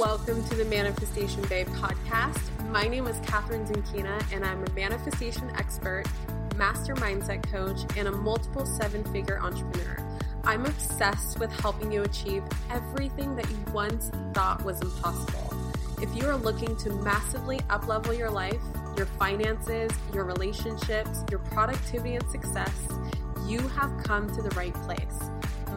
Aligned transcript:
Welcome 0.00 0.42
to 0.48 0.56
the 0.56 0.64
Manifestation 0.64 1.42
Babe 1.42 1.68
podcast. 1.68 2.40
My 2.70 2.84
name 2.84 3.06
is 3.06 3.20
Catherine 3.20 3.66
Zenkina, 3.66 4.24
and 4.32 4.46
I'm 4.46 4.64
a 4.64 4.70
manifestation 4.70 5.52
expert, 5.56 6.04
master 6.56 6.94
mindset 6.94 7.42
coach, 7.52 7.80
and 7.98 8.08
a 8.08 8.10
multiple 8.10 8.64
seven 8.64 9.04
figure 9.12 9.38
entrepreneur. 9.38 9.98
I'm 10.42 10.64
obsessed 10.64 11.38
with 11.38 11.52
helping 11.52 11.92
you 11.92 12.02
achieve 12.02 12.42
everything 12.70 13.36
that 13.36 13.50
you 13.50 13.58
once 13.74 14.10
thought 14.32 14.64
was 14.64 14.80
impossible. 14.80 15.54
If 16.00 16.16
you 16.16 16.26
are 16.30 16.36
looking 16.36 16.74
to 16.76 16.90
massively 17.02 17.58
uplevel 17.68 18.16
your 18.16 18.30
life, 18.30 18.62
your 18.96 19.04
finances, 19.04 19.92
your 20.14 20.24
relationships, 20.24 21.24
your 21.30 21.40
productivity 21.40 22.14
and 22.14 22.26
success, 22.30 22.88
you 23.46 23.58
have 23.68 23.92
come 24.02 24.34
to 24.34 24.40
the 24.40 24.54
right 24.56 24.74
place. 24.86 25.20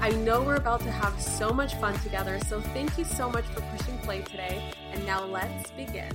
I 0.00 0.10
know 0.10 0.42
we're 0.42 0.54
about 0.54 0.80
to 0.80 0.90
have 0.90 1.20
so 1.20 1.50
much 1.50 1.74
fun 1.74 1.98
together, 2.00 2.38
so 2.48 2.60
thank 2.60 2.96
you 2.96 3.04
so 3.04 3.28
much 3.28 3.44
for 3.46 3.60
pushing 3.76 3.98
play 3.98 4.22
today. 4.22 4.72
And 4.92 5.04
now 5.04 5.24
let's 5.24 5.72
begin. 5.72 6.12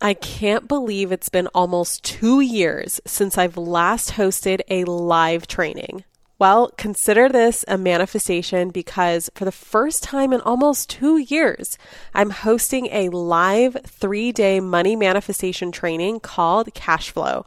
I 0.00 0.14
can't 0.14 0.66
believe 0.66 1.12
it's 1.12 1.28
been 1.28 1.46
almost 1.48 2.02
two 2.02 2.40
years 2.40 3.00
since 3.06 3.38
I've 3.38 3.56
last 3.56 4.12
hosted 4.12 4.60
a 4.68 4.82
live 4.84 5.46
training. 5.46 6.02
Well, 6.40 6.72
consider 6.76 7.28
this 7.28 7.64
a 7.68 7.78
manifestation 7.78 8.70
because 8.70 9.30
for 9.36 9.44
the 9.44 9.52
first 9.52 10.02
time 10.02 10.32
in 10.32 10.40
almost 10.40 10.90
two 10.90 11.18
years, 11.18 11.78
I'm 12.12 12.30
hosting 12.30 12.86
a 12.86 13.10
live 13.10 13.76
three 13.86 14.32
day 14.32 14.58
money 14.58 14.96
manifestation 14.96 15.70
training 15.70 16.18
called 16.18 16.74
Cash 16.74 17.12
Flow. 17.12 17.46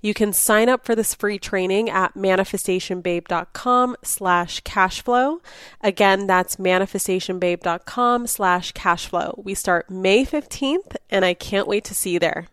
You 0.00 0.14
can 0.14 0.32
sign 0.32 0.68
up 0.68 0.84
for 0.84 0.94
this 0.94 1.14
free 1.14 1.38
training 1.38 1.90
at 1.90 2.14
manifestationbabe.com 2.14 3.96
slash 4.02 4.62
cashflow. 4.62 5.40
Again, 5.82 6.26
that's 6.26 6.56
manifestationbabe.com 6.56 8.26
slash 8.26 8.72
cashflow. 8.72 9.44
We 9.44 9.54
start 9.54 9.90
May 9.90 10.24
15th, 10.24 10.96
and 11.10 11.24
I 11.24 11.34
can't 11.34 11.68
wait 11.68 11.84
to 11.84 11.94
see 11.94 12.10
you 12.10 12.18
there. 12.18 12.46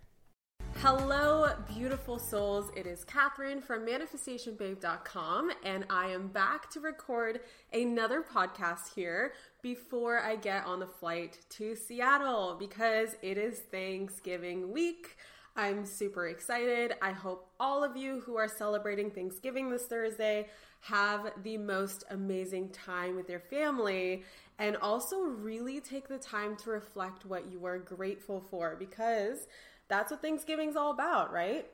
Hello, 0.82 1.50
beautiful 1.74 2.20
souls. 2.20 2.70
It 2.76 2.86
is 2.86 3.04
Catherine 3.04 3.62
from 3.62 3.84
manifestationbabe.com, 3.84 5.52
and 5.64 5.86
I 5.90 6.10
am 6.10 6.28
back 6.28 6.70
to 6.72 6.80
record 6.80 7.40
another 7.74 8.22
podcast 8.22 8.94
here 8.94 9.34
before 9.64 10.20
I 10.20 10.36
get 10.36 10.66
on 10.66 10.80
the 10.80 10.86
flight 10.86 11.40
to 11.50 11.76
Seattle 11.76 12.58
because 12.60 13.16
it 13.24 13.40
is 13.40 13.58
Thanksgiving 13.58 14.72
week. 14.72 15.18
I'm 15.58 15.88
super 15.88 16.28
excited. 16.28 16.94
I 17.02 17.12
hope 17.12 17.50
all 17.60 17.84
of 17.84 17.98
you 17.98 18.20
who 18.20 18.38
are 18.38 18.48
celebrating 18.48 19.10
Thanksgiving 19.10 19.72
this 19.72 19.88
Thursday 19.88 20.50
have 20.82 21.32
the 21.42 21.58
most 21.58 22.04
amazing 22.12 22.70
time 22.70 23.16
with 23.16 23.28
your 23.28 23.40
family 23.40 24.24
and 24.60 24.78
also 24.78 25.22
really 25.22 25.80
take 25.80 26.08
the 26.08 26.20
time 26.20 26.56
to 26.58 26.70
reflect 26.70 27.26
what 27.26 27.52
you 27.52 27.66
are 27.66 27.80
grateful 27.80 28.40
for 28.40 28.76
because 28.78 29.48
that's 29.88 30.12
what 30.12 30.22
Thanksgiving's 30.22 30.76
all 30.76 30.92
about, 30.92 31.34
right? 31.34 31.66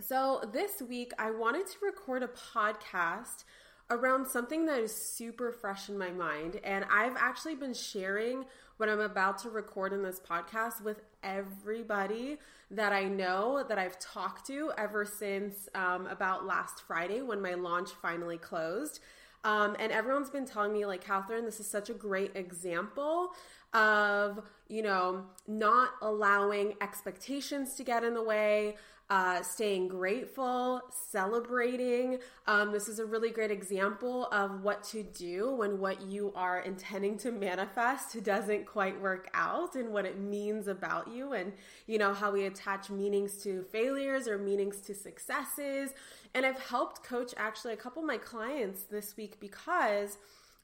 So, 0.00 0.42
this 0.52 0.82
week 0.82 1.12
I 1.16 1.30
wanted 1.30 1.68
to 1.68 1.76
record 1.80 2.24
a 2.24 2.28
podcast 2.28 3.44
around 3.92 4.26
something 4.26 4.64
that 4.66 4.80
is 4.80 4.94
super 4.94 5.52
fresh 5.52 5.88
in 5.88 5.98
my 5.98 6.10
mind. 6.10 6.58
And 6.64 6.84
I've 6.90 7.16
actually 7.16 7.54
been 7.54 7.74
sharing 7.74 8.46
what 8.78 8.88
I'm 8.88 9.00
about 9.00 9.38
to 9.40 9.50
record 9.50 9.92
in 9.92 10.02
this 10.02 10.18
podcast 10.18 10.82
with 10.82 11.02
everybody 11.22 12.38
that 12.70 12.92
I 12.92 13.04
know 13.04 13.62
that 13.68 13.78
I've 13.78 13.98
talked 14.00 14.46
to 14.46 14.72
ever 14.78 15.04
since 15.04 15.68
um, 15.74 16.06
about 16.06 16.46
last 16.46 16.82
Friday 16.86 17.20
when 17.20 17.42
my 17.42 17.52
launch 17.54 17.90
finally 17.90 18.38
closed. 18.38 19.00
Um, 19.44 19.76
and 19.78 19.92
everyone's 19.92 20.30
been 20.30 20.46
telling 20.46 20.72
me, 20.72 20.86
like, 20.86 21.04
Catherine, 21.04 21.44
this 21.44 21.60
is 21.60 21.68
such 21.68 21.90
a 21.90 21.94
great 21.94 22.34
example 22.34 23.32
of, 23.74 24.40
you 24.68 24.82
know, 24.82 25.24
not 25.46 25.90
allowing 26.00 26.74
expectations 26.80 27.74
to 27.74 27.84
get 27.84 28.04
in 28.04 28.14
the 28.14 28.22
way, 28.22 28.76
uh, 29.12 29.42
staying 29.42 29.88
grateful, 29.88 30.80
celebrating. 31.10 32.18
Um, 32.46 32.72
this 32.72 32.88
is 32.88 32.98
a 32.98 33.04
really 33.04 33.28
great 33.28 33.50
example 33.50 34.26
of 34.32 34.62
what 34.62 34.82
to 34.84 35.02
do 35.02 35.54
when 35.54 35.78
what 35.78 36.00
you 36.00 36.32
are 36.34 36.60
intending 36.60 37.18
to 37.18 37.30
manifest 37.30 38.24
doesn't 38.24 38.64
quite 38.64 38.98
work 38.98 39.28
out 39.34 39.74
and 39.76 39.92
what 39.92 40.06
it 40.06 40.18
means 40.18 40.66
about 40.66 41.12
you, 41.12 41.34
and 41.34 41.52
you 41.86 41.98
know, 41.98 42.14
how 42.14 42.30
we 42.30 42.46
attach 42.46 42.88
meanings 42.88 43.36
to 43.42 43.64
failures 43.64 44.26
or 44.26 44.38
meanings 44.38 44.78
to 44.78 44.94
successes. 44.94 45.90
And 46.32 46.46
I've 46.46 46.60
helped 46.60 47.02
coach 47.02 47.34
actually 47.36 47.74
a 47.74 47.76
couple 47.76 48.00
of 48.00 48.08
my 48.08 48.16
clients 48.16 48.84
this 48.84 49.14
week 49.18 49.38
because 49.40 50.16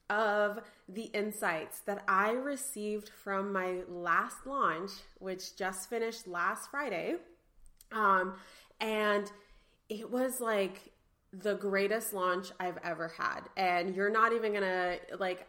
of 0.09 0.61
the 0.87 1.03
insights 1.13 1.81
that 1.81 2.03
I 2.07 2.31
received 2.31 3.09
from 3.09 3.53
my 3.53 3.81
last 3.87 4.47
launch, 4.47 4.89
which 5.19 5.55
just 5.55 5.87
finished 5.87 6.27
last 6.27 6.71
Friday. 6.71 7.17
Um, 7.91 8.35
and 8.79 9.31
it 9.89 10.09
was 10.09 10.39
like 10.39 10.91
the 11.31 11.55
greatest 11.55 12.13
launch 12.13 12.47
I've 12.59 12.77
ever 12.83 13.07
had. 13.07 13.41
And 13.57 13.95
you're 13.95 14.09
not 14.09 14.33
even 14.33 14.53
gonna 14.53 14.97
like 15.19 15.47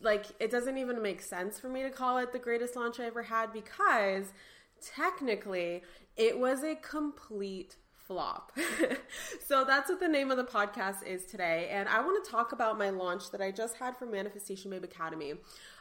like 0.00 0.26
it 0.38 0.50
doesn't 0.50 0.78
even 0.78 1.02
make 1.02 1.20
sense 1.20 1.58
for 1.58 1.68
me 1.68 1.82
to 1.82 1.90
call 1.90 2.18
it 2.18 2.32
the 2.32 2.38
greatest 2.38 2.76
launch 2.76 3.00
I 3.00 3.06
ever 3.06 3.22
had 3.22 3.52
because 3.52 4.32
technically 4.80 5.82
it 6.16 6.38
was 6.38 6.62
a 6.62 6.76
complete 6.76 7.76
flop. 8.08 8.52
so 9.46 9.64
that's 9.64 9.90
what 9.90 10.00
the 10.00 10.08
name 10.08 10.30
of 10.30 10.38
the 10.38 10.44
podcast 10.44 11.06
is 11.06 11.26
today. 11.26 11.68
And 11.70 11.88
I 11.88 12.00
want 12.00 12.24
to 12.24 12.30
talk 12.30 12.52
about 12.52 12.78
my 12.78 12.88
launch 12.88 13.30
that 13.30 13.42
I 13.42 13.52
just 13.52 13.76
had 13.76 13.96
for 13.96 14.06
Manifestation 14.06 14.70
Babe 14.70 14.82
Academy. 14.82 15.34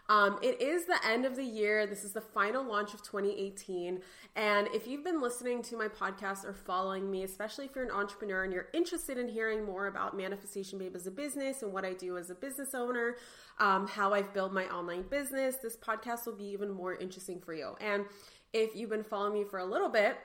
Um, 0.09 0.39
it 0.41 0.61
is 0.61 0.85
the 0.85 0.99
end 1.05 1.25
of 1.25 1.35
the 1.35 1.43
year. 1.43 1.85
This 1.85 2.03
is 2.03 2.13
the 2.13 2.21
final 2.21 2.63
launch 2.63 2.93
of 2.93 3.01
2018. 3.01 4.01
And 4.35 4.67
if 4.73 4.87
you've 4.87 5.03
been 5.03 5.21
listening 5.21 5.61
to 5.63 5.77
my 5.77 5.87
podcast 5.87 6.45
or 6.45 6.53
following 6.53 7.09
me, 7.09 7.23
especially 7.23 7.65
if 7.65 7.75
you're 7.75 7.85
an 7.85 7.91
entrepreneur 7.91 8.43
and 8.43 8.53
you're 8.53 8.67
interested 8.73 9.17
in 9.17 9.27
hearing 9.27 9.65
more 9.65 9.87
about 9.87 10.15
Manifestation 10.15 10.77
Babe 10.79 10.95
as 10.95 11.07
a 11.07 11.11
business 11.11 11.61
and 11.61 11.73
what 11.73 11.83
I 11.83 11.93
do 11.93 12.17
as 12.17 12.29
a 12.29 12.35
business 12.35 12.73
owner, 12.73 13.15
um, 13.59 13.87
how 13.87 14.13
I've 14.13 14.33
built 14.33 14.53
my 14.53 14.65
online 14.65 15.03
business, 15.03 15.55
this 15.57 15.75
podcast 15.75 16.25
will 16.25 16.35
be 16.35 16.45
even 16.45 16.71
more 16.71 16.95
interesting 16.95 17.39
for 17.39 17.53
you. 17.53 17.75
And 17.81 18.05
if 18.53 18.75
you've 18.75 18.89
been 18.89 19.03
following 19.03 19.33
me 19.33 19.43
for 19.43 19.59
a 19.59 19.65
little 19.65 19.89
bit, 19.89 20.17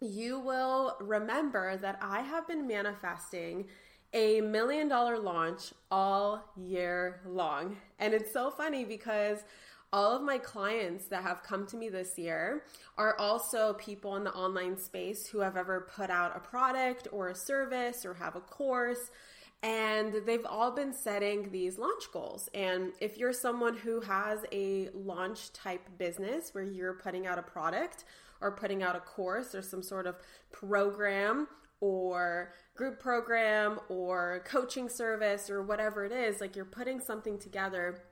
you 0.00 0.38
will 0.38 0.96
remember 1.00 1.76
that 1.76 1.98
I 2.00 2.20
have 2.20 2.46
been 2.46 2.66
manifesting 2.66 3.66
a 4.12 4.40
million 4.40 4.88
dollar 4.88 5.18
launch 5.18 5.72
all 5.90 6.44
year 6.56 7.20
long. 7.26 7.76
And 7.98 8.14
it's 8.14 8.32
so 8.32 8.50
funny 8.50 8.84
because 8.84 9.38
all 9.92 10.16
of 10.16 10.22
my 10.22 10.38
clients 10.38 11.06
that 11.06 11.22
have 11.22 11.42
come 11.42 11.66
to 11.66 11.76
me 11.76 11.88
this 11.88 12.18
year 12.18 12.64
are 12.98 13.16
also 13.18 13.74
people 13.74 14.16
in 14.16 14.24
the 14.24 14.32
online 14.32 14.76
space 14.76 15.26
who 15.26 15.38
have 15.38 15.56
ever 15.56 15.88
put 15.94 16.10
out 16.10 16.36
a 16.36 16.40
product 16.40 17.08
or 17.12 17.28
a 17.28 17.34
service 17.34 18.04
or 18.04 18.14
have 18.14 18.36
a 18.36 18.40
course. 18.40 19.10
And 19.62 20.14
they've 20.26 20.44
all 20.44 20.72
been 20.72 20.92
setting 20.92 21.50
these 21.50 21.78
launch 21.78 22.04
goals. 22.12 22.50
And 22.54 22.92
if 23.00 23.16
you're 23.16 23.32
someone 23.32 23.76
who 23.76 24.00
has 24.00 24.40
a 24.52 24.90
launch 24.94 25.52
type 25.52 25.88
business 25.96 26.50
where 26.52 26.64
you're 26.64 26.94
putting 26.94 27.26
out 27.26 27.38
a 27.38 27.42
product 27.42 28.04
or 28.44 28.52
putting 28.52 28.82
out 28.82 28.94
a 28.94 29.00
course 29.00 29.54
or 29.54 29.62
some 29.62 29.82
sort 29.82 30.06
of 30.06 30.16
program 30.52 31.48
or 31.80 32.52
group 32.76 33.00
program 33.00 33.80
or 33.88 34.42
coaching 34.44 34.88
service 34.88 35.48
or 35.48 35.62
whatever 35.62 36.04
it 36.04 36.12
is, 36.12 36.40
like 36.42 36.54
you're 36.54 36.64
putting 36.66 37.00
something 37.00 37.38
together 37.38 38.02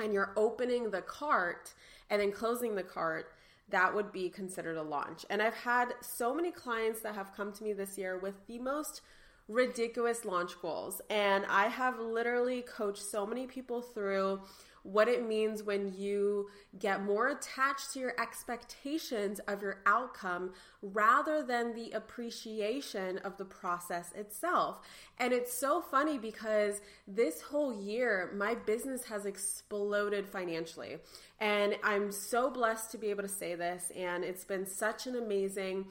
and 0.00 0.14
you're 0.14 0.32
opening 0.36 0.90
the 0.90 1.02
cart 1.02 1.74
and 2.08 2.20
then 2.20 2.32
closing 2.32 2.74
the 2.74 2.82
cart, 2.82 3.26
that 3.68 3.94
would 3.94 4.12
be 4.12 4.30
considered 4.30 4.78
a 4.78 4.82
launch. 4.82 5.26
And 5.28 5.42
I've 5.42 5.54
had 5.54 5.92
so 6.00 6.34
many 6.34 6.50
clients 6.50 7.00
that 7.02 7.14
have 7.14 7.34
come 7.34 7.52
to 7.52 7.64
me 7.64 7.74
this 7.74 7.98
year 7.98 8.18
with 8.18 8.46
the 8.46 8.58
most 8.58 9.02
ridiculous 9.46 10.24
launch 10.24 10.52
goals. 10.62 11.02
And 11.10 11.44
I 11.46 11.68
have 11.68 11.98
literally 11.98 12.62
coached 12.62 13.02
so 13.02 13.26
many 13.26 13.46
people 13.46 13.82
through 13.82 14.40
what 14.86 15.08
it 15.08 15.26
means 15.26 15.62
when 15.62 15.92
you 15.96 16.48
get 16.78 17.02
more 17.02 17.28
attached 17.28 17.92
to 17.92 17.98
your 17.98 18.14
expectations 18.20 19.40
of 19.48 19.62
your 19.62 19.82
outcome 19.86 20.52
rather 20.80 21.42
than 21.42 21.74
the 21.74 21.90
appreciation 21.90 23.18
of 23.18 23.36
the 23.36 23.44
process 23.44 24.12
itself. 24.14 24.80
And 25.18 25.32
it's 25.32 25.58
so 25.58 25.80
funny 25.80 26.18
because 26.18 26.80
this 27.08 27.40
whole 27.40 27.74
year, 27.74 28.32
my 28.34 28.54
business 28.54 29.04
has 29.04 29.26
exploded 29.26 30.28
financially. 30.28 30.98
And 31.40 31.76
I'm 31.82 32.12
so 32.12 32.50
blessed 32.50 32.90
to 32.92 32.98
be 32.98 33.08
able 33.10 33.22
to 33.22 33.28
say 33.28 33.54
this. 33.54 33.90
And 33.96 34.24
it's 34.24 34.44
been 34.44 34.66
such 34.66 35.06
an 35.06 35.16
amazing 35.16 35.86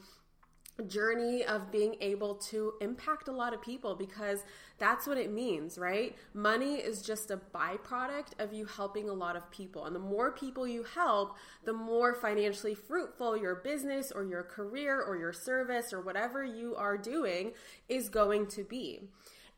journey 0.86 1.44
of 1.44 1.70
being 1.70 1.96
able 2.00 2.34
to 2.34 2.74
impact 2.80 3.28
a 3.28 3.32
lot 3.32 3.54
of 3.54 3.62
people 3.62 3.94
because 3.94 4.44
that's 4.78 5.06
what 5.06 5.16
it 5.16 5.32
means, 5.32 5.78
right? 5.78 6.14
Money 6.34 6.74
is 6.74 7.02
just 7.02 7.30
a 7.30 7.40
byproduct 7.54 8.38
of 8.38 8.52
you 8.52 8.66
helping 8.66 9.08
a 9.08 9.14
lot 9.14 9.36
of 9.36 9.50
people. 9.50 9.86
And 9.86 9.94
the 9.94 10.00
more 10.00 10.32
people 10.32 10.68
you 10.68 10.82
help, 10.82 11.36
the 11.64 11.72
more 11.72 12.14
financially 12.14 12.74
fruitful 12.74 13.36
your 13.36 13.56
business 13.56 14.12
or 14.12 14.24
your 14.24 14.42
career 14.42 15.02
or 15.02 15.16
your 15.16 15.32
service 15.32 15.92
or 15.92 16.00
whatever 16.02 16.44
you 16.44 16.74
are 16.76 16.98
doing 16.98 17.52
is 17.88 18.08
going 18.08 18.46
to 18.48 18.64
be. 18.64 19.00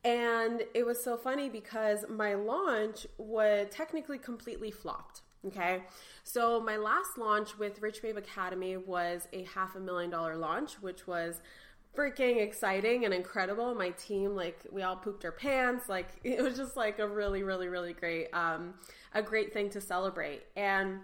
And 0.05 0.63
it 0.75 0.87
was 0.87 1.03
so 1.03 1.17
funny 1.17 1.49
because 1.49 2.05
my 2.09 2.35
launch 2.35 3.07
was 3.19 3.67
technically 3.71 4.19
completely 4.19 4.71
flopped. 4.71 5.23
Okay. 5.47 5.83
So 6.25 6.61
my 6.61 6.77
last 6.77 7.17
launch 7.17 7.59
with 7.59 7.81
Rich 7.81 8.03
Babe 8.03 8.17
Academy 8.17 8.77
was 8.77 9.29
a 9.33 9.45
half 9.45 9.77
a 9.77 9.81
million 9.81 10.11
dollar 10.11 10.37
launch, 10.37 10.75
which 10.81 11.07
was 11.07 11.41
freaking 11.97 12.43
exciting 12.43 13.05
and 13.05 13.15
incredible. 13.15 13.75
My 13.75 13.91
team, 13.91 14.35
like, 14.35 14.67
we 14.71 14.83
all 14.83 14.97
pooped 14.97 15.25
our 15.25 15.33
pants. 15.33 15.89
Like, 15.89 16.09
it 16.25 16.43
was 16.43 16.57
just 16.57 16.77
like 16.77 16.99
a 16.99 17.07
really, 17.07 17.43
really, 17.43 17.69
really 17.69 17.93
great, 17.93 18.29
um, 18.33 18.75
a 19.15 19.23
great 19.23 19.53
thing 19.53 19.71
to 19.71 19.81
celebrate. 19.81 20.43
And 20.57 21.01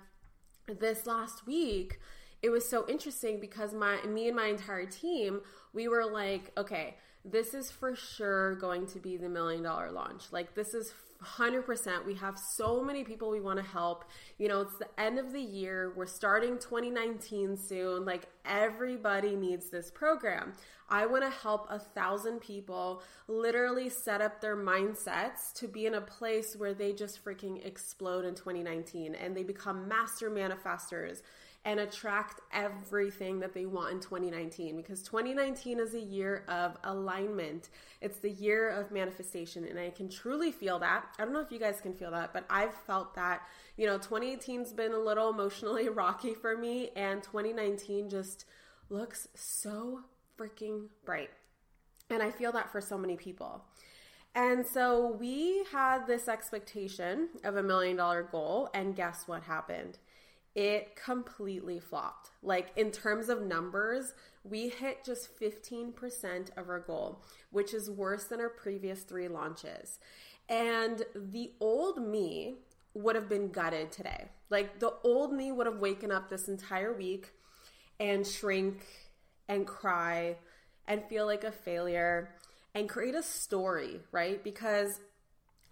this 0.66 1.06
last 1.06 1.46
week, 1.46 2.00
it 2.44 2.50
was 2.50 2.68
so 2.68 2.84
interesting 2.88 3.40
because 3.40 3.72
my 3.72 4.02
me 4.02 4.28
and 4.28 4.36
my 4.36 4.48
entire 4.48 4.84
team 4.84 5.40
we 5.72 5.88
were 5.88 6.04
like 6.04 6.52
okay 6.58 6.94
this 7.24 7.54
is 7.54 7.70
for 7.70 7.96
sure 7.96 8.54
going 8.56 8.86
to 8.86 8.98
be 8.98 9.16
the 9.16 9.30
million 9.30 9.62
dollar 9.62 9.90
launch 9.90 10.24
like 10.30 10.54
this 10.54 10.74
is 10.74 10.92
100%. 11.24 12.04
We 12.04 12.14
have 12.14 12.38
so 12.38 12.82
many 12.82 13.04
people 13.04 13.30
we 13.30 13.40
want 13.40 13.58
to 13.58 13.64
help. 13.64 14.04
You 14.38 14.48
know, 14.48 14.60
it's 14.60 14.76
the 14.78 14.88
end 15.00 15.18
of 15.18 15.32
the 15.32 15.40
year. 15.40 15.92
We're 15.96 16.06
starting 16.06 16.58
2019 16.58 17.56
soon. 17.56 18.04
Like, 18.04 18.26
everybody 18.44 19.36
needs 19.36 19.70
this 19.70 19.90
program. 19.90 20.52
I 20.88 21.06
want 21.06 21.24
to 21.24 21.30
help 21.30 21.66
a 21.70 21.78
thousand 21.78 22.40
people 22.40 23.02
literally 23.26 23.88
set 23.88 24.20
up 24.20 24.40
their 24.40 24.56
mindsets 24.56 25.52
to 25.54 25.66
be 25.66 25.86
in 25.86 25.94
a 25.94 26.00
place 26.00 26.54
where 26.56 26.74
they 26.74 26.92
just 26.92 27.24
freaking 27.24 27.64
explode 27.64 28.24
in 28.24 28.34
2019 28.34 29.14
and 29.14 29.34
they 29.34 29.42
become 29.42 29.88
master 29.88 30.30
manifestors 30.30 31.22
and 31.64 31.80
attract 31.80 32.40
everything 32.52 33.40
that 33.40 33.54
they 33.54 33.64
want 33.64 33.92
in 33.92 34.00
2019 34.00 34.76
because 34.76 35.02
2019 35.02 35.80
is 35.80 35.94
a 35.94 36.00
year 36.00 36.44
of 36.46 36.76
alignment. 36.84 37.70
It's 38.02 38.18
the 38.18 38.30
year 38.30 38.68
of 38.68 38.90
manifestation 38.90 39.64
and 39.64 39.78
I 39.78 39.90
can 39.90 40.10
truly 40.10 40.52
feel 40.52 40.78
that. 40.80 41.06
I 41.18 41.24
don't 41.24 41.32
know 41.32 41.40
if 41.40 41.50
you 41.50 41.58
guys 41.58 41.80
can 41.80 41.94
feel 41.94 42.10
that, 42.10 42.34
but 42.34 42.44
I've 42.50 42.74
felt 42.74 43.14
that, 43.14 43.42
you 43.76 43.86
know, 43.86 43.98
2018's 43.98 44.72
been 44.74 44.92
a 44.92 44.98
little 44.98 45.30
emotionally 45.30 45.88
rocky 45.90 46.34
for 46.34 46.56
me 46.56 46.90
and 46.96 47.22
2019 47.22 48.10
just 48.10 48.44
looks 48.90 49.28
so 49.34 50.00
freaking 50.38 50.88
bright. 51.06 51.30
And 52.10 52.22
I 52.22 52.30
feel 52.30 52.52
that 52.52 52.70
for 52.70 52.82
so 52.82 52.98
many 52.98 53.16
people. 53.16 53.64
And 54.34 54.66
so 54.66 55.16
we 55.18 55.64
had 55.70 56.06
this 56.06 56.28
expectation 56.28 57.28
of 57.44 57.56
a 57.56 57.62
million 57.62 57.96
dollar 57.96 58.24
goal, 58.24 58.68
and 58.74 58.96
guess 58.96 59.24
what 59.26 59.44
happened? 59.44 59.98
It 60.54 60.94
completely 60.96 61.80
flopped. 61.80 62.30
Like 62.42 62.70
in 62.76 62.90
terms 62.90 63.28
of 63.28 63.42
numbers, 63.42 64.12
we 64.44 64.68
hit 64.68 65.04
just 65.04 65.38
15% 65.40 66.56
of 66.56 66.68
our 66.68 66.80
goal, 66.80 67.22
which 67.50 67.74
is 67.74 67.90
worse 67.90 68.24
than 68.24 68.40
our 68.40 68.48
previous 68.48 69.02
three 69.02 69.28
launches. 69.28 69.98
And 70.48 71.02
the 71.14 71.52
old 71.60 71.98
me 72.06 72.56
would 72.92 73.16
have 73.16 73.28
been 73.28 73.50
gutted 73.50 73.90
today. 73.90 74.26
Like 74.50 74.78
the 74.78 74.94
old 75.02 75.32
me 75.32 75.50
would 75.50 75.66
have 75.66 75.78
waken 75.78 76.12
up 76.12 76.28
this 76.28 76.48
entire 76.48 76.92
week 76.92 77.32
and 77.98 78.26
shrink 78.26 78.84
and 79.48 79.66
cry 79.66 80.36
and 80.86 81.02
feel 81.04 81.26
like 81.26 81.44
a 81.44 81.50
failure 81.50 82.30
and 82.74 82.88
create 82.88 83.14
a 83.14 83.22
story, 83.22 84.00
right? 84.12 84.42
Because 84.44 85.00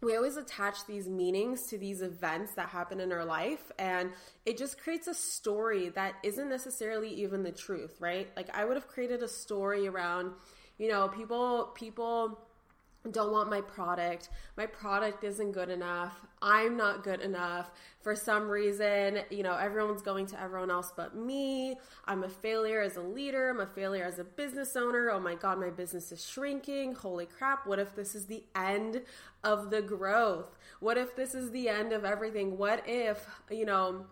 we 0.03 0.17
always 0.17 0.37
attach 0.37 0.85
these 0.87 1.09
meanings 1.09 1.69
to 1.69 1.79
these 1.79 2.03
events 2.03 2.55
that 2.55 2.69
happen 2.69 3.01
in 3.01 3.13
our 3.13 3.25
life 3.25 3.71
and 3.79 4.11
it 4.45 4.59
just 4.59 4.83
creates 4.83 5.07
a 5.07 5.15
story 5.15 5.89
that 5.91 6.15
isn't 6.23 6.49
necessarily 6.49 7.09
even 7.09 7.43
the 7.43 7.53
truth 7.53 7.97
right? 8.01 8.29
Like 8.37 8.51
i 8.55 8.65
would 8.65 8.77
have 8.77 8.89
created 8.89 9.23
a 9.23 9.29
story 9.29 9.87
around 9.87 10.33
you 10.79 10.89
know 10.89 11.09
people 11.09 11.73
people 11.75 12.41
don't 13.11 13.33
want 13.33 13.51
my 13.51 13.61
product. 13.61 14.29
My 14.57 14.67
product 14.67 15.25
isn't 15.25 15.53
good 15.53 15.71
enough. 15.71 16.25
I'm 16.41 16.77
not 16.77 17.03
good 17.03 17.21
enough. 17.21 17.73
For 18.01 18.15
some 18.15 18.49
reason, 18.49 19.21
you 19.29 19.43
know, 19.43 19.57
everyone's 19.57 20.03
going 20.03 20.27
to 20.27 20.41
everyone 20.41 20.71
else 20.71 20.93
but 20.97 21.17
me. 21.17 21.77
I'm 22.05 22.23
a 22.23 22.29
failure 22.29 22.81
as 22.81 22.97
a 22.97 23.03
leader. 23.03 23.51
I'm 23.51 23.61
a 23.61 23.67
failure 23.67 24.05
as 24.05 24.21
a 24.21 24.25
business 24.25 24.77
owner. 24.77 25.11
Oh 25.11 25.19
my 25.19 25.35
God, 25.35 25.59
my 25.59 25.71
business 25.71 26.13
is 26.13 26.25
shrinking. 26.25 26.95
Holy 26.95 27.27
crap. 27.27 27.67
What 27.67 27.81
if 27.81 27.97
this 27.97 28.15
is 28.15 28.27
the 28.27 28.45
end 28.55 29.03
of 29.43 29.71
the 29.71 29.83
growth? 29.83 30.57
What 30.79 30.97
if 30.97 31.17
this 31.17 31.35
is 31.35 31.51
the 31.51 31.69
end 31.69 31.93
of 31.93 32.05
everything? 32.05 32.57
What 32.57 32.85
if, 32.87 33.27
you 33.51 33.67
know, 33.67 34.07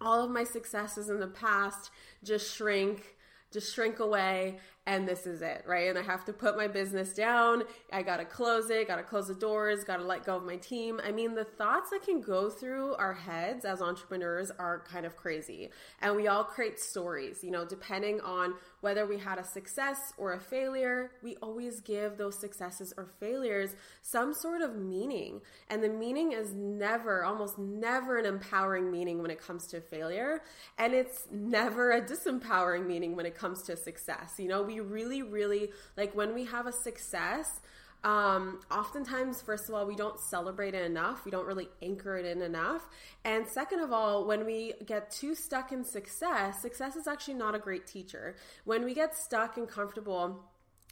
all 0.00 0.24
of 0.24 0.30
my 0.30 0.44
successes 0.44 1.10
in 1.10 1.20
the 1.20 1.26
past 1.26 1.90
just 2.22 2.54
shrink? 2.56 3.14
just 3.54 3.72
shrink 3.72 4.00
away 4.00 4.58
and 4.86 5.08
this 5.08 5.26
is 5.26 5.40
it, 5.40 5.64
right? 5.66 5.88
And 5.88 5.98
I 5.98 6.02
have 6.02 6.24
to 6.26 6.32
put 6.32 6.56
my 6.56 6.68
business 6.68 7.14
down. 7.14 7.62
I 7.92 8.02
got 8.02 8.18
to 8.18 8.24
close 8.24 8.68
it, 8.68 8.86
got 8.86 8.96
to 8.96 9.02
close 9.02 9.28
the 9.28 9.34
doors, 9.34 9.82
got 9.82 9.96
to 9.96 10.04
let 10.04 10.24
go 10.26 10.36
of 10.36 10.44
my 10.44 10.56
team. 10.56 11.00
I 11.02 11.10
mean, 11.10 11.34
the 11.34 11.44
thoughts 11.44 11.90
that 11.90 12.02
can 12.02 12.20
go 12.20 12.50
through 12.50 12.94
our 12.96 13.14
heads 13.14 13.64
as 13.64 13.80
entrepreneurs 13.80 14.50
are 14.58 14.80
kind 14.80 15.06
of 15.06 15.16
crazy. 15.16 15.70
And 16.02 16.16
we 16.16 16.28
all 16.28 16.44
create 16.44 16.78
stories, 16.78 17.42
you 17.42 17.50
know, 17.50 17.64
depending 17.64 18.20
on 18.20 18.54
whether 18.82 19.06
we 19.06 19.16
had 19.16 19.38
a 19.38 19.44
success 19.44 20.12
or 20.18 20.34
a 20.34 20.40
failure, 20.40 21.12
we 21.22 21.36
always 21.36 21.80
give 21.80 22.18
those 22.18 22.38
successes 22.38 22.92
or 22.98 23.06
failures 23.18 23.76
some 24.02 24.34
sort 24.34 24.60
of 24.60 24.76
meaning. 24.76 25.40
And 25.70 25.82
the 25.82 25.88
meaning 25.88 26.32
is 26.32 26.52
never, 26.52 27.24
almost 27.24 27.58
never 27.58 28.18
an 28.18 28.26
empowering 28.26 28.92
meaning 28.92 29.22
when 29.22 29.30
it 29.30 29.40
comes 29.40 29.66
to 29.68 29.80
failure. 29.80 30.42
And 30.76 30.92
it's 30.92 31.26
never 31.30 31.92
a 31.92 32.02
disempowering 32.02 32.86
meaning 32.86 33.16
when 33.16 33.24
it 33.24 33.34
comes 33.34 33.62
to 33.62 33.76
success. 33.76 34.34
You 34.36 34.48
know, 34.48 34.62
we 34.62 34.73
we 34.74 34.80
really, 34.80 35.22
really 35.22 35.70
like 35.96 36.14
when 36.14 36.34
we 36.34 36.44
have 36.46 36.66
a 36.66 36.72
success. 36.72 37.60
Um, 38.02 38.60
oftentimes, 38.70 39.40
first 39.40 39.68
of 39.68 39.74
all, 39.74 39.86
we 39.86 39.96
don't 39.96 40.20
celebrate 40.20 40.74
it 40.74 40.84
enough. 40.84 41.24
We 41.24 41.30
don't 41.30 41.46
really 41.46 41.68
anchor 41.80 42.16
it 42.18 42.26
in 42.26 42.42
enough. 42.42 42.82
And 43.24 43.46
second 43.46 43.80
of 43.80 43.92
all, 43.92 44.26
when 44.26 44.44
we 44.44 44.74
get 44.84 45.10
too 45.10 45.34
stuck 45.34 45.72
in 45.72 45.84
success, 45.84 46.60
success 46.60 46.96
is 46.96 47.06
actually 47.06 47.34
not 47.34 47.54
a 47.54 47.58
great 47.58 47.86
teacher. 47.86 48.36
When 48.64 48.84
we 48.84 48.94
get 48.94 49.16
stuck 49.16 49.56
and 49.56 49.66
comfortable, 49.66 50.44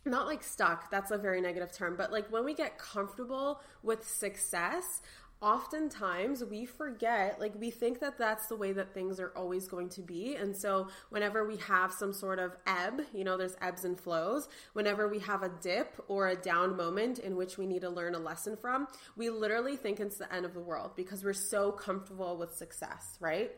not 0.06 0.26
like 0.26 0.42
stuck, 0.42 0.90
that's 0.90 1.10
a 1.10 1.18
very 1.18 1.40
negative 1.40 1.70
term, 1.70 1.96
but 1.96 2.10
like 2.10 2.32
when 2.32 2.44
we 2.44 2.54
get 2.54 2.78
comfortable 2.78 3.60
with 3.82 4.08
success, 4.08 5.02
oftentimes 5.42 6.44
we 6.44 6.64
forget, 6.64 7.40
like 7.40 7.52
we 7.58 7.70
think 7.70 7.98
that 8.00 8.16
that's 8.16 8.46
the 8.46 8.54
way 8.54 8.72
that 8.72 8.94
things 8.94 9.18
are 9.18 9.32
always 9.36 9.66
going 9.66 9.88
to 9.90 10.00
be. 10.00 10.36
And 10.36 10.56
so 10.56 10.88
whenever 11.10 11.46
we 11.46 11.56
have 11.56 11.92
some 11.92 12.12
sort 12.12 12.38
of 12.38 12.56
ebb, 12.66 13.02
you 13.12 13.24
know, 13.24 13.36
there's 13.36 13.56
ebbs 13.60 13.84
and 13.84 13.98
flows, 13.98 14.48
whenever 14.72 15.08
we 15.08 15.18
have 15.18 15.42
a 15.42 15.50
dip 15.60 16.02
or 16.06 16.28
a 16.28 16.36
down 16.36 16.76
moment 16.76 17.18
in 17.18 17.36
which 17.36 17.58
we 17.58 17.66
need 17.66 17.80
to 17.82 17.90
learn 17.90 18.14
a 18.14 18.20
lesson 18.20 18.56
from, 18.56 18.86
we 19.16 19.28
literally 19.30 19.76
think 19.76 19.98
it's 19.98 20.16
the 20.16 20.32
end 20.32 20.46
of 20.46 20.54
the 20.54 20.60
world 20.60 20.92
because 20.94 21.24
we're 21.24 21.32
so 21.32 21.72
comfortable 21.72 22.36
with 22.36 22.54
success, 22.54 23.16
right? 23.20 23.50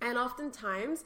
And 0.00 0.16
oftentimes, 0.16 1.04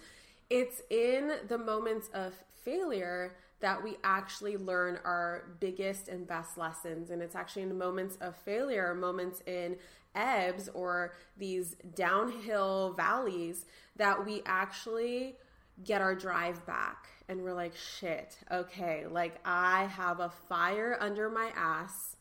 it's 0.51 0.83
in 0.91 1.33
the 1.49 1.57
moments 1.57 2.11
of 2.13 2.35
failure 2.63 3.37
that 3.63 3.83
we 3.83 3.97
actually 4.05 4.57
learn 4.57 4.99
our 5.05 5.45
biggest 5.61 6.09
and 6.09 6.27
best 6.27 6.59
lessons. 6.59 7.11
And 7.11 7.23
it's 7.23 7.35
actually 7.35 7.63
in 7.63 7.79
moments 7.79 8.19
of 8.21 8.37
failure, 8.37 8.95
moments 8.95 9.41
in 9.47 9.77
ebbs 10.15 10.69
or 10.75 11.15
these 11.39 11.77
downhill 11.95 12.93
valleys 12.97 13.65
that 13.97 14.27
we 14.27 14.43
actually 14.45 15.37
get 15.85 16.03
our 16.03 16.15
drive 16.15 16.65
back 16.67 17.09
and 17.29 17.41
we're 17.41 17.55
like, 17.55 17.75
shit, 17.75 18.37
okay, 18.51 19.07
like 19.11 19.41
I 19.45 19.85
have 19.85 20.21
a 20.21 20.31
fire 20.49 20.99
under 21.01 21.31
my 21.31 21.51
ass 21.57 22.17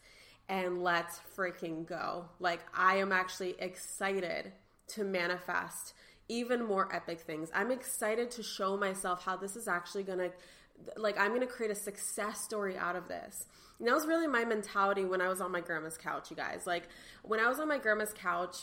and 0.48 0.84
let's 0.84 1.20
freaking 1.36 1.86
go. 1.86 2.26
Like 2.40 2.62
I 2.74 2.98
am 2.98 3.12
actually 3.12 3.56
excited 3.60 4.54
to 4.90 5.04
manifest 5.04 5.94
even 6.28 6.64
more 6.64 6.94
epic 6.96 7.20
things. 7.20 7.50
I'm 7.54 7.72
excited 7.72 8.32
to 8.32 8.44
show 8.44 8.78
myself 8.78 9.26
how 9.26 9.36
this 9.36 9.56
is 9.56 9.68
actually 9.68 10.04
going 10.04 10.20
to, 10.20 10.32
like, 10.98 11.20
I'm 11.20 11.30
going 11.30 11.42
to 11.42 11.48
create 11.48 11.72
a 11.72 11.76
success 11.76 12.44
story 12.44 12.78
out 12.78 12.96
of 12.96 13.08
this. 13.08 13.46
And 13.80 13.88
that 13.88 13.94
was 13.94 14.06
really 14.06 14.28
my 14.28 14.46
mentality 14.46 15.06
when 15.06 15.22
I 15.22 15.28
was 15.28 15.42
on 15.42 15.52
my 15.52 15.62
grandma's 15.62 15.98
couch, 15.98 16.30
you 16.30 16.36
guys. 16.36 16.68
Like, 16.68 16.88
when 17.24 17.40
I 17.40 17.48
was 17.48 17.60
on 17.60 17.68
my 17.68 17.80
grandma's 17.80 18.14
couch, 18.14 18.56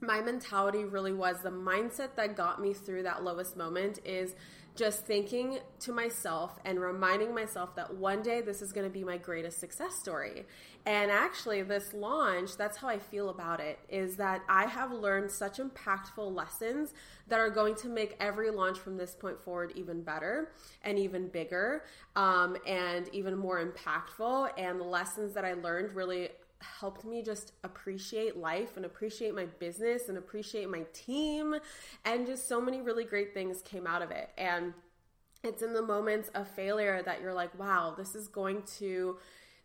my 0.00 0.20
mentality 0.20 0.84
really 0.84 1.12
was 1.12 1.38
the 1.42 1.50
mindset 1.50 2.14
that 2.16 2.36
got 2.36 2.60
me 2.60 2.72
through 2.72 3.02
that 3.02 3.24
lowest 3.24 3.56
moment 3.56 3.98
is 4.04 4.34
just 4.78 5.04
thinking 5.06 5.58
to 5.80 5.92
myself 5.92 6.56
and 6.64 6.80
reminding 6.80 7.34
myself 7.34 7.74
that 7.74 7.96
one 7.96 8.22
day 8.22 8.40
this 8.40 8.62
is 8.62 8.72
going 8.72 8.86
to 8.86 8.92
be 8.92 9.02
my 9.02 9.16
greatest 9.16 9.58
success 9.58 9.96
story. 9.96 10.46
And 10.86 11.10
actually, 11.10 11.62
this 11.62 11.92
launch, 11.92 12.56
that's 12.56 12.78
how 12.78 12.88
I 12.88 12.98
feel 12.98 13.28
about 13.28 13.58
it, 13.58 13.80
is 13.88 14.16
that 14.16 14.42
I 14.48 14.66
have 14.66 14.92
learned 14.92 15.32
such 15.32 15.58
impactful 15.58 16.32
lessons 16.32 16.94
that 17.26 17.40
are 17.40 17.50
going 17.50 17.74
to 17.76 17.88
make 17.88 18.16
every 18.20 18.50
launch 18.50 18.78
from 18.78 18.96
this 18.96 19.16
point 19.16 19.40
forward 19.40 19.72
even 19.74 20.02
better 20.02 20.52
and 20.84 20.96
even 20.96 21.26
bigger 21.26 21.84
um, 22.14 22.56
and 22.64 23.08
even 23.12 23.36
more 23.36 23.62
impactful. 23.62 24.50
And 24.56 24.80
the 24.80 24.84
lessons 24.84 25.34
that 25.34 25.44
I 25.44 25.54
learned 25.54 25.94
really 25.96 26.28
helped 26.60 27.04
me 27.04 27.22
just 27.22 27.52
appreciate 27.64 28.36
life 28.36 28.76
and 28.76 28.84
appreciate 28.84 29.34
my 29.34 29.46
business 29.46 30.08
and 30.08 30.18
appreciate 30.18 30.68
my 30.68 30.84
team. 30.92 31.56
And 32.04 32.26
just 32.26 32.48
so 32.48 32.60
many 32.60 32.80
really 32.80 33.04
great 33.04 33.34
things 33.34 33.62
came 33.62 33.86
out 33.86 34.02
of 34.02 34.10
it. 34.10 34.30
And 34.36 34.74
it's 35.44 35.62
in 35.62 35.72
the 35.72 35.82
moments 35.82 36.30
of 36.34 36.48
failure 36.48 37.00
that 37.04 37.20
you're 37.20 37.32
like 37.32 37.56
wow 37.56 37.94
this 37.96 38.16
is 38.16 38.26
going 38.26 38.60
to 38.78 39.16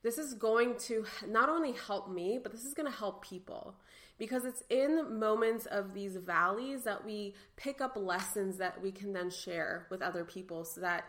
this 0.04 0.18
is 0.18 0.34
going 0.34 0.76
to 0.80 1.06
not 1.28 1.50
only 1.50 1.72
help 1.72 2.12
me, 2.12 2.38
but 2.42 2.52
this 2.52 2.66
is 2.66 2.74
going 2.74 2.92
to 2.92 2.96
help 2.96 3.24
people 3.24 3.76
because 4.24 4.46
it's 4.46 4.64
in 4.70 5.20
moments 5.20 5.66
of 5.66 5.94
these 5.94 6.16
valleys 6.16 6.86
that 6.86 7.04
we 7.04 7.34
pick 7.58 7.82
up 7.82 7.98
lessons 7.98 8.56
that 8.56 8.82
we 8.82 8.90
can 8.90 9.12
then 9.12 9.30
share 9.30 9.86
with 9.90 10.02
other 10.02 10.24
people 10.24 10.64
so 10.64 10.80
that 10.80 11.04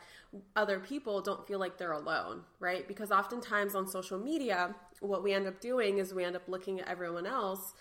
other 0.57 0.81
people 0.81 1.21
don't 1.21 1.47
feel 1.47 1.61
like 1.61 1.79
they're 1.79 1.93
alone, 1.93 2.43
right? 2.59 2.89
Because 2.89 3.13
oftentimes 3.13 3.77
on 3.77 3.87
social 3.87 4.19
media, 4.19 4.75
what 4.99 5.23
we 5.23 5.33
end 5.33 5.47
up 5.47 5.61
doing 5.61 5.99
is 5.99 6.13
we 6.13 6.25
end 6.25 6.35
up 6.35 6.49
looking 6.49 6.81
at 6.81 6.89
everyone 6.89 7.25
else 7.25 7.75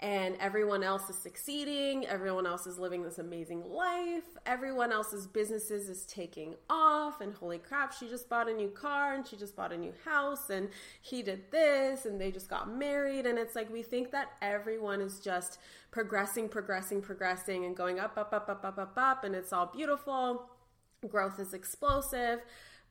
and 0.00 0.34
everyone 0.40 0.82
else 0.82 1.10
is 1.10 1.16
succeeding, 1.16 2.06
everyone 2.06 2.46
else 2.46 2.66
is 2.66 2.78
living 2.78 3.02
this 3.02 3.18
amazing 3.18 3.62
life, 3.70 4.24
everyone 4.46 4.92
else's 4.92 5.26
businesses 5.26 5.90
is 5.90 6.06
taking 6.06 6.54
off, 6.70 7.20
and 7.20 7.34
holy 7.34 7.58
crap, 7.58 7.92
she 7.92 8.08
just 8.08 8.26
bought 8.28 8.48
a 8.48 8.52
new 8.52 8.68
car 8.68 9.14
and 9.14 9.26
she 9.26 9.36
just 9.36 9.54
bought 9.54 9.72
a 9.72 9.76
new 9.76 9.92
house, 10.06 10.48
and 10.48 10.70
he 11.02 11.22
did 11.22 11.50
this, 11.50 12.06
and 12.06 12.18
they 12.18 12.30
just 12.30 12.48
got 12.48 12.74
married. 12.74 13.26
And 13.26 13.38
it's 13.38 13.54
like 13.54 13.70
we 13.70 13.82
think 13.82 14.10
that 14.12 14.32
everyone 14.40 15.02
is 15.02 15.20
just 15.20 15.58
progressing, 15.90 16.48
progressing, 16.48 17.02
progressing, 17.02 17.66
and 17.66 17.76
going 17.76 18.00
up, 18.00 18.16
up, 18.16 18.32
up, 18.32 18.48
up, 18.48 18.64
up, 18.64 18.78
up, 18.78 18.94
up, 18.96 19.24
and 19.24 19.34
it's 19.34 19.52
all 19.52 19.66
beautiful. 19.66 20.48
Growth 21.08 21.38
is 21.38 21.52
explosive 21.52 22.40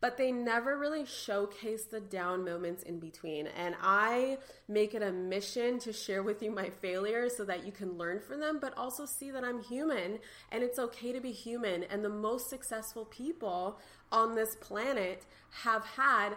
but 0.02 0.18
they 0.18 0.32
never 0.32 0.78
really 0.78 1.06
showcase 1.06 1.84
the 1.84 2.00
down 2.00 2.46
moments 2.46 2.84
in 2.84 3.00
between. 3.00 3.48
And 3.48 3.76
I 3.82 4.38
make 4.68 4.94
it 4.94 5.02
a 5.02 5.12
mission 5.12 5.80
to 5.80 5.94
share 5.94 6.24
with 6.24 6.42
you 6.42 6.52
my 6.52 6.70
failures 6.70 7.36
so 7.36 7.44
that 7.46 7.66
you 7.66 7.72
can 7.72 7.98
learn 7.98 8.20
from 8.20 8.40
them, 8.40 8.60
but 8.62 8.78
also 8.78 9.06
see 9.06 9.32
that 9.32 9.44
I'm 9.44 9.62
human 9.62 10.20
and 10.52 10.64
it's 10.64 10.80
okay 10.80 11.12
to 11.12 11.20
be 11.20 11.32
human. 11.32 11.84
And 11.84 12.04
the 12.04 12.10
most 12.10 12.50
successful 12.50 13.06
people 13.06 13.80
on 14.12 14.36
this 14.36 14.56
planet 14.56 15.24
have 15.64 15.86
had 15.86 16.32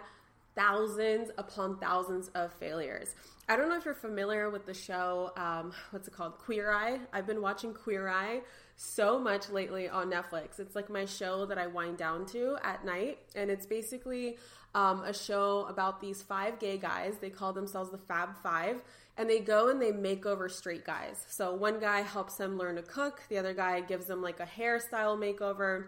thousands 0.55 1.31
upon 1.37 1.77
thousands 1.79 2.27
of 2.29 2.53
failures. 2.53 3.15
I 3.49 3.55
don't 3.55 3.69
know 3.69 3.77
if 3.77 3.85
you're 3.85 3.93
familiar 3.93 4.49
with 4.49 4.65
the 4.65 4.73
show, 4.73 5.31
um, 5.35 5.73
what's 5.91 6.07
it 6.07 6.13
called? 6.13 6.37
Queer 6.37 6.71
Eye. 6.71 6.99
I've 7.11 7.27
been 7.27 7.41
watching 7.41 7.73
Queer 7.73 8.07
Eye 8.07 8.41
so 8.83 9.17
much 9.19 9.49
lately 9.49 9.87
on 9.87 10.11
Netflix. 10.11 10.59
It's 10.59 10.75
like 10.75 10.89
my 10.89 11.05
show 11.05 11.45
that 11.45 11.57
I 11.57 11.67
wind 11.67 11.97
down 11.97 12.25
to 12.27 12.57
at 12.63 12.85
night. 12.85 13.19
And 13.35 13.49
it's 13.49 13.65
basically 13.65 14.37
um, 14.75 15.03
a 15.03 15.13
show 15.13 15.65
about 15.69 16.01
these 16.01 16.21
five 16.21 16.59
gay 16.59 16.77
guys. 16.77 17.17
They 17.19 17.29
call 17.29 17.53
themselves 17.53 17.91
the 17.91 17.97
Fab 17.97 18.37
Five. 18.41 18.81
And 19.17 19.29
they 19.29 19.39
go 19.39 19.69
and 19.69 19.81
they 19.81 19.91
make 19.91 20.25
over 20.25 20.49
straight 20.49 20.85
guys. 20.85 21.25
So 21.29 21.53
one 21.53 21.79
guy 21.79 22.01
helps 22.01 22.35
them 22.35 22.57
learn 22.57 22.75
to 22.75 22.81
cook, 22.81 23.21
the 23.29 23.37
other 23.37 23.53
guy 23.53 23.79
gives 23.81 24.07
them 24.07 24.21
like 24.21 24.39
a 24.39 24.45
hairstyle 24.45 25.17
makeover 25.17 25.85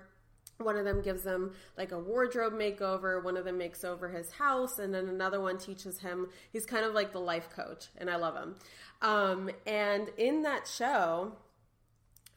one 0.57 0.77
of 0.77 0.85
them 0.85 1.01
gives 1.01 1.23
them 1.23 1.51
like 1.77 1.91
a 1.91 1.99
wardrobe 1.99 2.53
makeover 2.53 3.21
one 3.21 3.35
of 3.35 3.43
them 3.43 3.57
makes 3.57 3.83
over 3.83 4.07
his 4.07 4.31
house 4.31 4.79
and 4.79 4.93
then 4.93 5.09
another 5.09 5.41
one 5.41 5.57
teaches 5.57 5.99
him 5.99 6.29
he's 6.53 6.65
kind 6.65 6.85
of 6.85 6.93
like 6.93 7.11
the 7.11 7.19
life 7.19 7.49
coach 7.49 7.87
and 7.97 8.09
i 8.09 8.15
love 8.15 8.35
him 8.35 8.55
um, 9.01 9.49
and 9.67 10.09
in 10.17 10.43
that 10.43 10.65
show 10.65 11.33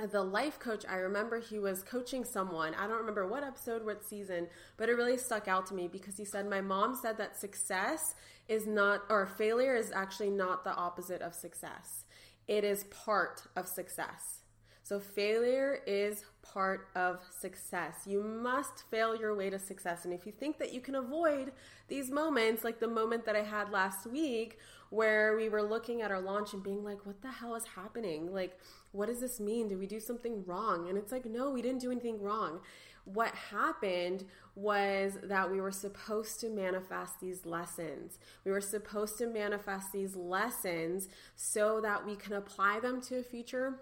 the 0.06 0.22
life 0.22 0.58
coach 0.60 0.84
i 0.88 0.96
remember 0.96 1.40
he 1.40 1.58
was 1.58 1.82
coaching 1.82 2.24
someone. 2.24 2.74
I 2.74 2.86
don't 2.86 2.98
remember 2.98 3.26
what 3.26 3.42
episode 3.42 3.84
what 3.84 4.04
season 4.04 4.46
but 4.76 4.88
it 4.88 4.92
really 4.92 5.18
stuck 5.18 5.48
out 5.48 5.66
to 5.66 5.74
me 5.74 5.88
because 5.88 6.16
he 6.16 6.24
said 6.24 6.48
my 6.48 6.60
mom 6.60 6.94
said 6.94 7.18
that 7.18 7.36
success 7.38 8.14
is 8.48 8.66
not 8.66 9.02
or 9.10 9.26
failure 9.26 9.76
is 9.76 9.92
actually 9.92 10.30
not 10.30 10.64
the 10.64 10.74
opposite 10.74 11.20
of 11.22 11.34
success. 11.34 12.04
It 12.46 12.64
is 12.64 12.84
part 12.84 13.46
of 13.56 13.68
success. 13.68 14.40
So, 14.82 14.98
failure 14.98 15.80
is 15.86 16.24
part 16.52 16.88
of 16.94 17.20
success. 17.40 18.06
You 18.06 18.22
must 18.22 18.84
fail 18.90 19.14
your 19.14 19.34
way 19.34 19.50
to 19.50 19.58
success. 19.58 20.04
And 20.04 20.12
if 20.12 20.26
you 20.26 20.32
think 20.32 20.58
that 20.58 20.72
you 20.72 20.80
can 20.80 20.94
avoid 20.94 21.52
these 21.88 22.10
moments, 22.10 22.64
like 22.64 22.80
the 22.80 22.88
moment 22.88 23.24
that 23.26 23.36
I 23.36 23.42
had 23.42 23.70
last 23.70 24.06
week, 24.06 24.58
where 24.90 25.36
we 25.36 25.48
were 25.48 25.62
looking 25.62 26.00
at 26.00 26.10
our 26.10 26.20
launch 26.20 26.54
and 26.54 26.62
being 26.62 26.82
like, 26.82 27.04
what 27.04 27.20
the 27.20 27.30
hell 27.30 27.54
is 27.54 27.64
happening? 27.64 28.32
Like, 28.32 28.58
what 28.92 29.06
does 29.06 29.20
this 29.20 29.38
mean? 29.38 29.68
Did 29.68 29.78
we 29.78 29.86
do 29.86 30.00
something 30.00 30.44
wrong? 30.46 30.88
And 30.88 30.96
it's 30.96 31.12
like, 31.12 31.26
no, 31.26 31.50
we 31.50 31.60
didn't 31.60 31.80
do 31.80 31.90
anything 31.90 32.20
wrong. 32.22 32.60
What 33.04 33.34
happened 33.34 34.24
was 34.54 35.18
that 35.22 35.50
we 35.50 35.60
were 35.60 35.72
supposed 35.72 36.40
to 36.40 36.50
manifest 36.50 37.20
these 37.20 37.46
lessons. 37.46 38.18
We 38.44 38.52
were 38.52 38.60
supposed 38.60 39.18
to 39.18 39.26
manifest 39.26 39.92
these 39.92 40.14
lessons 40.16 41.08
so 41.36 41.80
that 41.80 42.04
we 42.04 42.16
can 42.16 42.34
apply 42.34 42.80
them 42.80 43.00
to 43.02 43.18
a 43.18 43.22
future 43.22 43.80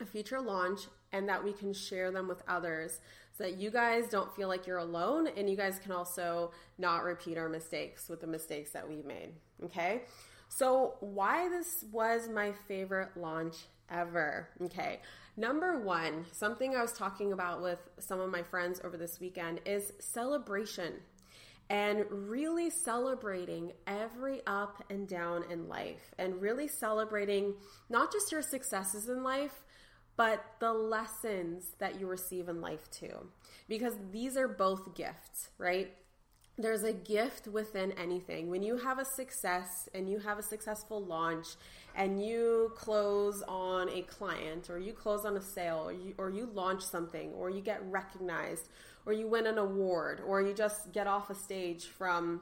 a 0.00 0.06
future 0.06 0.40
launch 0.40 0.88
and 1.14 1.28
that 1.28 1.42
we 1.42 1.52
can 1.52 1.72
share 1.72 2.10
them 2.10 2.28
with 2.28 2.42
others 2.46 3.00
so 3.32 3.44
that 3.44 3.56
you 3.56 3.70
guys 3.70 4.08
don't 4.10 4.34
feel 4.36 4.48
like 4.48 4.66
you're 4.66 4.78
alone 4.78 5.28
and 5.36 5.48
you 5.48 5.56
guys 5.56 5.78
can 5.78 5.92
also 5.92 6.50
not 6.76 7.04
repeat 7.04 7.38
our 7.38 7.48
mistakes 7.48 8.08
with 8.08 8.20
the 8.20 8.26
mistakes 8.26 8.72
that 8.72 8.86
we've 8.86 9.06
made. 9.06 9.30
Okay. 9.64 10.02
So, 10.48 10.94
why 11.00 11.48
this 11.48 11.84
was 11.90 12.28
my 12.28 12.52
favorite 12.68 13.16
launch 13.16 13.54
ever. 13.90 14.48
Okay. 14.62 15.00
Number 15.36 15.80
one, 15.80 16.26
something 16.32 16.76
I 16.76 16.82
was 16.82 16.92
talking 16.92 17.32
about 17.32 17.62
with 17.62 17.78
some 17.98 18.20
of 18.20 18.30
my 18.30 18.42
friends 18.42 18.80
over 18.84 18.96
this 18.96 19.18
weekend 19.20 19.60
is 19.64 19.92
celebration 19.98 20.94
and 21.70 22.04
really 22.10 22.70
celebrating 22.70 23.72
every 23.86 24.42
up 24.46 24.84
and 24.90 25.08
down 25.08 25.44
in 25.50 25.68
life 25.68 26.14
and 26.18 26.40
really 26.40 26.68
celebrating 26.68 27.54
not 27.88 28.12
just 28.12 28.30
your 28.30 28.42
successes 28.42 29.08
in 29.08 29.22
life, 29.22 29.63
but 30.16 30.44
the 30.60 30.72
lessons 30.72 31.72
that 31.78 32.00
you 32.00 32.06
receive 32.06 32.48
in 32.48 32.60
life 32.60 32.90
too. 32.90 33.28
Because 33.68 33.94
these 34.12 34.36
are 34.36 34.48
both 34.48 34.94
gifts, 34.94 35.48
right? 35.58 35.92
There's 36.56 36.84
a 36.84 36.92
gift 36.92 37.48
within 37.48 37.92
anything. 37.92 38.48
When 38.48 38.62
you 38.62 38.76
have 38.76 39.00
a 39.00 39.04
success 39.04 39.88
and 39.92 40.08
you 40.08 40.20
have 40.20 40.38
a 40.38 40.42
successful 40.42 41.04
launch 41.04 41.48
and 41.96 42.24
you 42.24 42.72
close 42.76 43.42
on 43.48 43.88
a 43.88 44.02
client 44.02 44.70
or 44.70 44.78
you 44.78 44.92
close 44.92 45.24
on 45.24 45.36
a 45.36 45.42
sale 45.42 45.82
or 45.84 45.92
you, 45.92 46.14
or 46.16 46.30
you 46.30 46.48
launch 46.54 46.82
something 46.82 47.32
or 47.32 47.50
you 47.50 47.60
get 47.60 47.80
recognized 47.90 48.68
or 49.04 49.12
you 49.12 49.26
win 49.26 49.48
an 49.48 49.58
award 49.58 50.20
or 50.24 50.42
you 50.42 50.54
just 50.54 50.92
get 50.92 51.08
off 51.08 51.28
a 51.28 51.34
stage 51.34 51.86
from 51.86 52.40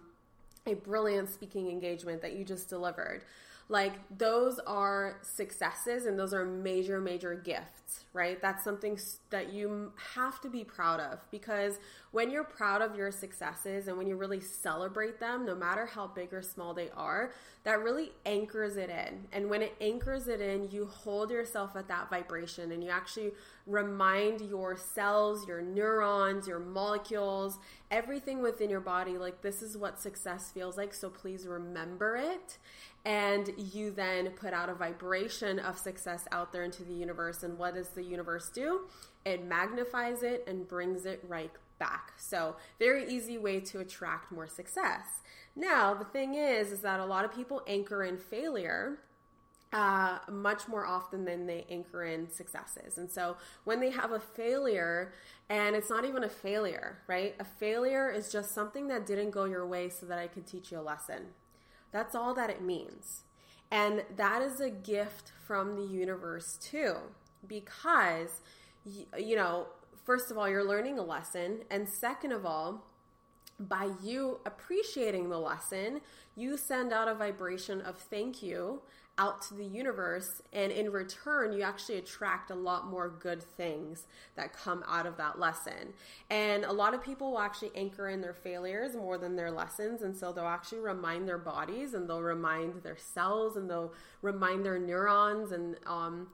a 0.66 0.74
brilliant 0.74 1.30
speaking 1.30 1.70
engagement 1.70 2.20
that 2.20 2.34
you 2.34 2.44
just 2.44 2.68
delivered 2.68 3.24
like 3.68 3.94
those 4.18 4.58
are 4.66 5.18
successes 5.22 6.06
and 6.06 6.18
those 6.18 6.34
are 6.34 6.44
major, 6.44 7.00
major 7.00 7.34
gifts, 7.34 8.04
right? 8.12 8.40
That's 8.42 8.62
something 8.64 8.98
that 9.30 9.52
you 9.52 9.92
have 10.14 10.40
to 10.42 10.50
be 10.50 10.64
proud 10.64 11.00
of 11.00 11.20
because 11.30 11.78
when 12.10 12.30
you're 12.30 12.44
proud 12.44 12.82
of 12.82 12.94
your 12.94 13.10
successes 13.10 13.88
and 13.88 13.96
when 13.96 14.06
you 14.06 14.16
really 14.16 14.40
celebrate 14.40 15.18
them, 15.18 15.46
no 15.46 15.54
matter 15.54 15.86
how 15.86 16.06
big 16.08 16.34
or 16.34 16.42
small 16.42 16.74
they 16.74 16.90
are, 16.90 17.32
that 17.64 17.80
really 17.82 18.12
anchors 18.26 18.76
it 18.76 18.90
in. 18.90 19.26
And 19.32 19.48
when 19.48 19.62
it 19.62 19.74
anchors 19.80 20.28
it 20.28 20.40
in, 20.40 20.70
you 20.70 20.84
hold 20.86 21.30
yourself 21.30 21.76
at 21.76 21.88
that 21.88 22.10
vibration 22.10 22.72
and 22.72 22.82
you 22.82 22.90
actually 22.90 23.30
remind 23.66 24.40
your 24.40 24.76
cells, 24.76 25.46
your 25.46 25.62
neurons, 25.62 26.48
your 26.48 26.58
molecules, 26.58 27.58
everything 27.90 28.42
within 28.42 28.68
your 28.68 28.80
body, 28.80 29.16
like 29.16 29.40
this 29.42 29.62
is 29.62 29.76
what 29.76 30.00
success 30.00 30.50
feels 30.52 30.76
like. 30.76 30.92
So 30.92 31.08
please 31.08 31.46
remember 31.46 32.16
it 32.16 32.58
and 33.04 33.50
you 33.56 33.90
then 33.90 34.30
put 34.30 34.52
out 34.52 34.68
a 34.68 34.74
vibration 34.74 35.58
of 35.58 35.78
success 35.78 36.24
out 36.30 36.52
there 36.52 36.62
into 36.62 36.84
the 36.84 36.94
universe. 36.94 37.42
And 37.42 37.58
what 37.58 37.74
does 37.74 37.88
the 37.88 38.02
universe 38.02 38.48
do? 38.48 38.82
It 39.24 39.44
magnifies 39.44 40.22
it 40.22 40.44
and 40.46 40.68
brings 40.68 41.04
it 41.04 41.24
right 41.26 41.50
back. 41.78 42.12
So, 42.16 42.56
very 42.78 43.12
easy 43.12 43.38
way 43.38 43.60
to 43.60 43.80
attract 43.80 44.30
more 44.30 44.46
success. 44.46 45.02
Now, 45.56 45.94
the 45.94 46.04
thing 46.04 46.34
is, 46.34 46.70
is 46.70 46.80
that 46.82 47.00
a 47.00 47.04
lot 47.04 47.24
of 47.24 47.34
people 47.34 47.62
anchor 47.66 48.04
in 48.04 48.18
failure 48.18 48.98
uh, 49.72 50.18
much 50.30 50.68
more 50.68 50.84
often 50.84 51.24
than 51.24 51.46
they 51.46 51.64
anchor 51.70 52.04
in 52.04 52.30
successes. 52.30 52.98
And 52.98 53.10
so 53.10 53.36
when 53.64 53.80
they 53.80 53.90
have 53.90 54.12
a 54.12 54.20
failure, 54.20 55.14
and 55.48 55.74
it's 55.74 55.88
not 55.88 56.04
even 56.04 56.24
a 56.24 56.28
failure, 56.28 56.98
right? 57.06 57.34
A 57.40 57.44
failure 57.44 58.10
is 58.10 58.30
just 58.30 58.54
something 58.54 58.88
that 58.88 59.06
didn't 59.06 59.30
go 59.30 59.44
your 59.44 59.66
way 59.66 59.88
so 59.88 60.06
that 60.06 60.18
I 60.18 60.26
could 60.26 60.46
teach 60.46 60.70
you 60.72 60.78
a 60.78 60.82
lesson. 60.82 61.28
That's 61.92 62.14
all 62.14 62.34
that 62.34 62.50
it 62.50 62.62
means. 62.62 63.22
And 63.70 64.04
that 64.16 64.42
is 64.42 64.60
a 64.60 64.70
gift 64.70 65.32
from 65.46 65.76
the 65.76 65.84
universe 65.84 66.58
too, 66.60 66.96
because, 67.46 68.40
you 68.84 69.36
know, 69.36 69.66
first 70.04 70.30
of 70.30 70.38
all, 70.38 70.48
you're 70.48 70.64
learning 70.66 70.98
a 70.98 71.02
lesson. 71.02 71.60
And 71.70 71.88
second 71.88 72.32
of 72.32 72.44
all, 72.44 72.84
by 73.58 73.90
you 74.02 74.40
appreciating 74.44 75.28
the 75.28 75.38
lesson, 75.38 76.00
you 76.34 76.56
send 76.56 76.92
out 76.92 77.08
a 77.08 77.14
vibration 77.14 77.80
of 77.80 77.96
thank 77.96 78.42
you 78.42 78.82
out 79.18 79.42
to 79.42 79.54
the 79.54 79.64
universe. 79.64 80.42
And 80.52 80.72
in 80.72 80.90
return, 80.90 81.52
you 81.52 81.62
actually 81.62 81.98
attract 81.98 82.50
a 82.50 82.54
lot 82.54 82.86
more 82.86 83.08
good 83.08 83.42
things 83.42 84.06
that 84.36 84.52
come 84.52 84.82
out 84.88 85.06
of 85.06 85.16
that 85.18 85.38
lesson. 85.38 85.92
And 86.30 86.64
a 86.64 86.72
lot 86.72 86.94
of 86.94 87.02
people 87.02 87.32
will 87.32 87.38
actually 87.38 87.72
anchor 87.74 88.08
in 88.08 88.20
their 88.20 88.34
failures 88.34 88.94
more 88.94 89.18
than 89.18 89.36
their 89.36 89.50
lessons. 89.50 90.02
And 90.02 90.16
so 90.16 90.32
they'll 90.32 90.44
actually 90.44 90.80
remind 90.80 91.28
their 91.28 91.38
bodies 91.38 91.94
and 91.94 92.08
they'll 92.08 92.22
remind 92.22 92.82
their 92.82 92.96
cells 92.96 93.56
and 93.56 93.68
they'll 93.68 93.92
remind 94.22 94.64
their 94.64 94.78
neurons 94.78 95.52
and, 95.52 95.76
um, 95.86 96.28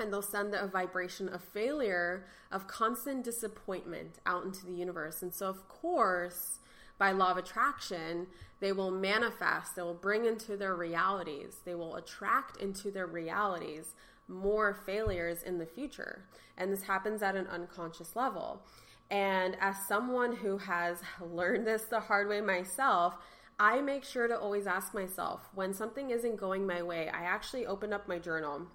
and 0.00 0.12
they'll 0.12 0.22
send 0.22 0.54
a 0.54 0.66
vibration 0.66 1.28
of 1.28 1.42
failure, 1.42 2.26
of 2.50 2.66
constant 2.66 3.24
disappointment 3.24 4.18
out 4.26 4.44
into 4.44 4.66
the 4.66 4.72
universe. 4.72 5.22
And 5.22 5.32
so, 5.32 5.46
of 5.46 5.68
course, 5.68 6.58
by 6.98 7.12
law 7.12 7.30
of 7.30 7.36
attraction, 7.36 8.26
they 8.60 8.72
will 8.72 8.90
manifest, 8.90 9.76
they 9.76 9.82
will 9.82 9.94
bring 9.94 10.24
into 10.24 10.56
their 10.56 10.74
realities, 10.74 11.60
they 11.64 11.74
will 11.74 11.96
attract 11.96 12.60
into 12.60 12.90
their 12.90 13.06
realities 13.06 13.94
more 14.26 14.74
failures 14.84 15.42
in 15.42 15.58
the 15.58 15.66
future. 15.66 16.24
And 16.56 16.72
this 16.72 16.82
happens 16.82 17.22
at 17.22 17.36
an 17.36 17.46
unconscious 17.46 18.14
level. 18.16 18.62
And 19.10 19.56
as 19.60 19.76
someone 19.86 20.36
who 20.36 20.58
has 20.58 20.98
learned 21.20 21.66
this 21.66 21.84
the 21.84 22.00
hard 22.00 22.28
way 22.28 22.40
myself, 22.40 23.14
I 23.58 23.80
make 23.80 24.04
sure 24.04 24.28
to 24.28 24.38
always 24.38 24.66
ask 24.66 24.92
myself 24.92 25.48
when 25.54 25.72
something 25.72 26.10
isn't 26.10 26.36
going 26.36 26.66
my 26.66 26.82
way. 26.82 27.08
I 27.08 27.22
actually 27.22 27.66
opened 27.66 27.94
up 27.94 28.06
my 28.06 28.18
journal. 28.18 28.66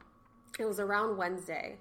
It 0.57 0.65
was 0.65 0.79
around 0.79 1.17
Wednesday 1.17 1.77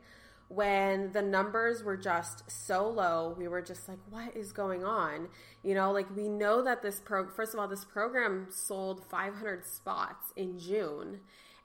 when 0.54 1.12
the 1.12 1.23
numbers 1.23 1.82
were 1.82 1.97
just 1.97 2.50
so 2.50 2.88
low, 2.88 3.35
we 3.38 3.49
were 3.49 3.62
just 3.62 3.88
like, 3.88 3.99
what 4.11 4.37
is 4.37 4.52
going 4.52 4.85
on? 4.85 5.28
You 5.62 5.75
know, 5.75 5.92
like 5.92 6.14
we 6.14 6.28
know 6.28 6.62
that 6.62 6.82
this 6.82 7.00
pro, 7.00 7.28
first 7.28 7.54
of 7.54 7.61
all, 7.61 7.68
this 7.68 7.85
program 7.85 8.49
sold 8.50 9.04
500 9.11 9.64
spots 9.64 10.32
in 10.37 10.59
June 10.59 11.21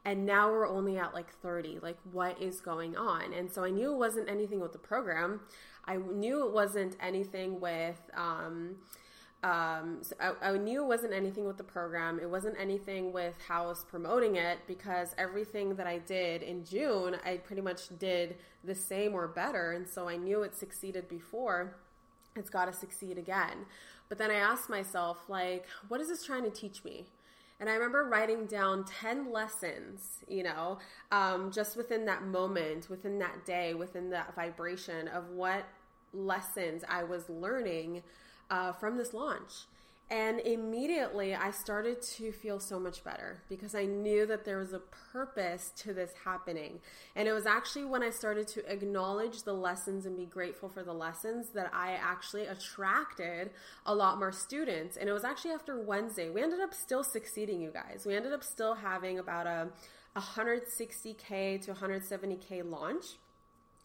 and 0.06 0.25
now 0.25 0.50
we're 0.50 0.67
only 0.67 0.98
at 0.98 1.13
like 1.13 1.29
30 1.41 1.79
like 1.84 1.98
what 2.12 2.41
is 2.41 2.62
going 2.62 2.96
on? 2.96 3.34
And 3.34 3.51
so 3.51 3.65
i 3.65 3.70
knew 3.70 3.91
it 3.91 3.98
wasn't 3.98 4.29
anything 4.29 4.62
with 4.62 4.72
the 4.72 4.79
program. 4.79 5.41
I 5.84 5.98
knew 5.98 6.46
it 6.46 6.53
wasn't 6.53 6.96
anything 7.01 7.60
with 7.60 8.00
um, 8.15 8.77
um, 9.44 10.00
so 10.01 10.15
I, 10.20 10.50
I, 10.50 10.58
knew 10.58 10.84
it 10.84 10.88
wasn't 10.88 11.13
anything 11.13 11.46
with 11.46 11.58
the 11.58 11.63
program. 11.63 12.20
It 12.20 12.27
wasn't 12.27 12.56
anything 12.60 13.13
with 13.13 13.36
how 13.48 13.65
I 13.65 13.67
was 13.67 13.86
promoting 13.88 14.36
it 14.36 14.58
because 14.67 15.13
everything 15.15 15.75
that 15.75 15.86
I 15.86 16.00
did 16.00 16.41
in 16.41 16.65
June, 16.65 17.17
I 17.24 17.38
pretty 17.38 17.62
much 17.62 17.96
did 18.00 18.38
the 18.63 18.74
same 18.74 19.13
or 19.13 19.27
better. 19.27 19.74
And 19.74 19.88
so 19.88 20.10
I 20.10 20.17
knew 20.17 20.41
it 20.41 20.56
succeeded 20.56 21.08
before. 21.08 21.75
It's 22.36 22.50
got 22.50 22.65
to 22.65 22.74
succeed 22.74 23.20
again. 23.20 23.67
But 24.10 24.17
then 24.17 24.32
I 24.32 24.36
asked 24.36 24.70
myself, 24.70 25.17
like, 25.27 25.66
what 25.88 26.01
is 26.01 26.07
this 26.07 26.24
trying 26.24 26.44
to 26.44 26.50
teach 26.50 26.83
me? 26.83 27.05
And 27.59 27.70
I 27.70 27.74
remember 27.74 28.05
writing 28.05 28.48
down 28.48 28.85
10 28.85 29.31
lessons, 29.31 30.24
you 30.27 30.44
know, 30.44 30.79
um, 31.12 31.51
just 31.51 31.77
within 31.77 32.05
that 32.05 32.24
moment, 32.24 32.90
within 32.90 33.20
that 33.20 33.46
day, 33.46 33.75
within 33.75 34.09
that 34.12 34.35
vibration 34.35 35.07
of 35.07 35.29
what 35.29 35.66
lessons 36.14 36.83
I 36.88 37.03
was 37.03 37.29
learning 37.29 38.03
uh, 38.50 38.74
from 38.74 38.98
this 38.98 39.14
launch. 39.14 39.66
And 40.10 40.40
immediately 40.40 41.36
I 41.36 41.51
started 41.51 42.01
to 42.01 42.31
feel 42.31 42.62
so 42.62 42.79
much 42.79 43.03
better 43.03 43.42
because 43.50 43.75
I 43.75 43.83
knew 43.83 44.25
that 44.27 44.46
there 44.46 44.57
was 44.57 44.72
a 44.72 44.79
purpose 45.12 45.74
to 45.79 45.94
this 45.94 46.12
happening. 46.24 46.79
And 47.18 47.27
it 47.27 47.33
was 47.33 47.46
actually 47.46 47.83
when 47.83 48.01
I 48.03 48.10
started 48.10 48.48
to 48.50 48.72
acknowledge 48.72 49.44
the 49.44 49.53
lessons 49.53 50.05
and 50.05 50.16
be 50.16 50.25
grateful 50.25 50.70
for 50.70 50.81
the 50.81 50.94
lessons 50.94 51.50
that 51.55 51.70
I 51.74 51.98
actually 52.01 52.46
attracted 52.46 53.50
a 53.86 53.94
lot 53.94 54.18
more 54.18 54.31
students. 54.31 54.96
And 54.96 55.10
it 55.10 55.12
was 55.12 55.25
actually 55.25 55.51
after 55.51 55.77
Wednesday. 55.77 56.29
We 56.29 56.42
ended 56.42 56.62
up 56.62 56.74
still 56.74 57.03
succeeding, 57.03 57.60
you 57.60 57.72
guys. 57.72 58.05
We 58.05 58.16
ended 58.16 58.31
up 58.31 58.46
still 58.46 58.75
having 58.75 59.20
about 59.20 59.46
a 59.46 59.68
160K 60.16 61.66
to 61.66 61.74
170K 61.74 62.64
launch. 62.64 63.05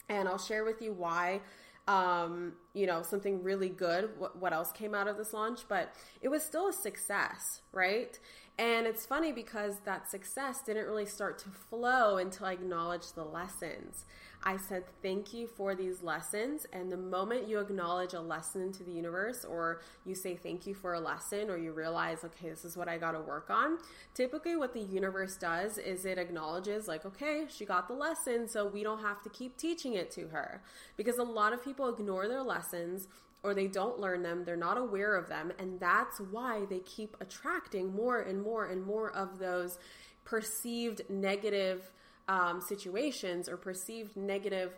And 0.09 0.29
I'll 0.29 0.39
share 0.39 0.65
with 0.65 0.81
you 0.81 0.93
why 0.93 1.41
um, 1.89 2.55
you 2.75 2.87
know, 2.87 3.03
something 3.03 3.43
really 3.43 3.69
good. 3.69 4.11
What, 4.19 4.37
what 4.39 4.53
else 4.53 4.73
came 4.73 4.95
out 4.95 5.09
of 5.09 5.17
this 5.17 5.33
launch? 5.33 5.61
But 5.69 5.95
it 6.21 6.29
was 6.29 6.43
still 6.43 6.69
a 6.69 6.73
success, 6.73 7.63
right? 7.73 8.19
And 8.59 8.87
it's 8.87 9.07
funny 9.07 9.33
because 9.33 9.81
that 9.85 10.11
success 10.11 10.61
didn't 10.61 10.85
really 10.85 11.07
start 11.07 11.39
to 11.41 11.49
flow 11.49 12.19
until 12.19 12.47
I 12.47 12.53
acknowledged 12.53 13.15
the 13.15 13.25
lessons. 13.25 14.05
I 14.45 14.57
said, 14.57 14.85
Thank 15.03 15.33
you 15.33 15.47
for 15.47 15.75
these 15.75 16.03
lessons. 16.03 16.67
And 16.73 16.93
the 16.93 16.97
moment 16.97 17.49
you 17.49 17.61
acknowledge 17.61 18.13
a 18.13 18.21
lesson 18.21 18.71
to 18.73 18.85
the 18.85 18.91
universe, 18.91 19.45
or 19.45 19.81
you 20.05 20.15
say 20.15 20.37
thank 20.37 20.67
you 20.67 20.75
for 20.75 20.95
a 20.95 21.01
lesson, 21.01 21.49
or 21.49 21.57
you 21.57 21.73
realize, 21.73 22.25
okay, 22.25 22.51
this 22.51 22.65
is 22.65 22.77
what 22.77 22.89
I 22.89 22.99
got 22.99 23.13
to 23.13 23.21
work 23.21 23.49
on, 23.51 23.79
typically 24.15 24.57
what 24.57 24.75
the 24.75 24.81
universe 24.81 25.37
does 25.37 25.79
is 25.79 26.05
it 26.05 26.19
acknowledges, 26.19 26.89
like, 26.89 27.07
okay, 27.07 27.47
she 27.49 27.65
got 27.65 27.89
the 27.89 27.95
lesson, 27.95 28.49
so 28.49 28.67
we 28.67 28.83
don't 28.83 29.01
have 29.01 29.23
to 29.23 29.31
keep 29.31 29.57
teaching 29.57 29.95
it 29.95 30.11
to 30.13 30.29
her. 30.29 30.63
Because 30.97 31.19
a 31.19 31.23
lot 31.23 31.53
of 31.53 31.65
people 31.65 31.89
ignore 31.89 32.29
their 32.29 32.43
lessons 32.43 33.09
or 33.43 33.55
they 33.55 33.67
don't 33.67 33.99
learn 33.99 34.23
them, 34.23 34.45
they're 34.45 34.57
not 34.57 34.79
aware 34.79 35.17
of 35.17 35.29
them, 35.29 35.53
and 35.59 35.81
that's 35.81 36.21
why 36.21 36.65
they 36.71 36.79
keep 36.81 37.17
attracting 37.21 37.95
more 37.95 38.21
and 38.21 38.43
more 38.43 38.67
and 38.67 38.85
more 38.85 39.11
of 39.11 39.39
those 39.39 39.79
perceived 40.25 41.03
negative 41.09 41.91
um, 42.29 42.61
situations 42.61 43.49
or 43.49 43.57
perceived 43.57 44.17
negative 44.17 44.73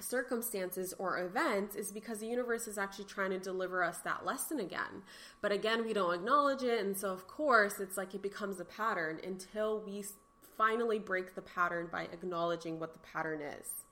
circumstances 0.00 0.92
or 0.98 1.18
events 1.20 1.76
is 1.76 1.92
because 1.92 2.18
the 2.18 2.26
universe 2.26 2.66
is 2.66 2.78
actually 2.78 3.04
trying 3.04 3.30
to 3.30 3.38
deliver 3.38 3.82
us 3.82 3.98
that 3.98 4.24
lesson 4.24 4.58
again. 4.60 5.02
But 5.40 5.52
again, 5.52 5.84
we 5.84 5.92
don't 5.92 6.14
acknowledge 6.14 6.62
it. 6.62 6.84
And 6.84 6.96
so, 6.96 7.10
of 7.10 7.28
course, 7.28 7.78
it's 7.78 7.96
like 7.96 8.14
it 8.14 8.22
becomes 8.22 8.60
a 8.60 8.64
pattern 8.64 9.20
until 9.24 9.80
we 9.80 10.04
finally 10.56 10.98
break 10.98 11.34
the 11.34 11.42
pattern 11.42 11.88
by 11.90 12.02
acknowledging 12.04 12.78
what 12.78 12.92
the 12.92 12.98
pattern 13.00 13.40
is. 13.40 13.84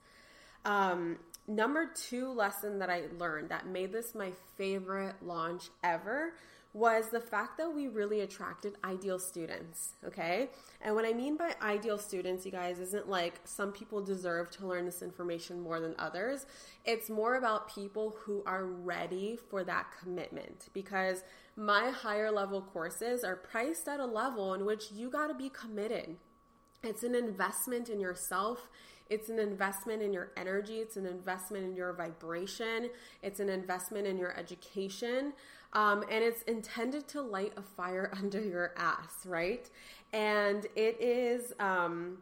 Um, 0.65 1.19
number 1.47 1.91
two 1.95 2.33
lesson 2.33 2.79
that 2.79 2.91
I 2.91 3.05
learned 3.19 3.51
that 3.51 3.67
made 3.67 3.93
this 3.93 4.15
my 4.15 4.33
favorite 4.57 5.17
launch 5.23 5.71
ever 5.83 6.35
was 6.75 7.11
the 7.11 7.21
fact 7.21 7.59
that 7.59 7.75
we 7.75 7.87
really 7.87 8.21
attracted 8.21 8.77
ideal 8.83 9.19
students. 9.19 9.93
Okay. 10.07 10.49
And 10.81 10.95
what 10.95 11.05
I 11.05 11.13
mean 11.13 11.37
by 11.37 11.55
ideal 11.61 11.99
students, 11.99 12.47
you 12.47 12.53
guys, 12.53 12.79
isn't 12.79 13.09
like 13.09 13.41
some 13.45 13.73
people 13.73 14.01
deserve 14.01 14.51
to 14.53 14.67
learn 14.67 14.87
this 14.87 15.03
information 15.03 15.61
more 15.61 15.81
than 15.81 15.95
others. 15.99 16.47
It's 16.87 17.11
more 17.11 17.35
about 17.35 17.75
people 17.75 18.17
who 18.21 18.43
are 18.47 18.65
ready 18.65 19.39
for 19.51 19.65
that 19.65 19.87
commitment 20.01 20.71
because 20.73 21.23
my 21.57 21.91
higher 21.91 22.31
level 22.31 22.63
courses 22.63 23.23
are 23.23 23.37
priced 23.37 23.87
at 23.87 24.01
a 24.01 24.07
level 24.07 24.55
in 24.55 24.65
which 24.65 24.91
you 24.93 25.11
got 25.11 25.27
to 25.27 25.35
be 25.35 25.51
committed. 25.51 26.17
It's 26.83 27.03
an 27.03 27.15
investment 27.15 27.91
in 27.91 28.01
yourself. 28.01 28.71
It's 29.11 29.29
an 29.29 29.39
investment 29.39 30.03
in 30.03 30.13
your 30.13 30.33
energy. 30.37 30.79
It's 30.79 30.97
an 30.97 31.07
investment 31.07 31.65
in 31.65 31.75
your 31.75 31.93
vibration. 31.93 32.91
It's 33.23 33.41
an 33.41 33.49
investment 33.49 34.07
in 34.07 34.19
your 34.19 34.37
education. 34.39 35.33
Um, 35.73 36.05
and 36.11 36.23
it's 36.23 36.43
intended 36.43 37.09
to 37.09 37.23
light 37.23 37.53
a 37.57 37.63
fire 37.63 38.13
under 38.19 38.41
your 38.41 38.75
ass, 38.77 39.27
right? 39.27 39.69
And 40.13 40.67
it 40.77 41.01
is. 41.01 41.53
Um, 41.59 42.19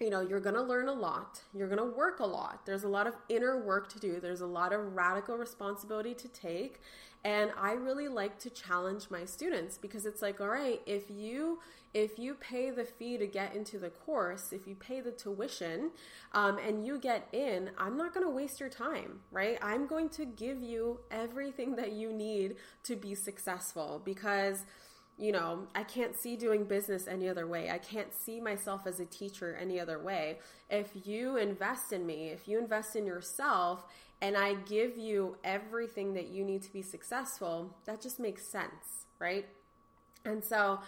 you 0.00 0.08
know, 0.08 0.22
you're 0.22 0.40
going 0.40 0.54
to 0.54 0.62
learn 0.62 0.88
a 0.88 0.94
lot. 0.94 1.42
You're 1.54 1.68
going 1.68 1.78
to 1.78 1.96
work 1.96 2.20
a 2.20 2.26
lot. 2.26 2.64
There's 2.64 2.84
a 2.84 2.88
lot 2.88 3.06
of 3.06 3.14
inner 3.28 3.62
work 3.62 3.92
to 3.92 3.98
do. 3.98 4.18
There's 4.18 4.40
a 4.40 4.46
lot 4.46 4.72
of 4.72 4.96
radical 4.96 5.36
responsibility 5.36 6.14
to 6.14 6.28
take. 6.28 6.80
And 7.22 7.50
I 7.60 7.72
really 7.72 8.08
like 8.08 8.38
to 8.40 8.50
challenge 8.50 9.08
my 9.10 9.26
students 9.26 9.76
because 9.76 10.06
it's 10.06 10.22
like, 10.22 10.40
all 10.40 10.48
right, 10.48 10.80
if 10.86 11.10
you 11.10 11.58
if 11.92 12.18
you 12.18 12.34
pay 12.34 12.70
the 12.70 12.84
fee 12.84 13.18
to 13.18 13.26
get 13.26 13.54
into 13.54 13.78
the 13.78 13.90
course, 13.90 14.52
if 14.52 14.66
you 14.66 14.74
pay 14.74 15.00
the 15.00 15.10
tuition, 15.10 15.90
um, 16.32 16.58
and 16.58 16.86
you 16.86 16.98
get 16.98 17.26
in, 17.32 17.70
I'm 17.78 17.96
not 17.96 18.14
going 18.14 18.24
to 18.24 18.32
waste 18.32 18.60
your 18.60 18.68
time, 18.68 19.20
right? 19.32 19.58
I'm 19.60 19.86
going 19.86 20.08
to 20.10 20.24
give 20.24 20.62
you 20.62 21.00
everything 21.10 21.76
that 21.76 21.92
you 21.92 22.12
need 22.12 22.56
to 22.84 22.96
be 22.96 23.14
successful 23.14 24.00
because 24.04 24.64
you 25.20 25.32
know, 25.32 25.66
I 25.74 25.82
can't 25.82 26.18
see 26.18 26.34
doing 26.34 26.64
business 26.64 27.06
any 27.06 27.28
other 27.28 27.46
way. 27.46 27.70
I 27.70 27.76
can't 27.76 28.08
see 28.14 28.40
myself 28.40 28.86
as 28.86 29.00
a 29.00 29.04
teacher 29.04 29.54
any 29.60 29.78
other 29.78 29.98
way. 29.98 30.38
If 30.70 30.88
you 31.04 31.36
invest 31.36 31.92
in 31.92 32.06
me, 32.06 32.30
if 32.30 32.48
you 32.48 32.58
invest 32.58 32.96
in 32.96 33.04
yourself, 33.04 33.84
and 34.22 34.34
I 34.34 34.54
give 34.54 34.96
you 34.96 35.36
everything 35.44 36.14
that 36.14 36.28
you 36.28 36.42
need 36.42 36.62
to 36.62 36.72
be 36.72 36.80
successful, 36.80 37.76
that 37.84 38.00
just 38.00 38.18
makes 38.18 38.46
sense, 38.46 39.04
right? 39.18 39.46
And 40.24 40.42
so, 40.42 40.80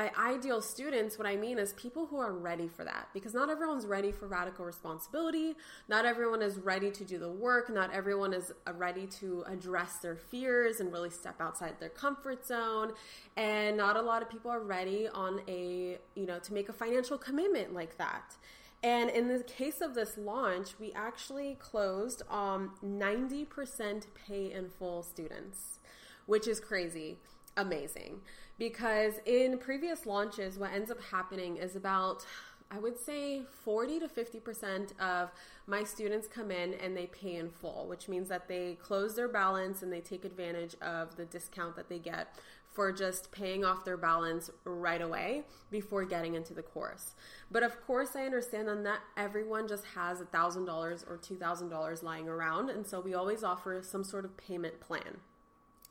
by 0.00 0.10
ideal 0.18 0.62
students, 0.62 1.18
what 1.18 1.26
I 1.26 1.36
mean 1.36 1.58
is 1.58 1.74
people 1.74 2.06
who 2.06 2.16
are 2.16 2.32
ready 2.32 2.68
for 2.68 2.84
that 2.84 3.08
because 3.12 3.34
not 3.34 3.50
everyone's 3.50 3.84
ready 3.84 4.10
for 4.10 4.26
radical 4.26 4.64
responsibility. 4.64 5.54
Not 5.90 6.06
everyone 6.06 6.40
is 6.40 6.56
ready 6.56 6.90
to 6.90 7.04
do 7.04 7.18
the 7.18 7.30
work. 7.30 7.68
Not 7.68 7.92
everyone 7.92 8.32
is 8.32 8.50
uh, 8.66 8.72
ready 8.72 9.06
to 9.18 9.44
address 9.46 9.98
their 9.98 10.16
fears 10.16 10.80
and 10.80 10.90
really 10.90 11.10
step 11.10 11.38
outside 11.38 11.74
their 11.80 11.90
comfort 11.90 12.46
zone. 12.46 12.94
And 13.36 13.76
not 13.76 13.96
a 13.96 14.00
lot 14.00 14.22
of 14.22 14.30
people 14.30 14.50
are 14.50 14.62
ready 14.62 15.06
on 15.06 15.42
a, 15.46 15.98
you 16.14 16.24
know, 16.24 16.38
to 16.38 16.54
make 16.54 16.70
a 16.70 16.72
financial 16.72 17.18
commitment 17.18 17.74
like 17.74 17.98
that. 17.98 18.36
And 18.82 19.10
in 19.10 19.28
the 19.28 19.44
case 19.44 19.82
of 19.82 19.94
this 19.94 20.16
launch, 20.16 20.78
we 20.80 20.94
actually 20.94 21.58
closed 21.60 22.22
um, 22.30 22.72
90% 22.82 24.06
pay 24.26 24.50
in 24.50 24.70
full 24.70 25.02
students, 25.02 25.80
which 26.24 26.48
is 26.48 26.58
crazy 26.58 27.18
amazing 27.56 28.20
because 28.60 29.14
in 29.24 29.58
previous 29.58 30.04
launches 30.06 30.58
what 30.58 30.70
ends 30.72 30.90
up 30.90 31.02
happening 31.02 31.56
is 31.56 31.74
about 31.74 32.24
I 32.70 32.78
would 32.78 33.00
say 33.00 33.42
40 33.64 33.98
to 33.98 34.06
50% 34.06 35.00
of 35.00 35.32
my 35.66 35.82
students 35.82 36.28
come 36.28 36.52
in 36.52 36.74
and 36.74 36.96
they 36.96 37.06
pay 37.06 37.34
in 37.34 37.50
full, 37.50 37.86
which 37.88 38.08
means 38.08 38.28
that 38.28 38.46
they 38.46 38.78
close 38.80 39.16
their 39.16 39.26
balance 39.26 39.82
and 39.82 39.92
they 39.92 40.00
take 40.00 40.24
advantage 40.24 40.76
of 40.80 41.16
the 41.16 41.24
discount 41.24 41.74
that 41.74 41.88
they 41.88 41.98
get 41.98 42.32
for 42.72 42.92
just 42.92 43.32
paying 43.32 43.64
off 43.64 43.84
their 43.84 43.96
balance 43.96 44.50
right 44.62 45.02
away 45.02 45.42
before 45.72 46.04
getting 46.04 46.36
into 46.36 46.54
the 46.54 46.62
course. 46.62 47.14
But 47.50 47.64
of 47.64 47.84
course, 47.84 48.14
I 48.14 48.24
understand 48.24 48.68
that 48.68 48.80
not 48.80 49.00
everyone 49.16 49.66
just 49.66 49.84
has 49.96 50.20
$1,000 50.20 51.10
or 51.10 51.18
$2,000 51.18 52.02
lying 52.04 52.28
around. 52.28 52.70
And 52.70 52.86
so 52.86 53.00
we 53.00 53.14
always 53.14 53.42
offer 53.42 53.82
some 53.82 54.04
sort 54.04 54.24
of 54.24 54.36
payment 54.36 54.78
plan. 54.78 55.18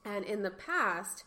And 0.06 0.24
in 0.24 0.44
the 0.44 0.52
past, 0.52 1.26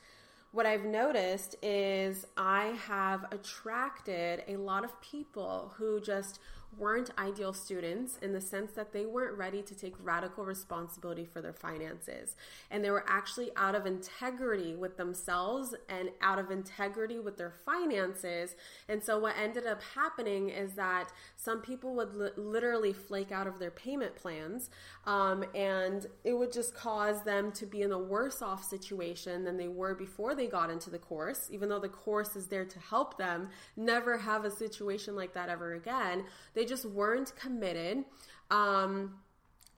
what 0.52 0.66
I've 0.66 0.84
noticed 0.84 1.56
is 1.62 2.26
I 2.36 2.78
have 2.86 3.24
attracted 3.32 4.44
a 4.46 4.56
lot 4.56 4.84
of 4.84 5.00
people 5.00 5.72
who 5.78 6.00
just 6.00 6.40
weren't 6.78 7.10
ideal 7.18 7.52
students 7.52 8.18
in 8.22 8.32
the 8.32 8.40
sense 8.40 8.72
that 8.72 8.92
they 8.92 9.04
weren't 9.04 9.36
ready 9.36 9.62
to 9.62 9.74
take 9.74 9.94
radical 10.02 10.44
responsibility 10.44 11.24
for 11.24 11.42
their 11.42 11.52
finances. 11.52 12.34
And 12.70 12.82
they 12.82 12.90
were 12.90 13.04
actually 13.06 13.50
out 13.56 13.74
of 13.74 13.84
integrity 13.84 14.74
with 14.74 14.96
themselves 14.96 15.74
and 15.88 16.10
out 16.22 16.38
of 16.38 16.50
integrity 16.50 17.18
with 17.18 17.36
their 17.36 17.52
finances. 17.66 18.54
And 18.88 19.02
so 19.02 19.18
what 19.18 19.34
ended 19.38 19.66
up 19.66 19.82
happening 19.94 20.48
is 20.48 20.72
that 20.74 21.10
some 21.44 21.60
people 21.60 21.94
would 21.94 22.14
li- 22.14 22.30
literally 22.36 22.92
flake 22.92 23.32
out 23.32 23.46
of 23.46 23.58
their 23.58 23.70
payment 23.70 24.14
plans. 24.14 24.70
Um, 25.06 25.44
and 25.54 26.06
it 26.24 26.34
would 26.34 26.52
just 26.52 26.74
cause 26.74 27.24
them 27.24 27.50
to 27.52 27.66
be 27.66 27.82
in 27.82 27.90
a 27.90 27.98
worse 27.98 28.42
off 28.42 28.64
situation 28.64 29.44
than 29.44 29.56
they 29.56 29.68
were 29.68 29.94
before 29.94 30.34
they 30.34 30.46
got 30.46 30.70
into 30.70 30.88
the 30.88 30.98
course, 30.98 31.48
even 31.50 31.68
though 31.68 31.80
the 31.80 31.88
course 31.88 32.36
is 32.36 32.46
there 32.46 32.64
to 32.64 32.78
help 32.78 33.18
them 33.18 33.48
never 33.76 34.18
have 34.18 34.44
a 34.44 34.50
situation 34.50 35.16
like 35.16 35.34
that 35.34 35.48
ever 35.48 35.74
again. 35.74 36.24
They 36.54 36.64
just 36.64 36.84
weren't 36.84 37.34
committed. 37.34 38.04
Um, 38.50 39.14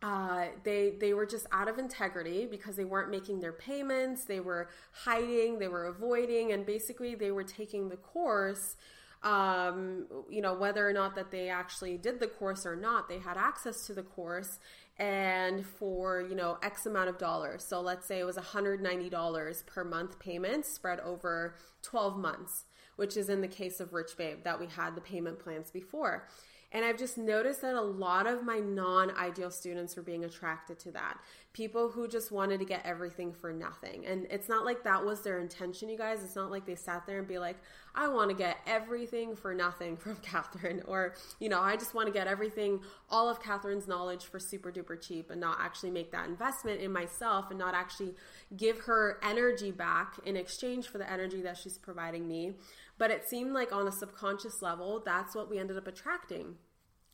uh, 0.03 0.49
they 0.65 0.97
they 1.01 1.15
were 1.15 1.25
just 1.25 1.47
out 1.51 1.67
of 1.67 1.79
integrity 1.79 2.45
because 2.45 2.77
they 2.77 2.85
weren't 2.85 3.11
making 3.11 3.41
their 3.41 3.55
payments. 3.55 4.27
They 4.27 4.41
were 4.41 4.69
hiding. 4.93 5.59
They 5.59 5.69
were 5.69 5.87
avoiding, 5.87 6.53
and 6.53 6.67
basically 6.67 7.15
they 7.15 7.31
were 7.31 7.45
taking 7.45 7.89
the 7.89 7.97
course. 7.97 8.77
Um, 9.25 10.07
you 10.29 10.43
know 10.43 10.53
whether 10.55 10.87
or 10.87 10.93
not 10.93 11.15
that 11.17 11.31
they 11.31 11.49
actually 11.49 11.97
did 11.97 12.21
the 12.21 12.27
course 12.27 12.67
or 12.67 12.77
not, 12.77 13.09
they 13.09 13.19
had 13.19 13.39
access 13.39 13.87
to 13.87 13.95
the 13.95 14.03
course, 14.03 14.59
and 14.99 15.67
for 15.67 16.21
you 16.21 16.35
know 16.35 16.59
X 16.63 16.87
amount 16.87 17.09
of 17.09 17.19
dollars. 17.19 17.65
So 17.65 17.81
let's 17.81 18.07
say 18.07 18.21
it 18.21 18.25
was 18.25 18.37
$190 18.37 19.67
per 19.67 19.85
month 19.85 20.19
payment 20.19 20.67
spread 20.67 21.01
over 21.01 21.55
12 21.83 22.19
months, 22.19 22.65
which 22.97 23.17
is 23.17 23.29
in 23.29 23.41
the 23.41 23.49
case 23.49 23.81
of 23.81 23.95
Rich 23.95 24.17
Babe 24.17 24.45
that 24.45 24.61
we 24.61 24.67
had 24.67 24.95
the 24.95 25.01
payment 25.01 25.39
plans 25.39 25.71
before. 25.71 26.29
And 26.75 26.85
I've 26.85 26.99
just 26.99 27.17
noticed 27.17 27.63
that 27.63 27.77
a 27.77 27.81
lot 27.81 28.27
of 28.27 28.45
my 28.45 28.59
non 28.59 29.17
ideal 29.17 29.53
students 29.53 29.97
were 29.97 30.03
being 30.03 30.25
attracted 30.25 30.81
to 30.81 30.91
that. 30.91 31.19
People 31.55 31.89
who 31.89 32.07
just 32.07 32.31
wanted 32.31 32.59
to 32.59 32.67
get 32.67 32.85
everything 32.85 33.33
for 33.33 33.53
nothing. 33.53 34.05
And 34.05 34.27
it's 34.29 34.49
not 34.49 34.65
like 34.65 34.85
that 34.85 35.05
was 35.05 35.23
their 35.23 35.39
intention, 35.39 35.89
you 35.89 35.97
guys. 35.97 36.23
It's 36.23 36.37
not 36.37 36.51
like 36.51 36.67
they 36.67 36.75
sat 36.75 37.07
there 37.07 37.19
and 37.21 37.27
be 37.27 37.39
like, 37.39 37.57
I 37.95 38.09
want 38.09 38.31
to 38.31 38.37
get 38.37 38.59
everything 38.67 39.37
for 39.37 39.55
nothing 39.55 39.97
from 39.97 40.17
Catherine. 40.23 40.83
Or, 40.87 41.15
you 41.39 41.49
know, 41.49 41.61
I 41.61 41.77
just 41.77 41.95
want 41.95 42.09
to 42.09 42.13
get 42.13 42.27
everything, 42.27 42.81
all 43.09 43.31
of 43.31 43.41
Catherine's 43.41 43.89
knowledge 43.89 44.25
for 44.25 44.39
super 44.39 44.71
duper 44.71 45.01
cheap 45.01 45.31
and 45.31 45.41
not 45.41 45.59
actually 45.61 45.93
make 45.93 46.11
that 46.13 46.29
investment 46.29 46.81
in 46.81 46.93
myself 46.93 47.47
and 47.51 47.59
not 47.59 47.75
actually 47.75 48.15
give 48.57 48.81
her 48.81 49.19
energy 49.23 49.71
back 49.71 50.19
in 50.27 50.37
exchange 50.37 50.89
for 50.89 50.99
the 50.99 51.11
energy 51.11 51.41
that 51.41 51.57
she's 51.57 51.79
providing 51.79 52.29
me. 52.29 52.55
But 52.99 53.11
it 53.11 53.27
seemed 53.27 53.53
like 53.53 53.73
on 53.73 53.89
a 53.89 53.93
subconscious 53.93 54.61
level, 54.61 55.03
that's 55.05 55.35
what 55.35 55.49
we 55.49 55.59
ended 55.59 55.77
up 55.77 55.87
attracting 55.87 56.57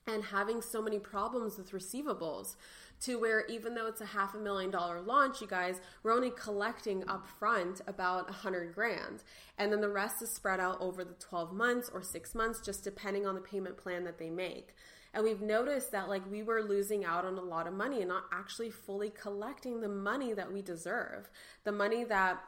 and 0.07 0.25
having 0.25 0.63
so 0.63 0.83
many 0.83 0.99
problems 0.99 1.57
with 1.57 1.73
receivables 1.73 2.57
to 3.01 3.19
where 3.19 3.47
even 3.47 3.75
though 3.75 3.87
it's 3.87 4.01
a 4.01 4.07
half 4.07 4.35
a 4.35 4.39
million 4.39 4.71
dollar 4.71 5.01
launch 5.01 5.41
you 5.41 5.47
guys 5.47 5.81
we're 6.03 6.13
only 6.13 6.31
collecting 6.31 7.07
up 7.09 7.27
front 7.39 7.81
about 7.87 8.29
a 8.29 8.33
hundred 8.33 8.75
grand. 8.75 9.23
And 9.59 9.73
then 9.73 9.81
the 9.81 9.89
rest 9.89 10.23
is 10.23 10.31
spread 10.31 10.61
out 10.61 10.81
over 10.81 11.05
the 11.05 11.15
12 11.15 11.53
months 11.53 11.91
or 11.93 12.03
six 12.03 12.35
months 12.35 12.61
just 12.61 12.85
depending 12.85 13.27
on 13.27 13.35
the 13.35 13.41
payment 13.41 13.77
plan 13.77 14.05
that 14.05 14.19
they 14.19 14.31
make. 14.31 14.75
And 15.13 15.25
we've 15.25 15.41
noticed 15.41 15.93
that 15.93 16.09
like 16.09 16.31
we 16.31 16.43
were 16.43 16.63
losing 16.63 17.05
out 17.05 17.25
on 17.25 17.37
a 17.37 17.43
lot 17.43 17.67
of 17.67 17.75
money 17.75 18.01
and 18.01 18.09
not 18.09 18.25
actually 18.33 18.71
fully 18.71 19.11
collecting 19.11 19.81
the 19.81 19.89
money 19.89 20.33
that 20.35 20.53
we 20.53 20.63
deserve. 20.63 21.29
The 21.65 21.73
money 21.73 22.05
that 22.05 22.41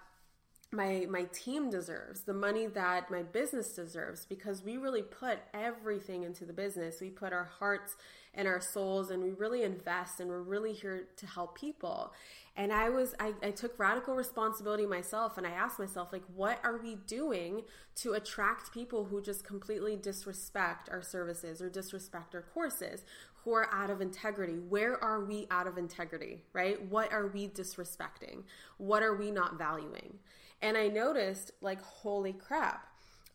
my 0.74 1.06
my 1.10 1.24
team 1.32 1.68
deserves 1.68 2.22
the 2.22 2.32
money 2.32 2.66
that 2.66 3.10
my 3.10 3.22
business 3.22 3.74
deserves 3.74 4.24
because 4.24 4.64
we 4.64 4.78
really 4.78 5.02
put 5.02 5.38
everything 5.52 6.22
into 6.22 6.46
the 6.46 6.52
business. 6.52 7.00
We 7.00 7.10
put 7.10 7.32
our 7.32 7.44
hearts 7.44 7.96
and 8.34 8.48
our 8.48 8.60
souls 8.60 9.10
and 9.10 9.22
we 9.22 9.30
really 9.32 9.62
invest 9.62 10.20
and 10.20 10.28
we're 10.28 10.40
really 10.40 10.72
here 10.72 11.08
to 11.16 11.26
help 11.26 11.58
people 11.58 12.12
and 12.56 12.72
i 12.72 12.88
was 12.88 13.14
I, 13.20 13.32
I 13.42 13.50
took 13.50 13.78
radical 13.78 14.14
responsibility 14.14 14.86
myself 14.86 15.38
and 15.38 15.46
i 15.46 15.50
asked 15.50 15.78
myself 15.78 16.12
like 16.12 16.24
what 16.34 16.58
are 16.64 16.78
we 16.78 16.96
doing 17.06 17.62
to 17.96 18.12
attract 18.12 18.72
people 18.72 19.04
who 19.04 19.20
just 19.20 19.44
completely 19.44 19.96
disrespect 19.96 20.88
our 20.90 21.02
services 21.02 21.60
or 21.60 21.68
disrespect 21.68 22.34
our 22.34 22.42
courses 22.42 23.04
who 23.44 23.52
are 23.52 23.68
out 23.72 23.90
of 23.90 24.00
integrity. 24.00 24.54
Where 24.54 25.02
are 25.02 25.24
we 25.24 25.46
out 25.50 25.66
of 25.66 25.76
integrity, 25.76 26.44
right? 26.52 26.80
What 26.90 27.12
are 27.12 27.26
we 27.26 27.48
disrespecting? 27.48 28.44
What 28.78 29.02
are 29.02 29.16
we 29.16 29.30
not 29.30 29.58
valuing? 29.58 30.18
And 30.60 30.76
I 30.76 30.86
noticed, 30.86 31.50
like, 31.60 31.82
holy 31.82 32.32
crap, 32.32 32.86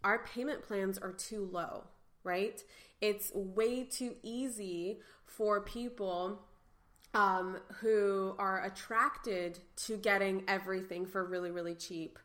our 0.03 0.19
payment 0.19 0.61
plans 0.65 0.97
are 0.97 1.11
too 1.11 1.49
low, 1.51 1.83
right? 2.23 2.63
It's 3.01 3.31
way 3.33 3.83
too 3.83 4.15
easy 4.23 4.99
for 5.25 5.61
people 5.61 6.41
um, 7.13 7.57
who 7.79 8.35
are 8.37 8.63
attracted 8.63 9.59
to 9.77 9.97
getting 9.97 10.43
everything 10.47 11.05
for 11.05 11.23
really, 11.25 11.51
really 11.51 11.75
cheap 11.75 12.19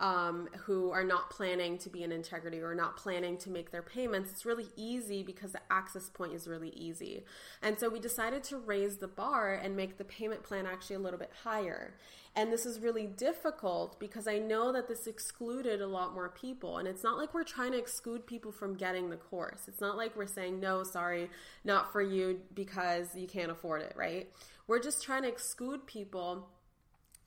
um, 0.00 0.48
who 0.64 0.90
are 0.90 1.04
not 1.04 1.30
planning 1.30 1.78
to 1.78 1.88
be 1.88 2.02
in 2.02 2.10
integrity 2.10 2.60
or 2.60 2.74
not 2.74 2.96
planning 2.96 3.36
to 3.38 3.50
make 3.50 3.70
their 3.70 3.82
payments, 3.82 4.30
it's 4.30 4.44
really 4.44 4.66
easy 4.76 5.22
because 5.22 5.52
the 5.52 5.60
access 5.70 6.10
point 6.10 6.32
is 6.32 6.48
really 6.48 6.70
easy. 6.70 7.24
And 7.62 7.78
so 7.78 7.88
we 7.88 8.00
decided 8.00 8.42
to 8.44 8.56
raise 8.56 8.96
the 8.96 9.08
bar 9.08 9.54
and 9.54 9.76
make 9.76 9.96
the 9.96 10.04
payment 10.04 10.42
plan 10.42 10.66
actually 10.66 10.96
a 10.96 11.00
little 11.00 11.18
bit 11.18 11.30
higher. 11.44 11.94
And 12.36 12.52
this 12.52 12.66
is 12.66 12.80
really 12.80 13.06
difficult 13.06 14.00
because 14.00 14.26
I 14.26 14.38
know 14.38 14.72
that 14.72 14.88
this 14.88 15.06
excluded 15.06 15.80
a 15.80 15.86
lot 15.86 16.14
more 16.14 16.28
people. 16.28 16.78
And 16.78 16.88
it's 16.88 17.04
not 17.04 17.16
like 17.16 17.32
we're 17.32 17.44
trying 17.44 17.70
to 17.72 17.78
exclude 17.78 18.26
people 18.26 18.50
from 18.50 18.74
getting 18.74 19.10
the 19.10 19.16
course. 19.16 19.68
It's 19.68 19.80
not 19.80 19.96
like 19.96 20.16
we're 20.16 20.26
saying, 20.26 20.58
no, 20.58 20.82
sorry, 20.82 21.30
not 21.64 21.92
for 21.92 22.02
you 22.02 22.40
because 22.52 23.14
you 23.14 23.28
can't 23.28 23.52
afford 23.52 23.82
it, 23.82 23.92
right? 23.94 24.28
We're 24.66 24.82
just 24.82 25.04
trying 25.04 25.22
to 25.22 25.28
exclude 25.28 25.86
people 25.86 26.48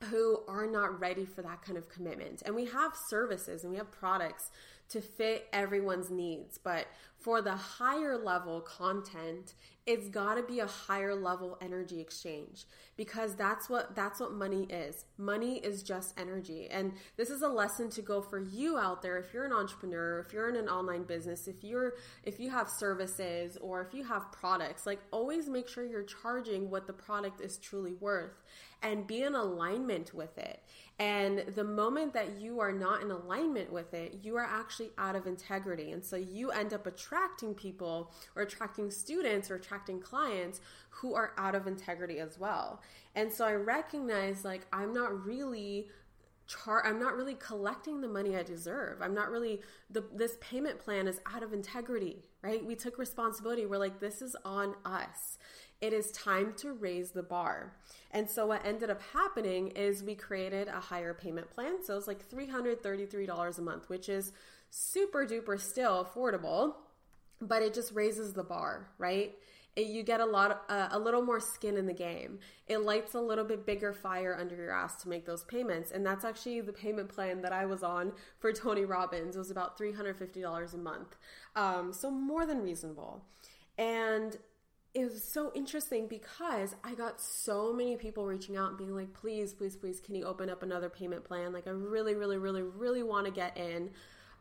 who 0.06 0.42
are 0.48 0.68
not 0.68 1.00
ready 1.00 1.26
for 1.26 1.42
that 1.42 1.62
kind 1.62 1.78
of 1.78 1.90
commitment. 1.90 2.44
And 2.46 2.56
we 2.56 2.66
have 2.66 2.94
services 3.10 3.64
and 3.64 3.72
we 3.72 3.78
have 3.78 3.92
products 3.92 4.52
to 4.90 5.02
fit 5.02 5.48
everyone's 5.52 6.10
needs. 6.10 6.58
But 6.58 6.88
for 7.20 7.42
the 7.42 7.56
higher 7.56 8.18
level 8.18 8.62
content, 8.62 9.54
it's 9.86 10.10
got 10.10 10.36
to 10.36 10.44
be 10.44 10.60
a 10.60 10.68
higher 10.68 11.16
level 11.16 11.58
energy 11.62 12.02
exchange 12.02 12.66
because 12.98 13.36
that's 13.36 13.70
what 13.70 13.96
that's 13.96 14.20
what 14.20 14.34
money 14.34 14.64
is. 14.70 15.06
Money 15.18 15.60
is 15.60 15.82
just 15.82 16.14
energy. 16.20 16.68
And 16.70 16.92
this 17.16 17.30
is 17.30 17.42
a 17.42 17.48
lesson 17.48 17.90
to 17.92 18.02
go 18.02 18.22
for 18.22 18.40
you 18.40 18.78
out 18.78 19.02
there 19.02 19.18
if 19.18 19.34
you're 19.34 19.46
an 19.46 19.54
entrepreneur, 19.54 20.20
if 20.20 20.34
you're 20.34 20.50
in 20.50 20.58
an 20.58 20.68
online 20.68 21.04
business, 21.04 21.48
if 21.48 21.64
you're 21.64 21.94
if 22.24 22.40
you 22.40 22.50
have 22.50 22.70
services 22.70 23.58
or 23.62 23.82
if 23.82 23.94
you 23.94 24.04
have 24.04 24.32
products, 24.32 24.86
like 24.86 25.00
always 25.12 25.48
make 25.48 25.70
sure 25.70 25.86
you're 25.86 26.04
charging 26.04 26.70
what 26.70 26.86
the 26.86 26.94
product 26.94 27.40
is 27.40 27.58
truly 27.58 27.94
worth 27.94 28.44
and 28.84 29.08
be 29.08 29.24
in 29.24 29.36
alignment 29.36 30.14
with 30.14 30.38
it. 30.38 30.62
And 31.00 31.44
the 31.56 31.64
moment 31.64 32.14
that 32.14 32.40
you 32.40 32.60
are 32.60 32.72
not 32.72 33.02
in 33.02 33.12
alignment 33.12 33.72
with 33.72 33.94
it, 33.94 34.20
you 34.24 34.36
are 34.38 34.44
actually 34.44 34.90
out 34.98 35.16
of 35.16 35.28
integrity. 35.28 35.92
And 35.92 36.04
so 36.04 36.16
you 36.16 36.52
end 36.52 36.74
up 36.74 36.88
attracting 36.88 37.07
people 37.56 38.12
or 38.36 38.44
attracting 38.44 38.92
students 38.92 39.50
or 39.50 39.56
attracting 39.56 40.00
clients 40.00 40.62
who 40.90 41.14
are 41.14 41.34
out 41.38 41.56
of 41.56 41.68
integrity 41.68 42.20
as 42.20 42.40
well. 42.40 42.82
And 43.16 43.32
so 43.32 43.46
I 43.46 43.54
recognize 43.54 44.44
like 44.44 44.68
I'm 44.74 44.94
not 44.94 45.26
really 45.26 45.90
char 46.48 46.86
I'm 46.86 47.00
not 47.00 47.16
really 47.16 47.36
collecting 47.36 48.02
the 48.02 48.08
money 48.08 48.36
I 48.36 48.44
deserve. 48.44 49.02
I'm 49.02 49.14
not 49.14 49.30
really 49.30 49.62
the 49.90 50.04
this 50.14 50.38
payment 50.40 50.80
plan 50.80 51.08
is 51.08 51.20
out 51.32 51.44
of 51.44 51.54
integrity, 51.54 52.24
right? 52.42 52.66
We 52.66 52.76
took 52.76 52.98
responsibility. 52.98 53.66
We're 53.66 53.78
like 53.78 54.00
this 54.00 54.22
is 54.22 54.36
on 54.46 54.76
us. 54.86 55.38
It 55.80 55.94
is 55.94 56.12
time 56.12 56.54
to 56.58 56.74
raise 56.74 57.12
the 57.12 57.22
bar. 57.22 57.76
And 58.10 58.28
so 58.28 58.48
what 58.48 58.66
ended 58.66 58.90
up 58.90 59.02
happening 59.14 59.68
is 59.70 60.04
we 60.04 60.16
created 60.16 60.68
a 60.68 60.80
higher 60.80 61.14
payment 61.14 61.52
plan. 61.52 61.84
So 61.84 61.96
it's 61.98 62.08
like 62.08 62.28
$333 62.28 63.58
a 63.58 63.62
month, 63.62 63.88
which 63.88 64.10
is 64.10 64.32
super 64.72 65.26
duper 65.26 65.60
still 65.60 66.04
affordable, 66.04 66.74
but 67.42 67.62
it 67.62 67.74
just 67.74 67.94
raises 67.94 68.34
the 68.34 68.44
bar, 68.44 68.90
right? 68.98 69.36
it, 69.78 69.88
you 69.88 70.04
get 70.04 70.20
a 70.20 70.26
lot, 70.26 70.64
uh, 70.68 70.90
a 70.92 71.00
little 71.00 71.22
more 71.22 71.40
skin 71.40 71.78
in 71.78 71.86
the 71.86 71.94
game. 71.94 72.40
It 72.68 72.80
lights 72.80 73.14
a 73.14 73.22
little 73.22 73.46
bit 73.46 73.66
bigger 73.66 73.94
fire 73.94 74.36
under 74.38 74.56
your 74.56 74.72
ass 74.72 75.02
to 75.04 75.10
make 75.10 75.26
those 75.26 75.44
payments, 75.44 75.92
and 75.92 76.06
that's 76.06 76.26
actually 76.26 76.60
the 76.62 76.74
payment 76.74 77.10
plan 77.10 77.42
that 77.44 77.54
I 77.54 77.66
was 77.66 77.84
on 77.84 78.12
for 78.40 78.52
Tony 78.52 78.84
Robbins. 78.84 79.36
It 79.36 79.40
was 79.40 79.52
about 79.52 79.78
three 79.78 79.94
hundred 79.94 80.18
fifty 80.18 80.42
dollars 80.42 80.74
a 80.74 80.78
month, 80.78 81.16
um, 81.56 81.94
so 81.94 82.12
more 82.12 82.46
than 82.46 82.64
reasonable, 82.64 83.24
and 83.78 84.38
it 84.94 85.06
was 85.06 85.24
so 85.24 85.52
interesting 85.54 86.08
because 86.08 86.76
I 86.84 86.96
got 86.96 87.22
so 87.22 87.72
many 87.72 87.98
people 87.98 88.26
reaching 88.26 88.58
out 88.58 88.70
and 88.70 88.78
being 88.80 88.96
like, 88.96 89.14
please, 89.14 89.54
please, 89.54 89.76
please, 89.76 90.00
can 90.00 90.16
you 90.16 90.26
open 90.26 90.50
up 90.50 90.64
another 90.64 90.90
payment 90.90 91.24
plan? 91.24 91.54
Like, 91.54 91.68
I 91.68 91.70
really, 91.70 92.16
really, 92.16 92.38
really, 92.38 92.64
really 92.64 93.04
want 93.04 93.28
to 93.28 93.32
get 93.32 93.56
in, 93.58 93.92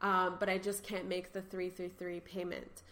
um, 0.02 0.36
but 0.38 0.48
I 0.48 0.58
just 0.58 0.82
can't 0.82 1.08
make 1.08 1.32
the 1.32 1.42
333 1.42 2.20
payment 2.20 2.82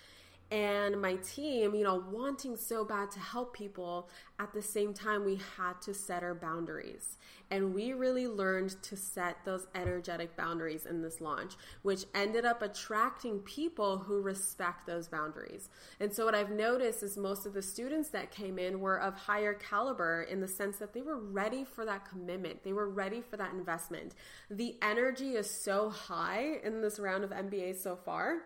and 0.54 1.02
my 1.02 1.16
team, 1.16 1.74
you 1.74 1.82
know, 1.82 2.04
wanting 2.12 2.56
so 2.56 2.84
bad 2.84 3.10
to 3.10 3.18
help 3.18 3.56
people, 3.56 4.08
at 4.38 4.52
the 4.52 4.62
same 4.62 4.94
time, 4.94 5.24
we 5.24 5.40
had 5.56 5.82
to 5.82 5.92
set 5.92 6.22
our 6.22 6.34
boundaries. 6.34 7.18
And 7.50 7.74
we 7.74 7.92
really 7.92 8.28
learned 8.28 8.80
to 8.84 8.96
set 8.96 9.44
those 9.44 9.66
energetic 9.74 10.36
boundaries 10.36 10.86
in 10.86 11.02
this 11.02 11.20
launch, 11.20 11.54
which 11.82 12.04
ended 12.14 12.44
up 12.44 12.62
attracting 12.62 13.40
people 13.40 13.98
who 13.98 14.20
respect 14.20 14.86
those 14.86 15.08
boundaries. 15.08 15.70
And 15.98 16.14
so, 16.14 16.24
what 16.24 16.36
I've 16.36 16.50
noticed 16.50 17.02
is 17.02 17.16
most 17.16 17.46
of 17.46 17.52
the 17.52 17.62
students 17.62 18.10
that 18.10 18.30
came 18.30 18.56
in 18.56 18.78
were 18.78 19.00
of 19.00 19.14
higher 19.14 19.54
caliber 19.54 20.22
in 20.22 20.40
the 20.40 20.48
sense 20.48 20.78
that 20.78 20.94
they 20.94 21.02
were 21.02 21.18
ready 21.18 21.64
for 21.64 21.84
that 21.84 22.08
commitment, 22.08 22.62
they 22.62 22.72
were 22.72 22.88
ready 22.88 23.20
for 23.20 23.36
that 23.38 23.52
investment. 23.52 24.14
The 24.50 24.76
energy 24.82 25.32
is 25.32 25.50
so 25.50 25.90
high 25.90 26.58
in 26.62 26.80
this 26.80 27.00
round 27.00 27.24
of 27.24 27.30
MBA 27.30 27.82
so 27.82 27.96
far 27.96 28.42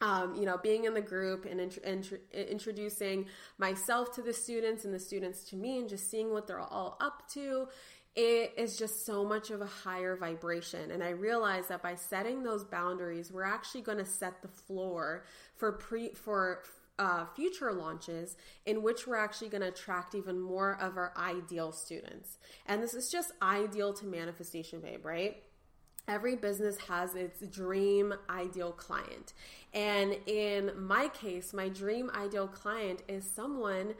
um, 0.00 0.34
you 0.34 0.44
know, 0.44 0.58
being 0.58 0.84
in 0.84 0.94
the 0.94 1.00
group 1.00 1.44
and 1.44 1.60
int- 1.60 1.78
int- 1.78 2.20
introducing 2.32 3.26
myself 3.58 4.14
to 4.16 4.22
the 4.22 4.32
students 4.32 4.84
and 4.84 4.92
the 4.92 4.98
students 4.98 5.44
to 5.50 5.56
me 5.56 5.78
and 5.78 5.88
just 5.88 6.10
seeing 6.10 6.32
what 6.32 6.46
they're 6.46 6.60
all 6.60 6.96
up 7.00 7.28
to, 7.34 7.68
it 8.16 8.54
is 8.56 8.76
just 8.76 9.04
so 9.06 9.24
much 9.24 9.50
of 9.50 9.60
a 9.60 9.66
higher 9.66 10.16
vibration. 10.16 10.90
And 10.90 11.02
I 11.02 11.10
realize 11.10 11.68
that 11.68 11.82
by 11.82 11.96
setting 11.96 12.42
those 12.42 12.64
boundaries, 12.64 13.32
we're 13.32 13.44
actually 13.44 13.82
going 13.82 13.98
to 13.98 14.04
set 14.04 14.42
the 14.42 14.48
floor 14.48 15.24
for 15.56 15.72
pre, 15.72 16.10
for, 16.10 16.62
uh, 16.98 17.24
future 17.34 17.72
launches 17.72 18.36
in 18.66 18.82
which 18.82 19.06
we're 19.06 19.16
actually 19.16 19.48
going 19.48 19.62
to 19.62 19.68
attract 19.68 20.14
even 20.14 20.40
more 20.40 20.78
of 20.80 20.96
our 20.96 21.12
ideal 21.16 21.72
students. 21.72 22.38
And 22.66 22.82
this 22.82 22.94
is 22.94 23.10
just 23.10 23.32
ideal 23.42 23.92
to 23.94 24.06
Manifestation 24.06 24.80
Babe, 24.80 25.04
right? 25.04 25.42
Every 26.08 26.36
business 26.36 26.76
has 26.88 27.14
its 27.14 27.40
dream 27.48 28.14
ideal 28.28 28.72
client. 28.72 29.32
And 29.72 30.16
in 30.26 30.70
my 30.76 31.08
case, 31.08 31.52
my 31.52 31.68
dream 31.68 32.10
ideal 32.14 32.48
client 32.48 33.02
is 33.08 33.28
someone 33.34 33.94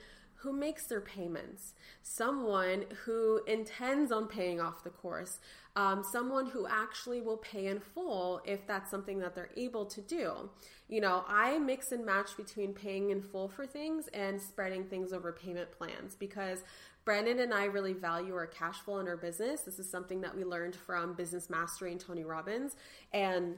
who 0.45 0.53
makes 0.53 0.87
their 0.88 1.01
payments, 1.01 1.73
someone 2.03 2.85
who 3.07 3.43
intends 3.47 4.12
on 4.12 4.29
paying 4.29 4.61
off 4.61 4.85
the 4.85 4.90
course, 4.90 5.38
um, 5.75 6.05
someone 6.12 6.47
who 6.47 6.67
actually 6.69 7.23
will 7.23 7.38
pay 7.38 7.67
in 7.67 7.81
full 7.81 8.43
if 8.45 8.67
that's 8.67 8.90
something 8.90 9.19
that 9.21 9.35
they're 9.35 9.51
able 9.57 9.87
to 9.87 10.03
do. 10.03 10.51
You 10.87 11.01
know, 11.01 11.25
I 11.27 11.59
mix 11.59 11.93
and 11.93 12.05
match 12.05 12.37
between 12.37 12.75
paying 12.75 13.09
in 13.09 13.23
full 13.23 13.49
for 13.49 13.67
things 13.67 14.07
and 14.12 14.40
spreading 14.40 14.85
things 14.85 15.14
over 15.14 15.33
payment 15.33 15.73
plans 15.73 16.14
because 16.14 16.59
Brandon 17.05 17.40
and 17.40 17.53
I 17.53 17.64
really 17.64 17.93
value 17.93 18.35
our 18.35 18.47
cash 18.47 18.77
flow 18.81 18.99
in 18.99 19.09
our 19.09 19.17
business. 19.17 19.61
This 19.62 19.79
is 19.79 19.90
something 19.90 20.23
that 20.23 20.35
we 20.35 20.45
learned 20.45 20.75
from 20.75 21.14
Business 21.14 21.51
Mastery 21.51 21.93
and 21.93 22.01
Tony 22.01 22.25
Robbins. 22.25 22.77
And 23.12 23.57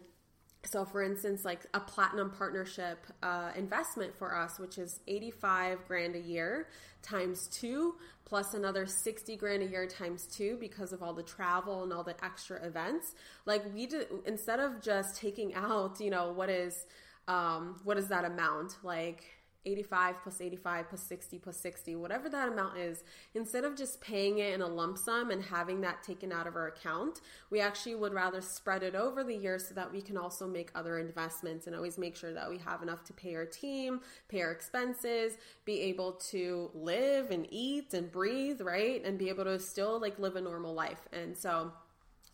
so, 0.64 0.84
for 0.84 1.02
instance, 1.02 1.44
like 1.44 1.64
a 1.74 1.80
platinum 1.80 2.30
partnership 2.30 3.06
uh, 3.22 3.52
investment 3.56 4.16
for 4.16 4.36
us, 4.36 4.58
which 4.58 4.78
is 4.78 4.98
85 5.06 5.86
grand 5.86 6.16
a 6.16 6.20
year 6.20 6.68
times 7.02 7.46
two, 7.46 7.94
plus 8.24 8.54
another 8.54 8.84
60 8.84 9.36
grand 9.36 9.62
a 9.62 9.66
year 9.66 9.86
times 9.86 10.26
two 10.26 10.56
because 10.58 10.92
of 10.92 11.02
all 11.02 11.12
the 11.14 11.22
travel 11.22 11.84
and 11.84 11.92
all 11.92 12.02
the 12.02 12.16
extra 12.24 12.64
events. 12.66 13.14
Like, 13.44 13.62
we 13.72 13.86
do, 13.86 14.04
instead 14.26 14.58
of 14.58 14.82
just 14.82 15.16
taking 15.20 15.54
out, 15.54 16.00
you 16.00 16.10
know, 16.10 16.32
what 16.32 16.50
is, 16.50 16.84
um, 17.28 17.80
what 17.84 17.96
is 17.96 18.08
that 18.08 18.24
amount? 18.24 18.78
Like, 18.82 19.22
85 19.66 20.22
plus 20.22 20.40
85 20.40 20.88
plus 20.88 21.02
60 21.02 21.38
plus 21.38 21.56
60, 21.56 21.96
whatever 21.96 22.28
that 22.28 22.48
amount 22.48 22.78
is, 22.78 23.02
instead 23.34 23.64
of 23.64 23.76
just 23.76 24.00
paying 24.00 24.38
it 24.38 24.54
in 24.54 24.62
a 24.62 24.66
lump 24.66 24.96
sum 24.96 25.30
and 25.30 25.42
having 25.42 25.80
that 25.82 26.02
taken 26.02 26.32
out 26.32 26.46
of 26.46 26.56
our 26.56 26.68
account, 26.68 27.20
we 27.50 27.60
actually 27.60 27.96
would 27.96 28.14
rather 28.14 28.40
spread 28.40 28.82
it 28.82 28.94
over 28.94 29.24
the 29.24 29.34
year 29.34 29.58
so 29.58 29.74
that 29.74 29.92
we 29.92 30.00
can 30.00 30.16
also 30.16 30.46
make 30.46 30.70
other 30.74 30.98
investments 30.98 31.66
and 31.66 31.74
always 31.74 31.98
make 31.98 32.16
sure 32.16 32.32
that 32.32 32.48
we 32.48 32.58
have 32.58 32.82
enough 32.82 33.02
to 33.04 33.12
pay 33.12 33.34
our 33.34 33.44
team, 33.44 34.00
pay 34.28 34.40
our 34.42 34.52
expenses, 34.52 35.36
be 35.64 35.80
able 35.80 36.12
to 36.12 36.70
live 36.74 37.30
and 37.30 37.46
eat 37.50 37.92
and 37.92 38.10
breathe, 38.10 38.60
right? 38.60 39.04
And 39.04 39.18
be 39.18 39.28
able 39.28 39.44
to 39.44 39.58
still 39.58 40.00
like 40.00 40.18
live 40.18 40.36
a 40.36 40.40
normal 40.40 40.74
life. 40.74 41.08
And 41.12 41.36
so, 41.36 41.72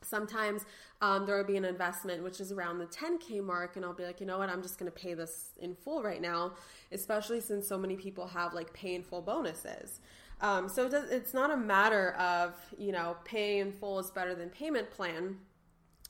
Sometimes 0.04 0.64
um, 1.00 1.26
there 1.26 1.36
will 1.36 1.44
be 1.44 1.56
an 1.56 1.64
investment 1.64 2.22
which 2.22 2.40
is 2.40 2.52
around 2.52 2.78
the 2.78 2.86
10K 2.86 3.42
mark, 3.42 3.76
and 3.76 3.84
I'll 3.84 3.94
be 3.94 4.04
like, 4.04 4.20
you 4.20 4.26
know 4.26 4.38
what, 4.38 4.48
I'm 4.48 4.62
just 4.62 4.78
going 4.78 4.90
to 4.90 4.96
pay 4.96 5.14
this 5.14 5.50
in 5.60 5.74
full 5.74 6.02
right 6.02 6.20
now, 6.20 6.52
especially 6.90 7.40
since 7.40 7.66
so 7.66 7.78
many 7.78 7.96
people 7.96 8.26
have 8.26 8.54
like 8.54 8.72
pay 8.72 8.94
in 8.94 9.02
full 9.02 9.22
bonuses. 9.22 10.00
Um, 10.40 10.68
so 10.68 10.86
it 10.86 10.90
does, 10.90 11.10
it's 11.10 11.34
not 11.34 11.52
a 11.52 11.56
matter 11.56 12.12
of, 12.14 12.54
you 12.76 12.90
know, 12.90 13.16
pay 13.24 13.60
in 13.60 13.72
full 13.72 14.00
is 14.00 14.10
better 14.10 14.34
than 14.34 14.48
payment 14.48 14.90
plan 14.90 15.36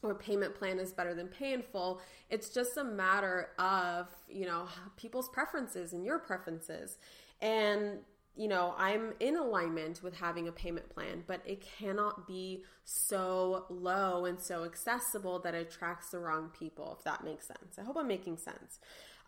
or 0.02 0.14
payment 0.14 0.55
plan 0.55 0.78
is 0.78 0.92
better 0.92 1.14
than 1.14 1.28
pay 1.28 1.52
in 1.52 1.62
full. 1.62 2.00
It's 2.31 2.48
just 2.48 2.76
a 2.76 2.85
matter 2.85 3.50
of, 3.59 4.09
you 4.28 4.46
know, 4.46 4.66
people's 4.96 5.28
preferences 5.28 5.92
and 5.92 6.05
your 6.05 6.18
preferences. 6.18 6.98
And 7.40 7.98
you 8.37 8.49
know, 8.49 8.75
I'm 8.79 9.12
in 9.21 9.37
alignment 9.37 10.03
with 10.03 10.16
having 10.16 10.49
a 10.49 10.53
payment 10.53 10.88
plan, 10.88 11.25
but 11.27 11.42
it 11.45 11.62
cannot 11.79 12.27
be 12.27 12.64
so 12.85 13.66
low 13.68 14.25
and 14.25 14.40
so 14.40 14.64
accessible 14.64 15.38
that 15.40 15.55
it 15.55 15.68
attracts 15.68 16.11
the 16.11 16.18
wrong 16.18 16.51
people, 16.59 16.97
if 16.99 17.05
that 17.05 17.25
makes 17.25 17.47
sense. 17.47 17.79
I 17.79 17.83
hope 17.83 17.97
I'm 17.99 18.09
making 18.09 18.38
sense. 18.38 18.79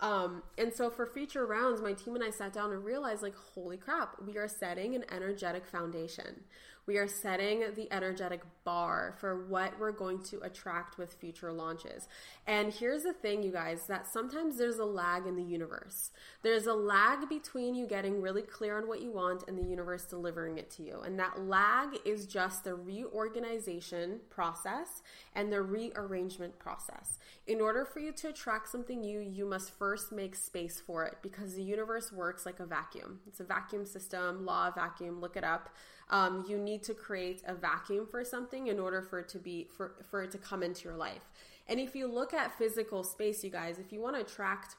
Um, 0.01 0.43
and 0.59 0.73
so 0.75 0.91
for 0.91 1.07
future 1.07 1.47
rounds, 1.47 1.81
my 1.81 1.93
team 1.93 2.15
and 2.15 2.25
I 2.25 2.31
sat 2.31 2.53
down 2.53 2.73
and 2.73 2.85
realized, 2.85 3.23
like, 3.23 3.37
holy 3.37 3.77
crap, 3.77 4.17
we 4.27 4.37
are 4.37 4.49
setting 4.49 4.95
an 4.95 5.05
energetic 5.13 5.67
foundation. 5.67 6.45
We 6.87 6.99
are 6.99 7.09
setting 7.09 7.65
the 7.75 7.91
energetic 7.93 8.43
bar 8.65 9.15
for 9.19 9.47
what 9.47 9.79
we're 9.79 9.93
going 9.93 10.23
to 10.25 10.41
attract 10.41 10.99
with 10.99 11.15
future 11.15 11.53
launches. 11.53 12.09
And 12.47 12.73
here's 12.73 13.03
the 13.03 13.13
thing, 13.13 13.43
you 13.43 13.53
guys, 13.53 13.87
that 13.87 14.07
sometimes 14.07 14.59
there's 14.59 14.79
a 14.79 14.85
lag 14.85 15.27
in 15.27 15.37
the 15.37 15.43
universe. 15.43 16.11
There's 16.43 16.67
a 16.67 16.75
lag 16.75 17.29
between 17.29 17.75
you 17.75 17.87
getting 17.87 18.21
really 18.21 18.43
clear 18.43 18.77
on 18.77 18.87
what 18.87 19.01
you 19.01 19.11
want 19.11 19.45
and 19.49 19.57
the 19.57 19.69
universe 19.69 20.05
delivering 20.05 20.59
it 20.59 20.71
to 20.73 20.83
you. 20.83 21.01
And 21.01 21.19
that 21.19 21.41
lag 21.41 21.99
is 22.05 22.27
just 22.27 22.65
the 22.65 22.75
reorganization 22.75 24.21
process 24.29 25.03
and 25.35 25.53
the 25.53 25.63
rearrangement 25.63 26.59
process. 26.59 27.19
In 27.47 27.61
order 27.61 27.85
for 27.85 28.01
you 28.01 28.13
to 28.13 28.29
attract 28.29 28.69
something 28.69 29.01
new, 29.01 29.21
you 29.21 29.47
must 29.47 29.77
first 29.79 30.13
make 30.13 30.35
space 30.35 30.83
for 30.85 31.05
it 31.05 31.17
because 31.23 31.55
the 31.55 31.63
universe 31.63 32.13
works 32.13 32.45
like 32.45 32.61
a 32.61 32.67
vacuum. 32.67 33.21
It's 33.27 33.41
a 33.41 33.45
vacuum 33.45 33.87
system, 33.87 34.45
law 34.45 34.69
of 34.69 34.75
vacuum, 34.75 35.21
look 35.21 35.37
it 35.37 35.45
up. 35.45 35.71
Um, 36.11 36.45
you 36.49 36.59
need 36.59 36.83
to 36.85 36.95
create 36.95 37.43
a 37.47 37.55
vacuum 37.55 38.07
for 38.11 38.25
something 38.25 38.67
in 38.67 38.79
order 38.79 39.03
for 39.03 39.21
it 39.21 39.29
to 39.31 39.39
be 39.39 39.69
for, 39.77 39.95
for 40.11 40.23
it 40.23 40.31
to 40.33 40.39
come 40.39 40.63
into 40.63 40.85
your 40.85 40.97
life. 40.97 41.23
And 41.67 41.81
if 41.81 41.95
you 41.95 42.07
look 42.07 42.35
at 42.35 42.57
physical 42.59 43.03
space, 43.03 43.43
you 43.43 43.51
guys, 43.51 43.79
if 43.79 43.93
you 43.93 44.01
want 44.01 44.17
to 44.17 44.23
attract 44.23 44.77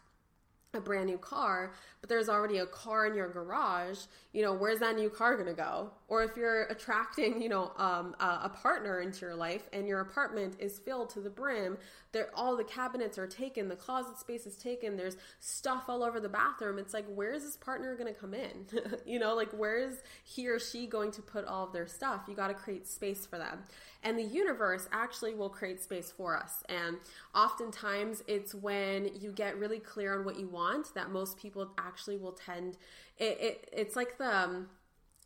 a 0.75 0.81
brand 0.81 1.07
new 1.07 1.17
car, 1.17 1.73
but 2.01 2.09
there's 2.09 2.29
already 2.29 2.59
a 2.59 2.65
car 2.65 3.07
in 3.07 3.15
your 3.15 3.29
garage, 3.29 3.99
you 4.33 4.43
know, 4.43 4.53
where's 4.53 4.79
that 4.79 4.95
new 4.95 5.09
car 5.09 5.35
going 5.35 5.47
to 5.47 5.53
go? 5.53 5.89
Or 6.07 6.23
if 6.23 6.37
you're 6.37 6.63
attracting, 6.65 7.41
you 7.41 7.49
know, 7.49 7.71
um, 7.77 8.15
a, 8.19 8.49
partner 8.49 8.99
into 8.99 9.21
your 9.21 9.35
life 9.35 9.67
and 9.73 9.87
your 9.87 10.01
apartment 10.01 10.55
is 10.59 10.77
filled 10.77 11.09
to 11.11 11.19
the 11.19 11.29
brim, 11.29 11.77
there 12.11 12.29
all 12.33 12.55
the 12.55 12.63
cabinets 12.63 13.17
are 13.17 13.27
taken, 13.27 13.67
the 13.67 13.75
closet 13.75 14.17
space 14.19 14.45
is 14.45 14.55
taken, 14.55 14.95
there's 14.95 15.17
stuff 15.39 15.85
all 15.87 16.03
over 16.03 16.19
the 16.19 16.29
bathroom. 16.29 16.77
It's 16.77 16.93
like, 16.93 17.05
where 17.07 17.33
is 17.33 17.43
this 17.43 17.57
partner 17.57 17.95
going 17.95 18.13
to 18.13 18.19
come 18.19 18.33
in? 18.33 18.65
you 19.05 19.19
know, 19.19 19.35
like 19.35 19.51
where 19.51 19.77
is 19.77 20.03
he 20.23 20.47
or 20.47 20.59
she 20.59 20.87
going 20.87 21.11
to 21.11 21.21
put 21.21 21.45
all 21.45 21.65
of 21.65 21.73
their 21.73 21.87
stuff? 21.87 22.21
You 22.27 22.35
got 22.35 22.47
to 22.47 22.53
create 22.53 22.87
space 22.87 23.25
for 23.25 23.37
them. 23.37 23.63
And 24.03 24.19
the 24.19 24.23
universe 24.23 24.87
actually 24.91 25.33
will 25.33 25.49
create 25.49 25.81
space 25.81 26.13
for 26.15 26.37
us. 26.37 26.63
And 26.69 26.97
oftentimes 27.33 28.23
it's 28.27 28.53
when 28.53 29.09
you 29.19 29.31
get 29.31 29.57
really 29.57 29.79
clear 29.79 30.17
on 30.17 30.23
what 30.23 30.39
you 30.39 30.47
want 30.47 30.75
want 30.75 30.93
that 30.95 31.11
most 31.11 31.37
people 31.37 31.69
actually 31.77 32.17
will 32.17 32.33
tend 32.33 32.77
it, 33.17 33.37
it 33.39 33.69
it's 33.71 33.95
like 33.95 34.17
the 34.17 34.37
um, 34.37 34.67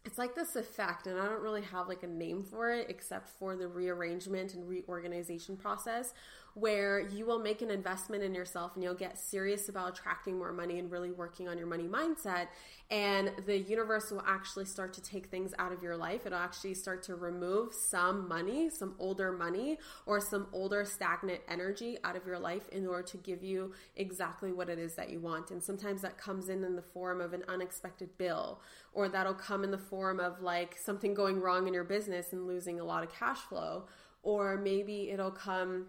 it's 0.06 0.18
like 0.18 0.36
this 0.36 0.56
effect 0.56 1.08
and 1.08 1.20
i 1.20 1.26
don't 1.26 1.42
really 1.42 1.62
have 1.62 1.88
like 1.88 2.04
a 2.04 2.08
name 2.08 2.44
for 2.44 2.72
it 2.72 2.90
except 2.90 3.30
for 3.30 3.56
the 3.56 3.68
rearrangement 3.68 4.54
and 4.54 4.68
reorganization 4.68 5.58
process 5.58 6.14
where 6.60 7.00
you 7.00 7.26
will 7.26 7.40
make 7.40 7.62
an 7.62 7.70
investment 7.72 8.24
in 8.24 8.34
yourself 8.34 8.72
and 8.76 8.84
you'll 8.84 8.94
get 8.94 9.18
serious 9.18 9.70
about 9.70 9.98
attracting 9.98 10.38
more 10.38 10.52
money 10.52 10.80
and 10.80 10.92
really 10.92 11.12
working 11.12 11.48
on 11.48 11.58
your 11.58 11.68
money 11.68 11.88
mindset. 11.88 12.48
And 12.92 13.32
the 13.46 13.58
universe 13.58 14.10
will 14.10 14.24
actually 14.26 14.66
start 14.66 14.94
to 14.94 15.02
take 15.02 15.28
things 15.28 15.54
out 15.60 15.72
of 15.72 15.84
your 15.84 15.96
life. 15.96 16.26
It'll 16.26 16.40
actually 16.40 16.74
start 16.74 17.04
to 17.04 17.16
remove 17.16 17.74
some 17.74 18.28
money 18.28 18.70
some 18.70 18.96
older 19.00 19.32
money 19.32 19.78
or 20.06 20.20
some 20.20 20.48
older 20.52 20.84
stagnant 20.86 21.42
energy 21.48 21.98
out 22.04 22.16
of 22.16 22.26
your 22.26 22.40
life 22.40 22.68
in 22.70 22.88
order 22.88 23.04
to 23.04 23.18
give 23.18 23.44
you 23.44 23.74
exactly 23.96 24.52
what 24.52 24.70
it 24.70 24.80
is 24.80 24.96
that 24.96 25.10
you 25.10 25.20
want. 25.20 25.52
And 25.52 25.62
sometimes 25.62 26.02
that 26.02 26.18
comes 26.18 26.50
in 26.50 26.64
in 26.64 26.76
the 26.76 26.82
form 26.82 27.22
of 27.22 27.34
an 27.34 27.44
unexpected 27.48 28.18
bill 28.18 28.62
or 28.94 29.08
that'll 29.10 29.34
come 29.34 29.64
in 29.64 29.72
the 29.72 29.78
form 29.78 30.20
of 30.20 30.42
like 30.42 30.78
something 30.78 31.14
going 31.14 31.40
wrong 31.40 31.68
in 31.68 31.74
your 31.74 31.84
business 31.84 32.34
and 32.34 32.48
losing 32.48 32.80
a 32.80 32.84
lot 32.84 33.04
of 33.04 33.14
cash 33.14 33.40
flow. 33.40 33.86
Or 34.24 34.58
maybe 34.58 35.12
it'll 35.12 35.32
come 35.32 35.88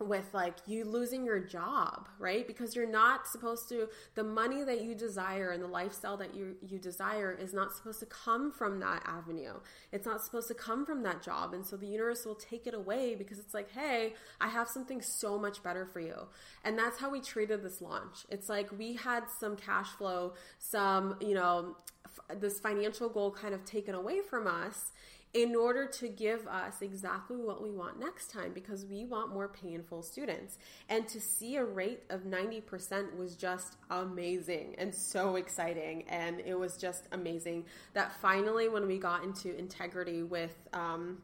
with 0.00 0.32
like 0.32 0.56
you 0.66 0.84
losing 0.84 1.24
your 1.24 1.38
job, 1.38 2.08
right? 2.18 2.46
Because 2.46 2.74
you're 2.74 2.90
not 2.90 3.26
supposed 3.26 3.68
to 3.68 3.88
the 4.14 4.24
money 4.24 4.64
that 4.64 4.82
you 4.82 4.94
desire 4.94 5.50
and 5.50 5.62
the 5.62 5.68
lifestyle 5.68 6.16
that 6.16 6.34
you 6.34 6.56
you 6.66 6.78
desire 6.78 7.32
is 7.32 7.52
not 7.52 7.74
supposed 7.74 8.00
to 8.00 8.06
come 8.06 8.50
from 8.50 8.80
that 8.80 9.02
avenue. 9.06 9.54
It's 9.92 10.06
not 10.06 10.22
supposed 10.22 10.48
to 10.48 10.54
come 10.54 10.86
from 10.86 11.02
that 11.02 11.22
job. 11.22 11.52
And 11.52 11.66
so 11.66 11.76
the 11.76 11.86
universe 11.86 12.24
will 12.24 12.34
take 12.34 12.66
it 12.66 12.74
away 12.74 13.14
because 13.14 13.38
it's 13.38 13.54
like, 13.54 13.70
"Hey, 13.70 14.14
I 14.40 14.48
have 14.48 14.68
something 14.68 15.02
so 15.02 15.38
much 15.38 15.62
better 15.62 15.86
for 15.86 16.00
you." 16.00 16.28
And 16.64 16.78
that's 16.78 16.98
how 16.98 17.10
we 17.10 17.20
treated 17.20 17.62
this 17.62 17.80
launch. 17.80 18.26
It's 18.28 18.48
like 18.48 18.70
we 18.76 18.94
had 18.94 19.24
some 19.38 19.56
cash 19.56 19.88
flow, 19.90 20.34
some, 20.58 21.16
you 21.20 21.34
know, 21.34 21.76
f- 22.06 22.40
this 22.40 22.58
financial 22.60 23.08
goal 23.08 23.30
kind 23.30 23.54
of 23.54 23.64
taken 23.64 23.94
away 23.94 24.20
from 24.20 24.46
us 24.46 24.92
in 25.32 25.54
order 25.54 25.86
to 25.86 26.08
give 26.08 26.46
us 26.48 26.82
exactly 26.82 27.36
what 27.36 27.62
we 27.62 27.70
want 27.70 28.00
next 28.00 28.30
time 28.30 28.52
because 28.52 28.84
we 28.84 29.04
want 29.04 29.32
more 29.32 29.46
painful 29.48 30.02
students. 30.02 30.58
And 30.88 31.06
to 31.08 31.20
see 31.20 31.56
a 31.56 31.64
rate 31.64 32.02
of 32.10 32.22
90% 32.22 33.16
was 33.16 33.36
just 33.36 33.76
amazing 33.90 34.74
and 34.78 34.92
so 34.92 35.36
exciting. 35.36 36.04
And 36.08 36.40
it 36.40 36.58
was 36.58 36.76
just 36.76 37.04
amazing 37.12 37.64
that 37.94 38.12
finally, 38.20 38.68
when 38.68 38.88
we 38.88 38.98
got 38.98 39.22
into 39.22 39.56
integrity 39.56 40.24
with, 40.24 40.56
um, 40.72 41.18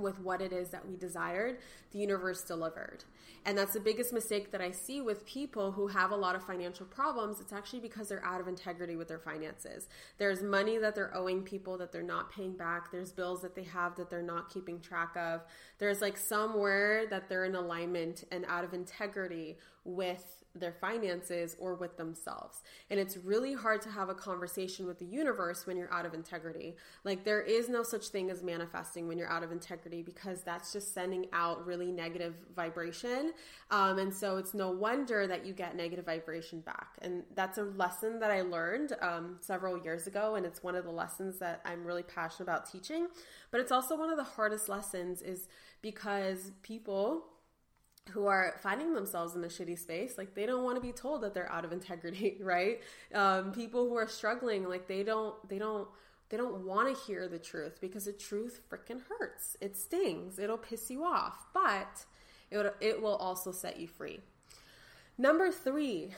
with 0.00 0.20
what 0.20 0.40
it 0.40 0.52
is 0.52 0.70
that 0.70 0.88
we 0.88 0.96
desired, 0.96 1.58
the 1.92 1.98
universe 1.98 2.42
delivered. 2.42 3.04
And 3.46 3.56
that's 3.56 3.72
the 3.72 3.80
biggest 3.80 4.12
mistake 4.12 4.52
that 4.52 4.60
I 4.60 4.70
see 4.70 5.00
with 5.00 5.24
people 5.24 5.72
who 5.72 5.86
have 5.86 6.10
a 6.10 6.16
lot 6.16 6.36
of 6.36 6.44
financial 6.44 6.84
problems. 6.84 7.40
It's 7.40 7.52
actually 7.52 7.80
because 7.80 8.08
they're 8.08 8.24
out 8.24 8.40
of 8.40 8.48
integrity 8.48 8.96
with 8.96 9.08
their 9.08 9.18
finances. 9.18 9.88
There's 10.18 10.42
money 10.42 10.76
that 10.78 10.94
they're 10.94 11.16
owing 11.16 11.42
people 11.42 11.78
that 11.78 11.90
they're 11.90 12.02
not 12.02 12.30
paying 12.30 12.56
back. 12.56 12.92
There's 12.92 13.12
bills 13.12 13.40
that 13.42 13.54
they 13.54 13.64
have 13.64 13.96
that 13.96 14.10
they're 14.10 14.22
not 14.22 14.52
keeping 14.52 14.80
track 14.80 15.16
of. 15.16 15.42
There's 15.78 16.02
like 16.02 16.18
somewhere 16.18 17.06
that 17.08 17.28
they're 17.28 17.46
in 17.46 17.54
alignment 17.54 18.24
and 18.30 18.44
out 18.46 18.64
of 18.64 18.74
integrity 18.74 19.56
with 19.84 20.39
their 20.54 20.72
finances 20.72 21.56
or 21.60 21.74
with 21.74 21.96
themselves. 21.96 22.62
And 22.90 22.98
it's 22.98 23.16
really 23.16 23.54
hard 23.54 23.80
to 23.82 23.88
have 23.88 24.08
a 24.08 24.14
conversation 24.14 24.86
with 24.86 24.98
the 24.98 25.04
universe 25.04 25.66
when 25.66 25.76
you're 25.76 25.92
out 25.92 26.06
of 26.06 26.12
integrity. 26.12 26.74
Like, 27.04 27.24
there 27.24 27.40
is 27.40 27.68
no 27.68 27.82
such 27.82 28.08
thing 28.08 28.30
as 28.30 28.42
manifesting 28.42 29.06
when 29.06 29.16
you're 29.16 29.30
out 29.30 29.44
of 29.44 29.52
integrity 29.52 30.02
because 30.02 30.42
that's 30.42 30.72
just 30.72 30.92
sending 30.92 31.26
out 31.32 31.64
really 31.66 31.92
negative 31.92 32.34
vibration. 32.56 33.32
Um, 33.70 33.98
and 33.98 34.12
so 34.12 34.38
it's 34.38 34.52
no 34.52 34.70
wonder 34.70 35.26
that 35.26 35.46
you 35.46 35.52
get 35.52 35.76
negative 35.76 36.04
vibration 36.04 36.60
back. 36.60 36.96
And 37.00 37.22
that's 37.36 37.58
a 37.58 37.64
lesson 37.64 38.18
that 38.18 38.30
I 38.30 38.42
learned 38.42 38.96
um, 39.00 39.36
several 39.40 39.78
years 39.78 40.06
ago. 40.06 40.34
And 40.34 40.44
it's 40.44 40.62
one 40.62 40.74
of 40.74 40.84
the 40.84 40.90
lessons 40.90 41.38
that 41.38 41.60
I'm 41.64 41.84
really 41.84 42.02
passionate 42.02 42.48
about 42.48 42.70
teaching. 42.70 43.06
But 43.52 43.60
it's 43.60 43.72
also 43.72 43.96
one 43.96 44.10
of 44.10 44.16
the 44.16 44.24
hardest 44.24 44.68
lessons, 44.68 45.22
is 45.22 45.48
because 45.82 46.52
people 46.62 47.24
who 48.12 48.26
are 48.26 48.54
finding 48.62 48.94
themselves 48.94 49.34
in 49.34 49.44
a 49.44 49.48
shitty 49.48 49.78
space 49.78 50.18
like 50.18 50.34
they 50.34 50.46
don't 50.46 50.64
want 50.64 50.76
to 50.76 50.80
be 50.80 50.92
told 50.92 51.22
that 51.22 51.34
they're 51.34 51.50
out 51.50 51.64
of 51.64 51.72
integrity 51.72 52.38
right? 52.42 52.80
Um, 53.14 53.52
people 53.52 53.88
who 53.88 53.96
are 53.96 54.08
struggling 54.08 54.68
like 54.68 54.86
they 54.86 55.02
don't 55.02 55.36
they 55.48 55.58
don't 55.58 55.88
they 56.30 56.36
don't 56.36 56.64
want 56.64 56.96
to 56.96 57.04
hear 57.04 57.28
the 57.28 57.38
truth 57.38 57.80
because 57.80 58.04
the 58.04 58.12
truth 58.12 58.60
freaking 58.70 59.02
hurts. 59.08 59.56
It 59.60 59.76
stings. 59.76 60.38
It'll 60.38 60.56
piss 60.56 60.88
you 60.88 61.04
off. 61.04 61.46
But 61.52 62.06
it, 62.50 62.74
it 62.80 63.02
will 63.02 63.16
also 63.16 63.50
set 63.52 63.78
you 63.80 63.88
free. 63.88 64.20
Number 65.18 65.50
three 65.50 66.14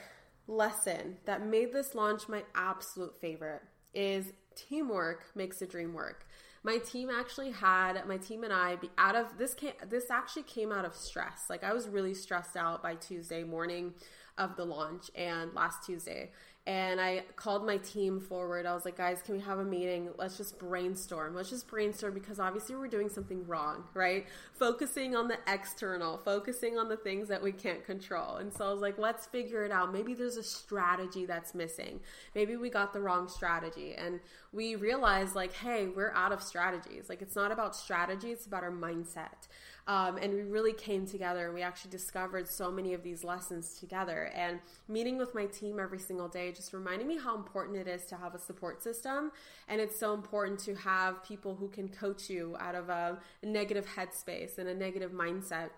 lesson 0.46 1.16
that 1.24 1.46
made 1.46 1.72
this 1.72 1.94
launch 1.94 2.28
my 2.28 2.42
absolute 2.54 3.18
favorite 3.20 3.62
is 3.94 4.32
teamwork 4.54 5.24
makes 5.34 5.58
the 5.58 5.66
dream 5.66 5.94
work 5.94 6.26
my 6.64 6.78
team 6.78 7.10
actually 7.10 7.50
had 7.50 8.06
my 8.06 8.16
team 8.16 8.44
and 8.44 8.52
I 8.52 8.76
be 8.76 8.90
out 8.96 9.16
of 9.16 9.38
this 9.38 9.54
came, 9.54 9.72
this 9.88 10.10
actually 10.10 10.44
came 10.44 10.70
out 10.70 10.84
of 10.84 10.94
stress. 10.94 11.46
Like 11.50 11.64
I 11.64 11.72
was 11.72 11.88
really 11.88 12.14
stressed 12.14 12.56
out 12.56 12.82
by 12.82 12.94
Tuesday 12.94 13.42
morning 13.42 13.94
of 14.38 14.56
the 14.56 14.64
launch 14.64 15.10
and 15.14 15.52
last 15.54 15.84
Tuesday 15.84 16.30
and 16.64 17.00
I 17.00 17.24
called 17.34 17.66
my 17.66 17.78
team 17.78 18.20
forward. 18.20 18.66
I 18.66 18.74
was 18.74 18.84
like, 18.84 18.96
guys, 18.96 19.20
can 19.20 19.34
we 19.34 19.40
have 19.40 19.58
a 19.58 19.64
meeting? 19.64 20.10
Let's 20.16 20.36
just 20.36 20.60
brainstorm. 20.60 21.34
Let's 21.34 21.50
just 21.50 21.66
brainstorm 21.66 22.14
because 22.14 22.38
obviously 22.38 22.76
we're 22.76 22.86
doing 22.86 23.08
something 23.08 23.44
wrong, 23.48 23.82
right? 23.94 24.26
Focusing 24.52 25.16
on 25.16 25.26
the 25.26 25.38
external, 25.48 26.18
focusing 26.18 26.78
on 26.78 26.88
the 26.88 26.96
things 26.96 27.26
that 27.28 27.42
we 27.42 27.50
can't 27.50 27.84
control. 27.84 28.36
And 28.36 28.52
so 28.52 28.68
I 28.68 28.72
was 28.72 28.80
like, 28.80 28.96
let's 28.96 29.26
figure 29.26 29.64
it 29.64 29.72
out. 29.72 29.92
Maybe 29.92 30.14
there's 30.14 30.36
a 30.36 30.42
strategy 30.42 31.26
that's 31.26 31.52
missing. 31.52 31.98
Maybe 32.32 32.54
we 32.56 32.70
got 32.70 32.92
the 32.92 33.00
wrong 33.00 33.26
strategy. 33.26 33.94
And 33.94 34.20
we 34.52 34.76
realized, 34.76 35.34
like, 35.34 35.52
hey, 35.54 35.88
we're 35.88 36.12
out 36.12 36.30
of 36.30 36.42
strategies. 36.42 37.08
Like, 37.08 37.22
it's 37.22 37.34
not 37.34 37.50
about 37.50 37.74
strategy, 37.74 38.30
it's 38.30 38.46
about 38.46 38.62
our 38.62 38.70
mindset. 38.70 39.48
Um, 39.86 40.16
and 40.16 40.32
we 40.32 40.42
really 40.42 40.72
came 40.72 41.06
together 41.06 41.46
and 41.46 41.54
we 41.54 41.62
actually 41.62 41.90
discovered 41.90 42.48
so 42.48 42.70
many 42.70 42.94
of 42.94 43.02
these 43.02 43.24
lessons 43.24 43.78
together. 43.80 44.30
And 44.34 44.60
meeting 44.88 45.18
with 45.18 45.34
my 45.34 45.46
team 45.46 45.80
every 45.80 45.98
single 45.98 46.28
day 46.28 46.52
just 46.52 46.72
reminding 46.72 47.08
me 47.08 47.18
how 47.18 47.36
important 47.36 47.76
it 47.78 47.88
is 47.88 48.04
to 48.06 48.16
have 48.16 48.34
a 48.34 48.38
support 48.38 48.82
system. 48.82 49.32
And 49.68 49.80
it's 49.80 49.98
so 49.98 50.14
important 50.14 50.60
to 50.60 50.74
have 50.76 51.24
people 51.24 51.56
who 51.56 51.68
can 51.68 51.88
coach 51.88 52.30
you 52.30 52.56
out 52.60 52.74
of 52.74 52.88
a 52.88 53.18
negative 53.42 53.86
headspace 53.86 54.58
and 54.58 54.68
a 54.68 54.74
negative 54.74 55.10
mindset 55.10 55.70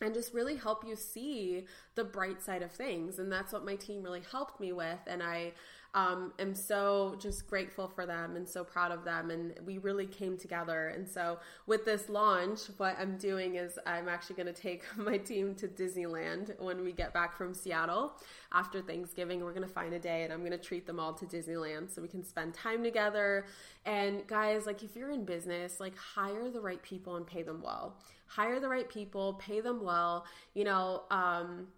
and 0.00 0.14
just 0.14 0.32
really 0.32 0.56
help 0.56 0.84
you 0.86 0.94
see 0.94 1.64
the 1.94 2.04
bright 2.04 2.42
side 2.42 2.62
of 2.62 2.70
things. 2.70 3.18
And 3.18 3.30
that's 3.30 3.52
what 3.52 3.64
my 3.64 3.74
team 3.74 4.02
really 4.02 4.22
helped 4.30 4.60
me 4.60 4.72
with. 4.72 5.00
And 5.06 5.22
I 5.22 5.52
um, 5.94 6.32
am 6.38 6.54
so 6.54 7.16
just 7.18 7.46
grateful 7.46 7.88
for 7.88 8.04
them 8.04 8.36
and 8.36 8.46
so 8.46 8.62
proud 8.62 8.92
of 8.92 9.04
them. 9.04 9.30
And 9.30 9.54
we 9.64 9.78
really 9.78 10.06
came 10.06 10.36
together. 10.36 10.88
And 10.88 11.08
so, 11.08 11.38
with 11.66 11.86
this 11.86 12.10
launch, 12.10 12.60
what 12.76 12.96
I'm 12.98 13.16
doing 13.16 13.56
is 13.56 13.78
I'm 13.86 14.08
actually 14.08 14.36
going 14.36 14.52
to 14.54 14.60
take 14.60 14.84
my 14.96 15.16
team 15.16 15.54
to 15.56 15.68
Disneyland 15.68 16.60
when 16.60 16.84
we 16.84 16.92
get 16.92 17.14
back 17.14 17.36
from 17.36 17.54
Seattle 17.54 18.12
after 18.52 18.82
Thanksgiving. 18.82 19.42
We're 19.42 19.54
going 19.54 19.66
to 19.66 19.72
find 19.72 19.94
a 19.94 19.98
day 19.98 20.24
and 20.24 20.32
I'm 20.32 20.40
going 20.40 20.52
to 20.52 20.58
treat 20.58 20.86
them 20.86 21.00
all 21.00 21.14
to 21.14 21.24
Disneyland 21.24 21.90
so 21.90 22.02
we 22.02 22.08
can 22.08 22.22
spend 22.22 22.52
time 22.52 22.84
together. 22.84 23.46
And, 23.86 24.26
guys, 24.26 24.66
like 24.66 24.82
if 24.82 24.94
you're 24.94 25.10
in 25.10 25.24
business, 25.24 25.80
like 25.80 25.96
hire 25.96 26.50
the 26.50 26.60
right 26.60 26.82
people 26.82 27.16
and 27.16 27.26
pay 27.26 27.42
them 27.42 27.62
well. 27.62 27.96
Hire 28.26 28.60
the 28.60 28.68
right 28.68 28.88
people, 28.90 29.34
pay 29.34 29.60
them 29.62 29.82
well. 29.82 30.26
You 30.52 30.64
know, 30.64 31.04
um, 31.10 31.68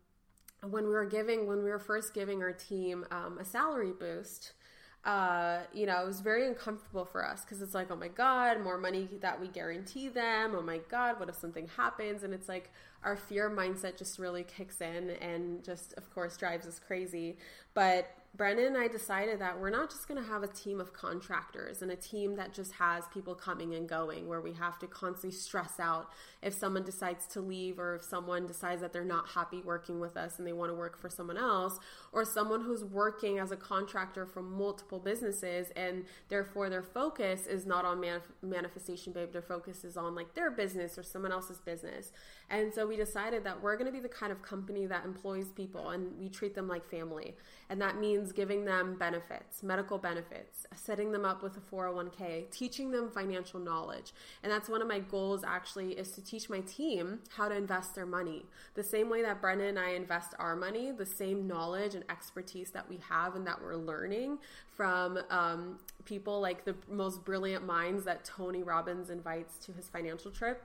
when 0.68 0.84
we 0.84 0.90
were 0.90 1.06
giving 1.06 1.46
when 1.46 1.62
we 1.62 1.70
were 1.70 1.78
first 1.78 2.12
giving 2.14 2.42
our 2.42 2.52
team 2.52 3.06
um, 3.10 3.38
a 3.38 3.44
salary 3.44 3.92
boost 3.98 4.52
uh, 5.04 5.60
you 5.72 5.86
know, 5.86 6.02
it 6.02 6.06
was 6.06 6.20
very 6.20 6.46
uncomfortable 6.46 7.06
for 7.06 7.24
us 7.24 7.42
because 7.42 7.62
it's 7.62 7.74
like, 7.74 7.90
oh 7.90 7.96
my 7.96 8.08
God, 8.08 8.62
more 8.62 8.76
money 8.76 9.08
that 9.22 9.40
we 9.40 9.48
guarantee 9.48 10.08
them. 10.08 10.54
Oh 10.54 10.60
my 10.60 10.78
God, 10.90 11.18
what 11.18 11.28
if 11.30 11.36
something 11.36 11.68
happens? 11.68 12.22
And 12.22 12.34
it's 12.34 12.48
like 12.48 12.70
our 13.02 13.16
fear 13.16 13.48
mindset 13.48 13.96
just 13.96 14.18
really 14.18 14.44
kicks 14.44 14.82
in 14.82 15.10
and 15.22 15.64
just, 15.64 15.94
of 15.94 16.12
course, 16.12 16.36
drives 16.36 16.66
us 16.66 16.78
crazy. 16.78 17.38
But 17.72 18.14
Brendan 18.36 18.66
and 18.66 18.78
I 18.78 18.86
decided 18.86 19.40
that 19.40 19.60
we're 19.60 19.70
not 19.70 19.90
just 19.90 20.06
going 20.06 20.22
to 20.22 20.28
have 20.28 20.44
a 20.44 20.48
team 20.48 20.80
of 20.80 20.92
contractors 20.92 21.82
and 21.82 21.90
a 21.90 21.96
team 21.96 22.36
that 22.36 22.54
just 22.54 22.72
has 22.74 23.02
people 23.12 23.34
coming 23.34 23.74
and 23.74 23.88
going 23.88 24.28
where 24.28 24.40
we 24.40 24.52
have 24.52 24.78
to 24.78 24.86
constantly 24.86 25.36
stress 25.36 25.80
out 25.80 26.10
if 26.40 26.54
someone 26.54 26.84
decides 26.84 27.26
to 27.32 27.40
leave 27.40 27.80
or 27.80 27.96
if 27.96 28.04
someone 28.04 28.46
decides 28.46 28.82
that 28.82 28.92
they're 28.92 29.04
not 29.04 29.28
happy 29.28 29.62
working 29.62 29.98
with 29.98 30.16
us 30.16 30.38
and 30.38 30.46
they 30.46 30.52
want 30.52 30.70
to 30.70 30.74
work 30.74 30.96
for 30.96 31.10
someone 31.10 31.36
else 31.36 31.76
or 32.12 32.24
someone 32.24 32.62
who's 32.62 32.84
working 32.84 33.38
as 33.38 33.50
a 33.50 33.56
contractor 33.56 34.26
for 34.26 34.42
multiple 34.42 34.98
businesses 34.98 35.68
and 35.76 36.04
therefore 36.28 36.68
their 36.68 36.82
focus 36.82 37.46
is 37.46 37.66
not 37.66 37.84
on 37.84 37.98
manif- 37.98 38.20
manifestation 38.42 39.12
babe 39.12 39.32
their 39.32 39.42
focus 39.42 39.84
is 39.84 39.96
on 39.96 40.14
like 40.14 40.34
their 40.34 40.50
business 40.50 40.98
or 40.98 41.02
someone 41.02 41.32
else's 41.32 41.58
business 41.58 42.12
and 42.48 42.72
so 42.74 42.86
we 42.86 42.96
decided 42.96 43.44
that 43.44 43.60
we're 43.62 43.76
going 43.76 43.86
to 43.86 43.92
be 43.92 44.00
the 44.00 44.08
kind 44.08 44.32
of 44.32 44.42
company 44.42 44.86
that 44.86 45.04
employs 45.04 45.50
people 45.50 45.90
and 45.90 46.18
we 46.18 46.28
treat 46.28 46.54
them 46.54 46.68
like 46.68 46.88
family 46.88 47.34
and 47.68 47.80
that 47.80 47.98
means 47.98 48.20
means 48.20 48.32
giving 48.32 48.64
them 48.64 48.96
benefits, 48.98 49.62
medical 49.62 49.98
benefits, 49.98 50.66
setting 50.74 51.12
them 51.12 51.24
up 51.24 51.42
with 51.42 51.56
a 51.56 51.60
401k, 51.60 52.50
teaching 52.50 52.90
them 52.90 53.10
financial 53.10 53.60
knowledge. 53.60 54.12
And 54.42 54.50
that's 54.50 54.68
one 54.68 54.82
of 54.82 54.88
my 54.88 55.00
goals 55.00 55.42
actually 55.46 55.92
is 55.92 56.10
to 56.12 56.22
teach 56.22 56.50
my 56.50 56.60
team 56.60 57.20
how 57.36 57.48
to 57.48 57.56
invest 57.56 57.94
their 57.94 58.06
money. 58.06 58.46
The 58.74 58.82
same 58.82 59.08
way 59.08 59.22
that 59.22 59.40
Brendan 59.40 59.68
and 59.68 59.78
I 59.78 59.90
invest 59.90 60.34
our 60.38 60.56
money, 60.56 60.92
the 60.92 61.06
same 61.06 61.46
knowledge 61.46 61.94
and 62.00 62.10
expertise 62.10 62.70
that 62.70 62.88
we 62.88 62.98
have 63.08 63.36
and 63.36 63.46
that 63.46 63.60
we're 63.62 63.76
learning 63.76 64.38
from 64.74 65.18
um, 65.30 65.78
people 66.04 66.40
like 66.40 66.64
the 66.64 66.74
most 66.88 67.24
brilliant 67.24 67.66
minds 67.66 68.04
that 68.04 68.24
Tony 68.24 68.62
Robbins 68.62 69.10
invites 69.10 69.58
to 69.58 69.72
his 69.72 69.88
financial 69.88 70.30
trip 70.30 70.62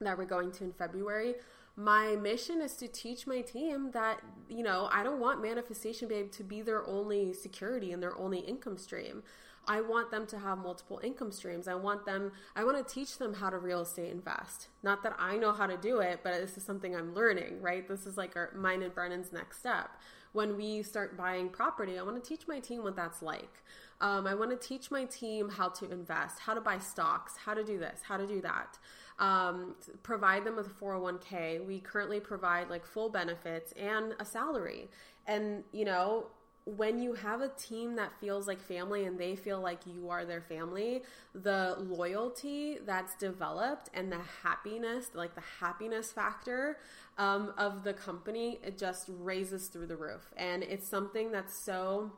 that 0.00 0.18
we're 0.18 0.24
going 0.24 0.52
to 0.52 0.64
in 0.64 0.72
February. 0.72 1.34
My 1.76 2.14
mission 2.14 2.60
is 2.60 2.74
to 2.76 2.88
teach 2.88 3.26
my 3.26 3.40
team 3.40 3.90
that 3.92 4.20
you 4.48 4.62
know 4.62 4.88
i 4.92 5.02
don't 5.02 5.18
want 5.18 5.42
manifestation 5.42 6.06
babe 6.06 6.30
to 6.32 6.44
be 6.44 6.62
their 6.62 6.86
only 6.86 7.32
security 7.32 7.92
and 7.92 8.02
their 8.02 8.16
only 8.16 8.38
income 8.38 8.78
stream. 8.78 9.22
I 9.66 9.80
want 9.80 10.10
them 10.10 10.26
to 10.26 10.38
have 10.38 10.58
multiple 10.58 11.00
income 11.02 11.32
streams. 11.32 11.66
I 11.66 11.74
want 11.74 12.06
them 12.06 12.30
i 12.54 12.62
want 12.62 12.86
to 12.86 12.94
teach 12.94 13.18
them 13.18 13.34
how 13.34 13.50
to 13.50 13.58
real 13.58 13.80
estate 13.80 14.12
invest. 14.12 14.68
Not 14.84 15.02
that 15.02 15.16
i 15.18 15.36
know 15.36 15.52
how 15.52 15.66
to 15.66 15.76
do 15.76 15.98
it 15.98 16.20
but 16.22 16.34
this 16.34 16.56
is 16.56 16.62
something 16.62 16.94
i'm 16.94 17.12
learning 17.12 17.60
right? 17.60 17.88
This 17.88 18.06
is 18.06 18.16
like 18.16 18.36
our 18.36 18.52
mine 18.54 18.82
and 18.82 18.94
brennan's 18.94 19.32
next 19.32 19.58
step 19.58 19.90
when 20.34 20.56
we 20.56 20.82
start 20.82 21.16
buying 21.16 21.48
property 21.48 21.98
i 21.98 22.02
want 22.02 22.22
to 22.22 22.28
teach 22.28 22.46
my 22.46 22.60
team 22.60 22.82
what 22.82 22.94
that's 22.94 23.22
like. 23.22 23.62
Um, 24.00 24.26
i 24.26 24.34
want 24.34 24.50
to 24.50 24.68
teach 24.68 24.90
my 24.90 25.04
team 25.04 25.48
how 25.48 25.68
to 25.70 25.90
invest 25.90 26.40
how 26.40 26.52
to 26.52 26.60
buy 26.60 26.78
stocks 26.78 27.34
how 27.44 27.54
to 27.54 27.64
do 27.64 27.78
this 27.78 28.00
how 28.02 28.16
to 28.18 28.26
do 28.26 28.40
that. 28.42 28.78
Um, 29.18 29.76
provide 30.02 30.44
them 30.44 30.56
with 30.56 30.66
a 30.66 30.70
401k 30.70 31.64
we 31.64 31.80
currently 31.80 32.20
provide 32.20 32.68
like 32.68 32.84
full 32.84 33.08
benefits 33.08 33.72
and 33.72 34.14
a 34.18 34.24
salary. 34.24 34.90
And, 35.26 35.64
you 35.72 35.84
know, 35.84 36.26
when 36.66 36.98
you 36.98 37.12
have 37.12 37.42
a 37.42 37.48
team 37.48 37.96
that 37.96 38.18
feels 38.20 38.46
like 38.46 38.58
family 38.58 39.04
and 39.04 39.18
they 39.18 39.36
feel 39.36 39.60
like 39.60 39.80
you 39.86 40.08
are 40.08 40.24
their 40.24 40.40
family, 40.40 41.02
the 41.34 41.76
loyalty 41.78 42.78
that's 42.86 43.14
developed 43.16 43.90
and 43.92 44.10
the 44.10 44.20
happiness, 44.42 45.10
like 45.12 45.34
the 45.34 45.42
happiness 45.60 46.10
factor 46.10 46.78
um, 47.18 47.52
of 47.58 47.84
the 47.84 47.92
company, 47.92 48.58
it 48.64 48.78
just 48.78 49.10
raises 49.20 49.68
through 49.68 49.86
the 49.86 49.96
roof. 49.96 50.32
And 50.38 50.62
it's 50.62 50.88
something 50.88 51.30
that's 51.30 51.54
so 51.54 52.10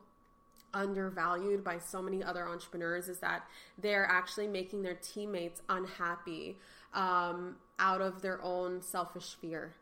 undervalued 0.73 1.65
by 1.65 1.79
so 1.79 2.01
many 2.01 2.23
other 2.23 2.49
entrepreneurs 2.49 3.09
is 3.09 3.19
that 3.19 3.49
they're 3.79 4.07
actually 4.07 4.47
making 4.47 4.83
their 4.83 4.95
teammates 4.95 5.61
unhappy 5.69 6.57
um, 6.95 7.57
out 7.81 8.01
of 8.01 8.23
their 8.23 8.41
own 8.43 8.81
selfish 8.81 9.37
fear. 9.41 9.75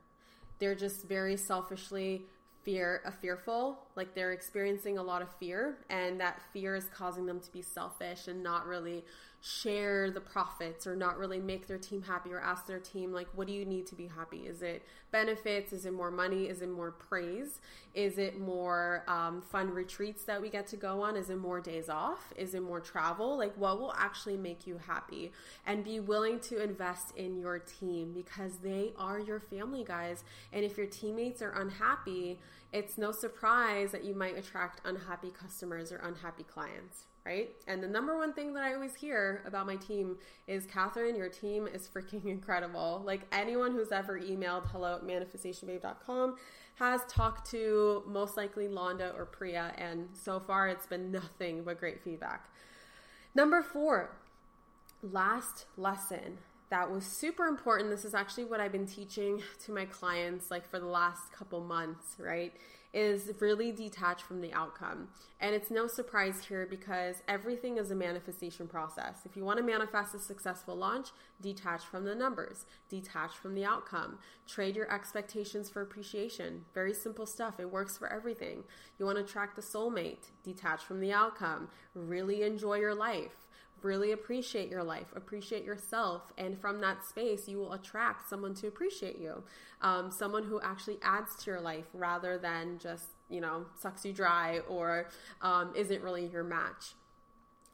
They're 0.58 0.74
just 0.74 1.06
very 1.06 1.36
selfishly 1.36 2.22
fear 2.64 3.02
a 3.04 3.12
fearful 3.12 3.78
like 3.96 4.14
they're 4.14 4.32
experiencing 4.32 4.98
a 4.98 5.02
lot 5.02 5.22
of 5.22 5.28
fear 5.38 5.76
and 5.90 6.20
that 6.20 6.40
fear 6.52 6.74
is 6.74 6.86
causing 6.94 7.26
them 7.26 7.40
to 7.40 7.52
be 7.52 7.62
selfish 7.62 8.28
and 8.28 8.42
not 8.42 8.66
really 8.66 9.04
share 9.46 10.10
the 10.10 10.20
profits 10.22 10.86
or 10.86 10.96
not 10.96 11.18
really 11.18 11.38
make 11.38 11.66
their 11.66 11.76
team 11.76 12.00
happy 12.00 12.32
or 12.32 12.40
ask 12.40 12.66
their 12.66 12.78
team 12.78 13.12
like 13.12 13.28
what 13.34 13.46
do 13.46 13.52
you 13.52 13.66
need 13.66 13.86
to 13.86 13.94
be 13.94 14.06
happy? 14.06 14.46
Is 14.46 14.62
it 14.62 14.86
benefits? 15.10 15.70
Is 15.70 15.84
it 15.84 15.92
more 15.92 16.10
money? 16.10 16.48
Is 16.48 16.62
it 16.62 16.70
more 16.70 16.92
praise? 16.92 17.60
Is 17.92 18.16
it 18.16 18.40
more 18.40 19.04
um, 19.06 19.42
fun 19.42 19.68
retreats 19.68 20.24
that 20.24 20.40
we 20.40 20.48
get 20.48 20.66
to 20.68 20.78
go 20.78 21.02
on? 21.02 21.14
Is 21.14 21.28
it 21.28 21.36
more 21.36 21.60
days 21.60 21.90
off? 21.90 22.32
Is 22.36 22.54
it 22.54 22.62
more 22.62 22.80
travel? 22.80 23.36
Like 23.36 23.54
what 23.58 23.78
will 23.78 23.92
actually 23.98 24.38
make 24.38 24.66
you 24.66 24.78
happy? 24.78 25.30
And 25.66 25.84
be 25.84 26.00
willing 26.00 26.40
to 26.40 26.62
invest 26.62 27.14
in 27.14 27.36
your 27.36 27.58
team 27.58 28.14
because 28.14 28.56
they 28.62 28.94
are 28.96 29.18
your 29.18 29.40
family 29.40 29.84
guys. 29.84 30.24
And 30.54 30.64
if 30.64 30.78
your 30.78 30.86
teammates 30.86 31.42
are 31.42 31.52
unhappy 31.52 32.38
it's 32.72 32.98
no 32.98 33.12
surprise 33.12 33.92
that 33.92 34.02
you 34.02 34.16
might 34.16 34.36
attract 34.36 34.80
unhappy 34.84 35.30
customers 35.30 35.92
or 35.92 35.98
unhappy 35.98 36.42
clients, 36.42 37.04
right? 37.24 37.50
And 37.66 37.82
the 37.82 37.88
number 37.88 38.16
one 38.16 38.32
thing 38.32 38.52
that 38.54 38.62
I 38.62 38.74
always 38.74 38.94
hear 38.94 39.42
about 39.46 39.66
my 39.66 39.76
team 39.76 40.18
is 40.46 40.66
Catherine, 40.66 41.16
your 41.16 41.28
team 41.28 41.66
is 41.66 41.88
freaking 41.88 42.24
incredible. 42.26 43.02
Like 43.04 43.22
anyone 43.32 43.72
who's 43.72 43.92
ever 43.92 44.20
emailed 44.20 44.66
hello 44.70 44.96
at 44.96 45.04
manifestationbabe.com 45.04 46.36
has 46.76 47.00
talked 47.08 47.50
to 47.52 48.02
most 48.06 48.36
likely 48.36 48.66
Londa 48.66 49.16
or 49.16 49.24
Priya, 49.24 49.72
and 49.78 50.08
so 50.12 50.40
far 50.40 50.68
it's 50.68 50.86
been 50.86 51.10
nothing 51.12 51.62
but 51.64 51.78
great 51.78 52.02
feedback. 52.02 52.48
Number 53.34 53.62
four, 53.62 54.16
last 55.02 55.66
lesson 55.76 56.38
that 56.70 56.90
was 56.90 57.04
super 57.04 57.46
important. 57.46 57.90
This 57.90 58.04
is 58.04 58.14
actually 58.14 58.46
what 58.46 58.60
I've 58.60 58.72
been 58.72 58.86
teaching 58.86 59.40
to 59.64 59.72
my 59.72 59.84
clients 59.84 60.50
like 60.50 60.68
for 60.68 60.80
the 60.80 60.86
last 60.86 61.32
couple 61.32 61.60
months, 61.60 62.16
right? 62.18 62.52
Is 62.94 63.32
really 63.40 63.72
detached 63.72 64.22
from 64.22 64.40
the 64.40 64.52
outcome. 64.52 65.08
And 65.40 65.52
it's 65.52 65.68
no 65.68 65.88
surprise 65.88 66.44
here 66.44 66.64
because 66.64 67.16
everything 67.26 67.76
is 67.76 67.90
a 67.90 67.94
manifestation 67.96 68.68
process. 68.68 69.22
If 69.24 69.36
you 69.36 69.44
want 69.44 69.58
to 69.58 69.64
manifest 69.64 70.14
a 70.14 70.20
successful 70.20 70.76
launch, 70.76 71.08
detach 71.40 71.84
from 71.84 72.04
the 72.04 72.14
numbers, 72.14 72.66
detach 72.88 73.32
from 73.32 73.56
the 73.56 73.64
outcome, 73.64 74.20
trade 74.46 74.76
your 74.76 74.88
expectations 74.94 75.68
for 75.68 75.82
appreciation. 75.82 76.66
Very 76.72 76.94
simple 76.94 77.26
stuff. 77.26 77.58
It 77.58 77.72
works 77.72 77.98
for 77.98 78.06
everything. 78.06 78.62
You 78.96 79.06
want 79.06 79.18
to 79.18 79.24
attract 79.24 79.58
a 79.58 79.60
soulmate, 79.60 80.30
detach 80.44 80.84
from 80.84 81.00
the 81.00 81.12
outcome, 81.12 81.70
really 81.96 82.44
enjoy 82.44 82.76
your 82.76 82.94
life 82.94 83.43
really 83.84 84.12
appreciate 84.12 84.68
your 84.68 84.82
life, 84.82 85.06
appreciate 85.14 85.64
yourself, 85.64 86.32
and 86.38 86.58
from 86.58 86.80
that 86.80 87.04
space, 87.04 87.46
you 87.46 87.58
will 87.58 87.74
attract 87.74 88.28
someone 88.28 88.54
to 88.54 88.66
appreciate 88.66 89.18
you, 89.18 89.42
um, 89.82 90.10
someone 90.10 90.44
who 90.44 90.60
actually 90.62 90.98
adds 91.02 91.36
to 91.36 91.50
your 91.50 91.60
life 91.60 91.84
rather 91.92 92.38
than 92.38 92.78
just 92.78 93.08
you 93.30 93.40
know 93.40 93.66
sucks 93.78 94.04
you 94.04 94.12
dry 94.12 94.60
or 94.68 95.08
um, 95.42 95.72
isn't 95.76 96.02
really 96.02 96.26
your 96.26 96.44
match. 96.44 96.94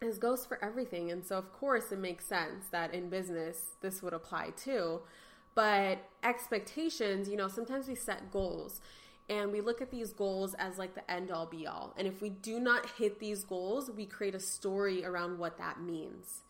This 0.00 0.18
goes 0.18 0.44
for 0.44 0.62
everything, 0.64 1.11
and 1.11 1.24
so 1.24 1.36
of 1.36 1.52
course 1.52 1.92
it 1.92 1.98
makes 1.98 2.26
sense 2.26 2.66
that 2.72 2.92
in 2.92 3.08
business 3.08 3.76
this 3.80 4.02
would 4.02 4.12
apply 4.12 4.50
too. 4.56 5.00
But 5.54 5.98
expectations, 6.22 7.28
you 7.28 7.36
know, 7.36 7.48
sometimes 7.48 7.88
we 7.88 7.94
set 7.94 8.30
goals 8.30 8.80
and 9.31 9.53
we 9.53 9.61
look 9.61 9.81
at 9.81 9.93
these 9.93 10.12
goals 10.12 10.55
as 10.55 10.76
like 10.76 10.95
the 10.95 11.09
end 11.09 11.31
all 11.31 11.47
be 11.47 11.66
all. 11.66 11.95
And 11.97 12.09
if 12.09 12.20
we 12.20 12.31
do 12.31 12.59
not 12.59 12.85
hit 12.99 13.20
these 13.20 13.45
goals, 13.45 13.89
we 13.89 14.05
create 14.05 14.35
a 14.35 14.41
story 14.41 15.05
around 15.05 15.39
what 15.39 15.57
that 15.59 15.81
means. 15.81 16.43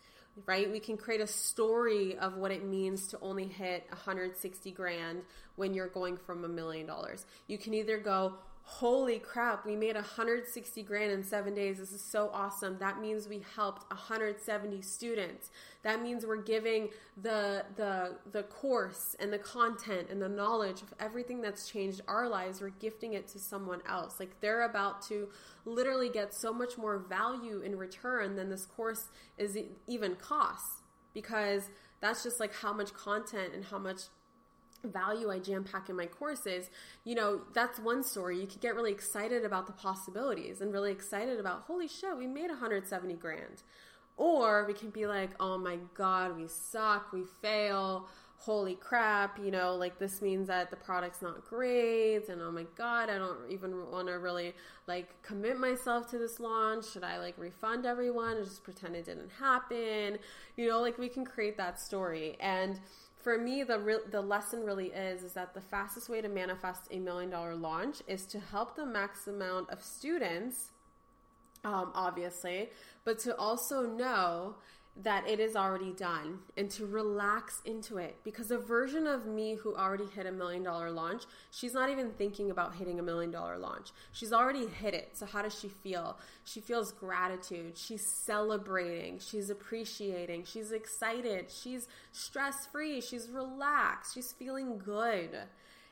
Right? 0.47 0.70
We 0.70 0.81
can 0.81 0.97
create 0.97 1.20
a 1.20 1.26
story 1.26 2.16
of 2.16 2.37
what 2.37 2.51
it 2.51 2.64
means 2.64 3.09
to 3.09 3.18
only 3.20 3.47
hit 3.47 3.85
160 3.91 4.70
grand 4.70 5.20
when 5.57 5.74
you're 5.74 5.89
going 5.89 6.16
from 6.16 6.45
a 6.45 6.49
million 6.49 6.87
dollars. 6.87 7.26
You 7.47 7.59
can 7.59 7.74
either 7.74 7.99
go, 7.99 8.35
holy 8.70 9.18
crap, 9.18 9.66
we 9.66 9.74
made 9.74 9.96
160 9.96 10.82
grand 10.84 11.10
in 11.10 11.24
seven 11.24 11.54
days. 11.54 11.78
This 11.78 11.90
is 11.90 12.00
so 12.00 12.30
awesome. 12.32 12.78
That 12.78 13.00
means 13.00 13.26
we 13.28 13.42
helped 13.56 13.90
170 13.90 14.80
students. 14.80 15.50
That 15.82 16.00
means 16.00 16.24
we're 16.24 16.36
giving 16.36 16.90
the, 17.20 17.64
the, 17.74 18.14
the 18.30 18.44
course 18.44 19.16
and 19.18 19.32
the 19.32 19.38
content 19.38 20.06
and 20.08 20.22
the 20.22 20.28
knowledge 20.28 20.82
of 20.82 20.94
everything 21.00 21.42
that's 21.42 21.68
changed 21.68 22.00
our 22.06 22.28
lives. 22.28 22.60
We're 22.60 22.70
gifting 22.70 23.14
it 23.14 23.26
to 23.28 23.40
someone 23.40 23.82
else. 23.88 24.20
Like 24.20 24.40
they're 24.40 24.62
about 24.62 25.02
to 25.08 25.28
literally 25.64 26.08
get 26.08 26.32
so 26.32 26.52
much 26.52 26.78
more 26.78 26.96
value 26.96 27.62
in 27.62 27.76
return 27.76 28.36
than 28.36 28.50
this 28.50 28.66
course 28.66 29.08
is 29.36 29.58
even 29.88 30.14
costs 30.14 30.82
because 31.12 31.68
that's 32.00 32.22
just 32.22 32.38
like 32.38 32.54
how 32.54 32.72
much 32.72 32.94
content 32.94 33.52
and 33.52 33.64
how 33.64 33.78
much 33.78 34.02
value 34.85 35.31
I 35.31 35.39
jam 35.39 35.64
pack 35.64 35.89
in 35.89 35.97
my 35.97 36.07
courses, 36.07 36.70
you 37.05 37.14
know, 37.14 37.43
that's 37.55 37.78
one 37.78 38.03
story. 38.03 38.41
You 38.41 38.47
could 38.47 38.61
get 38.61 38.74
really 38.74 38.93
excited 38.93 39.45
about 39.45 39.66
the 39.66 39.72
possibilities 39.72 40.61
and 40.61 40.72
really 40.72 40.93
excited 40.93 41.39
about, 41.39 41.62
holy 41.62 41.89
shit, 41.89 42.16
we 42.16 42.26
made 42.26 42.49
170 42.49 43.14
grand. 43.14 43.62
Or 44.16 44.66
we 44.66 44.74
can 44.74 44.91
be 44.91 45.07
like, 45.07 45.31
oh 45.41 45.57
my 45.57 45.78
God, 45.95 46.37
we 46.37 46.47
suck, 46.47 47.12
we 47.12 47.24
fail, 47.41 48.07
holy 48.41 48.74
crap, 48.74 49.39
you 49.39 49.51
know, 49.51 49.76
like 49.76 49.99
this 49.99 50.22
means 50.22 50.49
that 50.49 50.70
the 50.70 50.76
product's 50.76 51.20
not 51.20 51.45
great, 51.45 52.28
and 52.31 52.41
oh 52.41 52.51
my 52.51 52.64
God, 52.74 53.11
I 53.11 53.18
don't 53.18 53.51
even 53.51 53.91
want 53.91 54.09
to 54.09 54.14
really 54.14 54.55
like 54.87 55.22
commit 55.22 55.59
myself 55.59 56.11
to 56.11 56.18
this 56.18 56.41
launch. 56.41 56.91
Should 56.91 57.05
I 57.05 57.18
like 57.18 57.37
refund 57.37 57.85
everyone 57.85 58.39
and 58.39 58.47
just 58.47 58.64
pretend 58.64 58.97
it 58.97 59.05
didn't 59.05 59.31
happen? 59.39 60.18
You 60.57 60.68
know, 60.68 60.81
like 60.81 60.99
we 60.99 61.09
can 61.09 61.24
create 61.24 61.59
that 61.59 61.78
story. 61.78 62.39
And 62.41 62.81
for 63.20 63.38
me 63.38 63.62
the 63.62 63.78
re- 63.78 63.98
the 64.10 64.20
lesson 64.20 64.64
really 64.64 64.88
is 64.88 65.22
is 65.22 65.32
that 65.32 65.54
the 65.54 65.60
fastest 65.60 66.08
way 66.08 66.20
to 66.20 66.28
manifest 66.28 66.88
a 66.90 66.98
million 66.98 67.30
dollar 67.30 67.54
launch 67.54 68.02
is 68.06 68.26
to 68.26 68.40
help 68.40 68.76
the 68.76 68.86
max 68.86 69.26
amount 69.26 69.68
of 69.70 69.82
students 69.82 70.70
um, 71.64 71.90
obviously 71.94 72.70
but 73.04 73.18
to 73.18 73.36
also 73.36 73.82
know 73.82 74.54
that 74.97 75.26
it 75.28 75.41
is 75.41 75.57
already 75.57 75.93
done 75.93 76.41
and 76.57 76.70
to 76.70 76.84
relax 76.84 77.61
into 77.64 77.97
it. 77.97 78.16
Because 78.24 78.51
a 78.51 78.59
version 78.59 79.07
of 79.07 79.26
me 79.26 79.55
who 79.55 79.74
already 79.74 80.07
hit 80.07 80.26
a 80.26 80.32
million 80.32 80.62
dollar 80.62 80.91
launch 80.91 81.22
she's 81.51 81.72
not 81.72 81.88
even 81.88 82.11
thinking 82.11 82.51
about 82.51 82.74
hitting 82.74 82.99
a 82.99 83.03
million 83.03 83.30
dollar 83.30 83.57
launch. 83.57 83.91
She's 84.12 84.32
already 84.32 84.66
hit 84.66 84.95
it. 84.95 85.11
So 85.14 85.26
how 85.26 85.43
does 85.43 85.59
she 85.59 85.68
feel? 85.68 86.18
She 86.45 86.61
feels 86.61 86.93
gratitude. 86.93 87.78
She's 87.78 88.07
celebrating. 88.07 89.18
She's 89.18 89.49
appreciating. 89.49 90.45
She's 90.45 90.72
excited. 90.72 91.51
She's 91.51 91.88
stress 92.12 92.66
free 92.66 93.01
she's 93.01 93.28
relaxed. 93.30 94.14
She's 94.14 94.32
feeling 94.32 94.78
good 94.78 95.30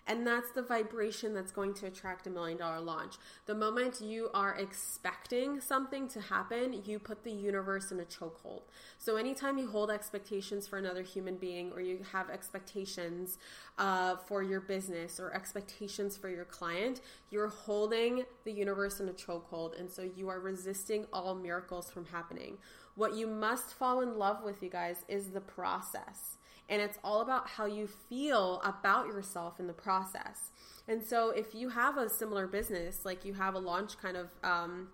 And 0.09 0.26
that's 0.26 0.50
the 0.52 0.62
vibration 0.62 1.34
that's 1.34 1.52
going 1.52 1.74
to 1.74 1.86
attract 1.86 2.26
a 2.26 2.30
million 2.30 2.56
dollar 2.56 2.80
launch. 2.80 3.16
The 3.44 3.54
moment 3.54 4.00
you 4.00 4.30
are 4.32 4.54
expecting 4.56 5.61
something 5.61 6.09
to 6.09 6.20
happen, 6.22 6.82
you 6.86 6.98
put 6.98 7.24
the 7.24 7.30
universe 7.30 7.92
in 7.92 8.00
a 8.00 8.04
chokehold. 8.04 8.62
So 8.96 9.16
anytime 9.16 9.59
you 9.59 9.68
hold 9.68 9.90
expectations 9.90 10.66
for 10.66 10.78
another 10.78 11.02
human 11.02 11.36
being 11.36 11.72
or 11.72 11.82
you 11.82 12.00
have 12.11 12.30
expectations 12.30 13.36
uh, 13.76 14.16
for 14.16 14.42
your 14.42 14.62
business 14.62 15.20
or 15.20 15.34
expectations 15.34 16.16
for 16.16 16.30
your 16.30 16.46
client, 16.46 17.02
you're 17.30 17.48
holding 17.48 18.24
the 18.44 18.52
universe 18.52 19.00
in 19.00 19.11
a 19.11 19.12
chokehold. 19.12 19.78
And 19.78 19.90
so 19.90 20.09
you 20.16 20.30
are 20.30 20.40
resisting 20.40 21.04
all 21.12 21.34
miracles 21.34 21.90
from 21.90 22.06
happening. 22.06 22.56
What 22.94 23.14
you 23.14 23.26
must 23.26 23.74
fall 23.74 24.00
in 24.00 24.16
love 24.16 24.42
with, 24.42 24.62
you 24.62 24.70
guys, 24.70 25.04
is 25.06 25.30
the 25.30 25.40
process. 25.42 26.38
And 26.68 26.82
it's 26.82 26.98
all 27.02 27.22
about 27.22 27.48
how 27.48 27.64
you 27.64 27.86
feel 27.86 28.60
about 28.62 29.06
yourself 29.06 29.58
in 29.58 29.66
the 29.66 29.72
process. 29.72 30.50
And 30.86 31.02
so 31.02 31.30
if 31.30 31.54
you 31.54 31.70
have 31.70 31.96
a 31.96 32.08
similar 32.08 32.46
business, 32.46 33.04
like 33.04 33.24
you 33.24 33.34
have 33.34 33.54
a 33.54 33.58
launch 33.58 33.98
kind 33.98 34.16
of 34.16 34.28
um, 34.42 34.88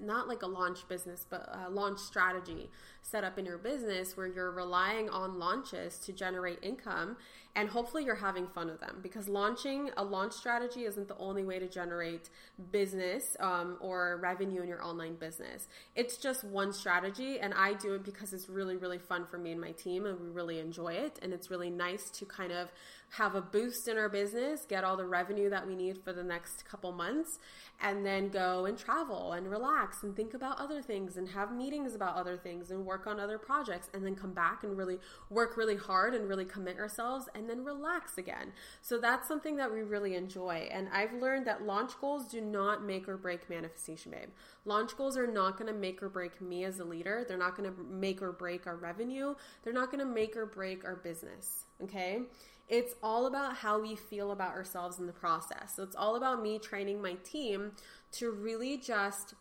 not 0.00 0.28
like 0.28 0.42
a 0.42 0.46
launch 0.46 0.86
business, 0.88 1.26
but 1.28 1.48
a 1.66 1.70
launch 1.70 1.98
strategy 1.98 2.70
set 3.02 3.24
up 3.24 3.38
in 3.38 3.44
your 3.44 3.58
business 3.58 4.16
where 4.16 4.26
you're 4.26 4.50
relying 4.50 5.08
on 5.10 5.38
launches 5.38 5.98
to 6.00 6.12
generate 6.12 6.58
income 6.62 7.16
and 7.56 7.70
hopefully 7.70 8.04
you're 8.04 8.14
having 8.14 8.46
fun 8.46 8.68
with 8.68 8.80
them 8.80 8.98
because 9.02 9.28
launching 9.28 9.90
a 9.96 10.04
launch 10.04 10.34
strategy 10.34 10.84
isn't 10.84 11.08
the 11.08 11.16
only 11.16 11.42
way 11.42 11.58
to 11.58 11.66
generate 11.66 12.28
business 12.70 13.24
um, 13.40 13.78
or 13.80 14.20
revenue 14.22 14.60
in 14.60 14.68
your 14.68 14.84
online 14.84 15.14
business. 15.14 15.66
It's 15.94 16.18
just 16.18 16.44
one 16.44 16.72
strategy 16.74 17.40
and 17.40 17.54
I 17.54 17.72
do 17.72 17.94
it 17.94 18.04
because 18.04 18.34
it's 18.34 18.50
really, 18.50 18.76
really 18.76 18.98
fun 18.98 19.24
for 19.24 19.38
me 19.38 19.52
and 19.52 19.60
my 19.60 19.72
team 19.72 20.04
and 20.04 20.20
we 20.20 20.28
really 20.28 20.60
enjoy 20.60 20.92
it. 20.92 21.18
And 21.22 21.32
it's 21.32 21.50
really 21.50 21.70
nice 21.70 22.10
to 22.10 22.26
kind 22.26 22.52
of 22.52 22.68
have 23.10 23.34
a 23.34 23.40
boost 23.40 23.88
in 23.88 23.96
our 23.96 24.08
business, 24.08 24.66
get 24.68 24.84
all 24.84 24.96
the 24.96 25.06
revenue 25.06 25.48
that 25.48 25.66
we 25.66 25.74
need 25.74 26.02
for 26.02 26.12
the 26.12 26.22
next 26.22 26.64
couple 26.68 26.92
months, 26.92 27.38
and 27.80 28.04
then 28.04 28.28
go 28.28 28.66
and 28.66 28.76
travel 28.76 29.32
and 29.32 29.48
relax 29.48 30.02
and 30.02 30.16
think 30.16 30.34
about 30.34 30.58
other 30.58 30.82
things 30.82 31.16
and 31.16 31.28
have 31.28 31.54
meetings 31.54 31.94
about 31.94 32.16
other 32.16 32.36
things 32.36 32.70
and 32.70 32.84
work 32.84 33.06
on 33.06 33.20
other 33.20 33.38
projects 33.38 33.88
and 33.94 34.04
then 34.04 34.14
come 34.14 34.32
back 34.32 34.64
and 34.64 34.76
really 34.76 34.98
work 35.30 35.56
really 35.56 35.76
hard 35.76 36.14
and 36.14 36.28
really 36.28 36.44
commit 36.44 36.78
ourselves 36.78 37.28
and 37.34 37.45
then 37.48 37.64
relax 37.64 38.18
again. 38.18 38.52
So 38.82 38.98
that's 38.98 39.28
something 39.28 39.56
that 39.56 39.72
we 39.72 39.82
really 39.82 40.14
enjoy. 40.14 40.68
And 40.70 40.88
I've 40.92 41.12
learned 41.14 41.46
that 41.46 41.62
launch 41.62 41.92
goals 42.00 42.26
do 42.26 42.40
not 42.40 42.84
make 42.84 43.08
or 43.08 43.16
break 43.16 43.48
manifestation, 43.48 44.12
babe. 44.12 44.30
Launch 44.64 44.96
goals 44.96 45.16
are 45.16 45.26
not 45.26 45.58
going 45.58 45.72
to 45.72 45.78
make 45.78 46.02
or 46.02 46.08
break 46.08 46.40
me 46.40 46.64
as 46.64 46.78
a 46.78 46.84
leader. 46.84 47.24
They're 47.26 47.38
not 47.38 47.56
going 47.56 47.70
to 47.70 47.82
make 47.84 48.22
or 48.22 48.32
break 48.32 48.66
our 48.66 48.76
revenue. 48.76 49.34
They're 49.62 49.72
not 49.72 49.90
going 49.90 50.00
to 50.00 50.12
make 50.12 50.36
or 50.36 50.46
break 50.46 50.84
our 50.84 50.96
business. 50.96 51.64
Okay. 51.82 52.22
It's 52.68 52.94
all 53.00 53.26
about 53.26 53.56
how 53.56 53.80
we 53.80 53.94
feel 53.94 54.32
about 54.32 54.50
ourselves 54.50 54.98
in 54.98 55.06
the 55.06 55.12
process. 55.12 55.76
So 55.76 55.84
it's 55.84 55.94
all 55.94 56.16
about 56.16 56.42
me 56.42 56.58
training 56.58 57.00
my 57.00 57.14
team 57.22 57.72
to 58.12 58.30
really 58.30 58.76
just 58.76 59.34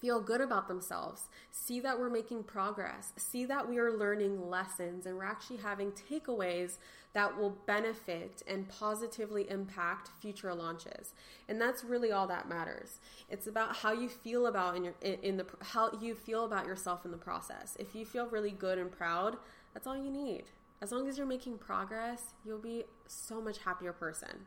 feel 0.00 0.20
good 0.20 0.40
about 0.40 0.68
themselves, 0.68 1.24
see 1.50 1.80
that 1.80 1.98
we're 1.98 2.10
making 2.10 2.44
progress, 2.44 3.12
see 3.16 3.44
that 3.44 3.68
we 3.68 3.78
are 3.78 3.92
learning 3.92 4.48
lessons 4.48 5.04
and 5.04 5.16
we're 5.16 5.24
actually 5.24 5.58
having 5.58 5.92
takeaways 5.92 6.78
that 7.12 7.36
will 7.36 7.50
benefit 7.66 8.42
and 8.46 8.68
positively 8.68 9.48
impact 9.50 10.10
future 10.20 10.54
launches. 10.54 11.12
And 11.48 11.60
that's 11.60 11.82
really 11.84 12.12
all 12.12 12.26
that 12.28 12.48
matters. 12.48 12.98
It's 13.28 13.46
about 13.46 13.76
how 13.76 13.92
you 13.92 14.08
feel 14.08 14.46
about 14.46 14.76
in 14.76 14.84
your 14.84 14.94
in 15.02 15.36
the 15.36 15.46
how 15.60 15.90
you 16.00 16.14
feel 16.14 16.44
about 16.44 16.66
yourself 16.66 17.04
in 17.04 17.10
the 17.10 17.16
process. 17.16 17.76
If 17.78 17.94
you 17.94 18.04
feel 18.04 18.26
really 18.26 18.52
good 18.52 18.78
and 18.78 18.90
proud, 18.90 19.36
that's 19.74 19.86
all 19.86 19.96
you 19.96 20.10
need. 20.10 20.44
As 20.82 20.92
long 20.92 21.08
as 21.08 21.18
you're 21.18 21.26
making 21.26 21.58
progress, 21.58 22.34
you'll 22.44 22.58
be 22.58 22.84
so 23.06 23.40
much 23.40 23.58
happier 23.58 23.92
person. 23.92 24.46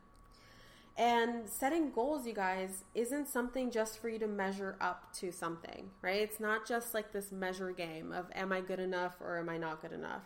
And 0.95 1.49
setting 1.49 1.91
goals, 1.91 2.27
you 2.27 2.33
guys, 2.33 2.83
isn't 2.93 3.27
something 3.27 3.71
just 3.71 3.99
for 3.99 4.09
you 4.09 4.19
to 4.19 4.27
measure 4.27 4.75
up 4.79 5.11
to 5.15 5.31
something, 5.31 5.89
right? 6.03 6.21
It's 6.21 6.39
not 6.39 6.67
just 6.67 6.93
like 6.93 7.11
this 7.11 7.31
measure 7.31 7.71
game 7.71 8.11
of 8.11 8.27
am 8.35 8.51
I 8.51 8.61
good 8.61 8.79
enough 8.79 9.15
or 9.19 9.39
am 9.39 9.49
I 9.49 9.57
not 9.57 9.81
good 9.81 9.91
enough. 9.91 10.23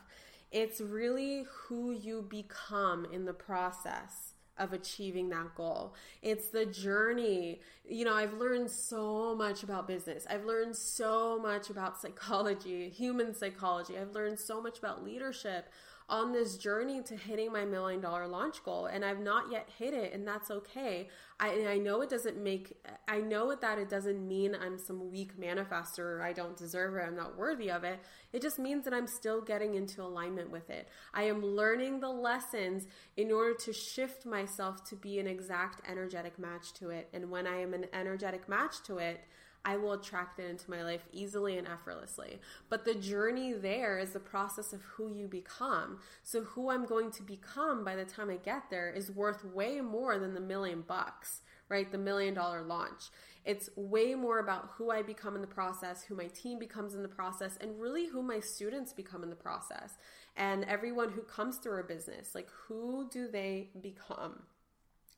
It's 0.52 0.80
really 0.82 1.46
who 1.68 1.92
you 1.92 2.22
become 2.22 3.06
in 3.06 3.26
the 3.26 3.34
process 3.34 4.34
of 4.58 4.74
achieving 4.74 5.30
that 5.30 5.56
goal. 5.56 5.94
It's 6.22 6.48
the 6.48 6.66
journey. 6.66 7.62
You 7.88 8.06
know, 8.06 8.14
I've 8.14 8.34
learned 8.34 8.72
so 8.72 9.36
much 9.36 9.64
about 9.64 9.88
business. 9.88 10.26
I've 10.30 10.46
learned 10.46 10.76
so 10.76 11.40
much 11.40 11.70
about 11.70 11.98
psychology, 12.02 12.90
human 12.90 13.36
psychology. 13.36 13.98
I've 13.98 14.14
learned 14.14 14.40
so 14.40 14.62
much 14.62 14.80
about 14.80 15.04
leadership 15.04 15.70
on 16.10 16.32
this 16.32 16.56
journey 16.56 17.02
to 17.02 17.18
hitting 17.18 17.52
my 17.52 17.66
million 17.66 18.00
dollar 18.00 18.28
launch 18.28 18.64
goal 18.64 18.86
and 18.86 19.04
I've 19.04 19.20
not 19.20 19.52
yet 19.52 19.68
hit 19.78 19.94
it 19.94 20.14
and 20.14 20.26
that's 20.26 20.50
okay. 20.50 21.10
I 21.38 21.68
I 21.68 21.78
know 21.80 22.02
it 22.02 22.10
doesn't 22.10 22.42
make 22.42 22.78
I 23.10 23.20
know 23.20 23.54
that 23.54 23.78
it 23.78 23.90
doesn't 23.90 24.26
mean 24.26 24.56
I'm 24.56 24.78
some 24.78 25.12
weak 25.12 25.38
manifester 25.38 26.00
or 26.00 26.22
I 26.22 26.32
don't 26.32 26.56
deserve 26.56 26.96
it, 26.96 27.04
I'm 27.06 27.16
not 27.16 27.38
worthy 27.38 27.70
of 27.70 27.84
it. 27.84 28.00
It 28.32 28.42
just 28.42 28.58
means 28.58 28.86
that 28.86 28.94
I'm 28.94 29.08
still 29.08 29.42
getting 29.42 29.76
into 29.76 30.02
alignment 30.02 30.50
with 30.50 30.70
it. 30.70 30.88
I 31.14 31.24
am 31.24 31.46
learning 31.46 32.00
the 32.00 32.10
lessons 32.10 32.88
in 33.18 33.30
order 33.30 33.54
to 33.66 33.74
shift 33.74 34.26
myself 34.26 34.86
to 34.86 34.96
be 34.96 35.20
an 35.20 35.28
exact 35.28 35.82
energetic 35.90 36.40
match 36.40 36.74
to 36.76 36.90
it. 36.90 37.10
And 37.14 37.30
when 37.30 37.48
I 37.48 37.60
am 37.62 37.74
an 37.74 37.88
energetic 37.92 38.48
match 38.48 38.82
to 38.84 38.98
it, 39.00 39.20
I 39.68 39.78
will 39.78 39.94
attract 39.94 40.40
it 40.40 40.50
into 40.50 40.72
my 40.72 40.84
life 40.84 41.06
easily 41.12 41.58
and 41.58 41.68
effortlessly. 41.68 42.40
But 42.70 42.86
the 42.86 42.96
journey 42.96 43.54
there 43.54 44.00
is 44.00 44.12
the 44.14 44.20
process 44.20 44.74
of 44.74 44.82
who 44.82 45.14
you 45.14 45.28
become. 45.28 46.00
So, 46.24 46.44
who 46.44 46.72
I'm 46.72 46.86
going 46.86 47.12
to 47.12 47.24
become 47.24 47.84
by 47.84 47.96
the 47.96 48.06
time 48.06 48.30
I 48.30 48.38
get 48.38 48.70
there 48.72 48.90
is 48.90 49.12
worth 49.12 49.44
way 49.44 49.82
more 49.82 50.18
than 50.18 50.34
the 50.34 50.40
million 50.40 50.84
bucks 50.88 51.42
right? 51.70 51.92
The 51.92 51.98
million 51.98 52.34
dollar 52.34 52.62
launch. 52.62 53.10
It's 53.46 53.70
way 53.76 54.16
more 54.16 54.40
about 54.40 54.72
who 54.76 54.92
I 54.92 55.02
become 55.02 55.36
in 55.36 55.42
the 55.42 55.48
process, 55.48 56.04
who 56.04 56.16
my 56.16 56.28
team 56.28 56.60
becomes 56.60 56.94
in 56.96 57.02
the 57.02 57.08
process, 57.08 57.58
and 57.62 57.80
really 57.80 58.08
who 58.08 58.22
my 58.22 58.40
students 58.40 58.94
become 58.94 59.24
in 59.24 59.30
the 59.30 59.36
process. 59.36 59.98
And 60.36 60.66
everyone 60.66 61.12
who 61.12 61.22
comes 61.22 61.58
through 61.58 61.74
our 61.74 61.84
business, 61.84 62.36
like 62.36 62.50
who 62.68 63.10
do 63.10 63.28
they 63.28 63.70
become? 63.82 64.44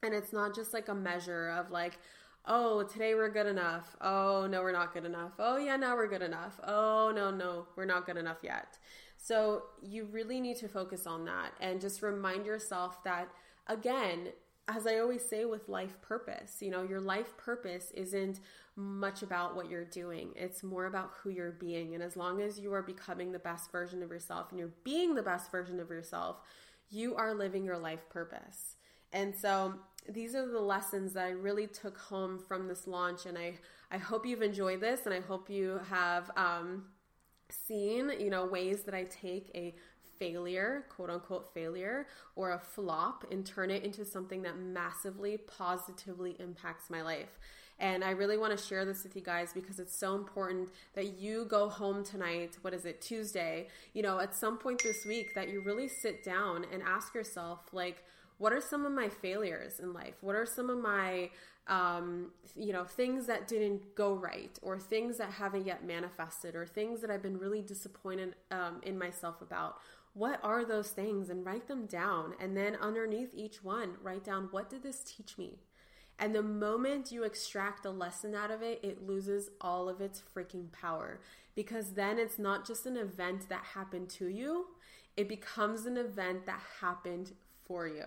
And 0.01 0.13
it's 0.13 0.31
not 0.31 0.55
just 0.55 0.73
like 0.73 0.87
a 0.87 0.95
measure 0.95 1.49
of 1.49 1.71
like, 1.71 1.99
oh, 2.45 2.83
today 2.83 3.15
we're 3.15 3.29
good 3.29 3.47
enough. 3.47 3.95
Oh, 4.01 4.47
no, 4.49 4.61
we're 4.61 4.71
not 4.71 4.93
good 4.93 5.05
enough. 5.05 5.33
Oh, 5.39 5.57
yeah, 5.57 5.75
now 5.75 5.95
we're 5.95 6.07
good 6.07 6.21
enough. 6.21 6.59
Oh, 6.65 7.11
no, 7.13 7.31
no, 7.31 7.67
we're 7.75 7.85
not 7.85 8.05
good 8.05 8.17
enough 8.17 8.37
yet. 8.43 8.77
So 9.17 9.63
you 9.81 10.05
really 10.05 10.39
need 10.39 10.57
to 10.57 10.67
focus 10.67 11.05
on 11.05 11.25
that 11.25 11.51
and 11.59 11.81
just 11.81 12.01
remind 12.01 12.45
yourself 12.45 13.03
that, 13.03 13.29
again, 13.67 14.29
as 14.67 14.85
I 14.85 14.99
always 14.99 15.27
say 15.27 15.45
with 15.45 15.67
life 15.67 15.99
purpose, 16.01 16.57
you 16.61 16.69
know, 16.69 16.83
your 16.83 17.01
life 17.01 17.35
purpose 17.37 17.91
isn't 17.95 18.39
much 18.75 19.23
about 19.23 19.55
what 19.55 19.69
you're 19.69 19.83
doing. 19.83 20.31
It's 20.35 20.63
more 20.63 20.85
about 20.85 21.11
who 21.21 21.31
you're 21.31 21.51
being. 21.51 21.95
And 21.95 22.03
as 22.03 22.15
long 22.15 22.41
as 22.41 22.59
you 22.59 22.73
are 22.73 22.83
becoming 22.83 23.31
the 23.31 23.39
best 23.39 23.71
version 23.71 24.03
of 24.03 24.09
yourself 24.09 24.47
and 24.51 24.59
you're 24.59 24.73
being 24.83 25.15
the 25.15 25.23
best 25.23 25.51
version 25.51 25.79
of 25.79 25.89
yourself, 25.89 26.37
you 26.89 27.15
are 27.15 27.33
living 27.33 27.65
your 27.65 27.77
life 27.77 28.07
purpose. 28.09 28.75
And 29.13 29.35
so 29.35 29.75
these 30.07 30.35
are 30.35 30.47
the 30.47 30.59
lessons 30.59 31.13
that 31.13 31.25
I 31.25 31.31
really 31.31 31.67
took 31.67 31.97
home 31.97 32.39
from 32.39 32.67
this 32.67 32.87
launch. 32.87 33.25
And 33.25 33.37
I, 33.37 33.55
I 33.91 33.97
hope 33.97 34.25
you've 34.25 34.41
enjoyed 34.41 34.81
this 34.81 35.05
and 35.05 35.13
I 35.13 35.19
hope 35.19 35.49
you 35.49 35.79
have 35.89 36.31
um, 36.37 36.85
seen, 37.49 38.11
you 38.19 38.29
know, 38.29 38.45
ways 38.45 38.83
that 38.83 38.93
I 38.93 39.03
take 39.05 39.51
a 39.55 39.75
failure, 40.17 40.85
quote 40.89 41.09
unquote 41.09 41.53
failure, 41.53 42.07
or 42.35 42.51
a 42.51 42.59
flop 42.59 43.25
and 43.31 43.45
turn 43.45 43.71
it 43.71 43.83
into 43.83 44.03
something 44.03 44.41
that 44.43 44.57
massively 44.57 45.37
positively 45.37 46.35
impacts 46.39 46.89
my 46.89 47.01
life. 47.01 47.39
And 47.81 48.03
I 48.03 48.11
really 48.11 48.37
want 48.37 48.57
to 48.57 48.63
share 48.63 48.83
this 48.83 49.03
with 49.03 49.15
you 49.15 49.21
guys 49.21 49.53
because 49.53 49.79
it's 49.79 49.95
so 49.95 50.13
important 50.13 50.67
that 50.95 51.17
you 51.17 51.45
go 51.45 51.69
home 51.69 52.03
tonight, 52.03 52.57
what 52.61 52.73
is 52.73 52.83
it, 52.83 53.01
Tuesday, 53.01 53.69
you 53.93 54.01
know, 54.01 54.19
at 54.19 54.35
some 54.35 54.57
point 54.57 54.83
this 54.83 55.05
week, 55.05 55.33
that 55.33 55.49
you 55.49 55.61
really 55.61 55.87
sit 55.87 56.21
down 56.21 56.65
and 56.73 56.83
ask 56.83 57.15
yourself, 57.15 57.69
like, 57.71 58.03
what 58.39 58.53
are 58.53 58.61
some 58.61 58.85
of 58.85 58.91
my 58.91 59.09
failures 59.09 59.79
in 59.79 59.93
life? 59.93 60.15
What 60.21 60.35
are 60.35 60.45
some 60.45 60.69
of 60.69 60.79
my, 60.79 61.29
um, 61.67 62.31
you 62.55 62.73
know, 62.73 62.85
things 62.85 63.27
that 63.27 63.47
didn't 63.47 63.95
go 63.95 64.13
right, 64.13 64.57
or 64.61 64.79
things 64.79 65.17
that 65.17 65.29
haven't 65.29 65.67
yet 65.67 65.85
manifested, 65.85 66.55
or 66.55 66.65
things 66.65 67.01
that 67.01 67.11
I've 67.11 67.21
been 67.21 67.37
really 67.37 67.61
disappointed 67.61 68.35
um, 68.49 68.81
in 68.81 68.97
myself 68.97 69.41
about? 69.41 69.77
What 70.13 70.39
are 70.41 70.65
those 70.65 70.89
things? 70.89 71.29
And 71.29 71.45
write 71.45 71.67
them 71.67 71.85
down. 71.85 72.33
And 72.39 72.57
then 72.57 72.75
underneath 72.77 73.33
each 73.35 73.63
one, 73.63 73.95
write 74.01 74.23
down 74.23 74.47
what 74.51 74.69
did 74.69 74.83
this 74.83 75.03
teach 75.03 75.37
me? 75.37 75.59
And 76.17 76.33
the 76.33 76.43
moment 76.43 77.11
you 77.11 77.23
extract 77.23 77.85
a 77.85 77.89
lesson 77.89 78.35
out 78.35 78.51
of 78.51 78.61
it, 78.61 78.79
it 78.83 79.05
loses 79.05 79.49
all 79.61 79.87
of 79.87 80.01
its 80.01 80.21
freaking 80.35 80.71
power. 80.71 81.21
Because 81.55 81.91
then 81.91 82.19
it's 82.19 82.39
not 82.39 82.65
just 82.65 82.85
an 82.85 82.97
event 82.97 83.47
that 83.49 83.63
happened 83.73 84.09
to 84.11 84.27
you, 84.27 84.67
it 85.15 85.27
becomes 85.27 85.85
an 85.85 85.97
event 85.97 86.45
that 86.45 86.61
happened 86.79 87.33
for 87.69 87.87
you. 87.87 88.03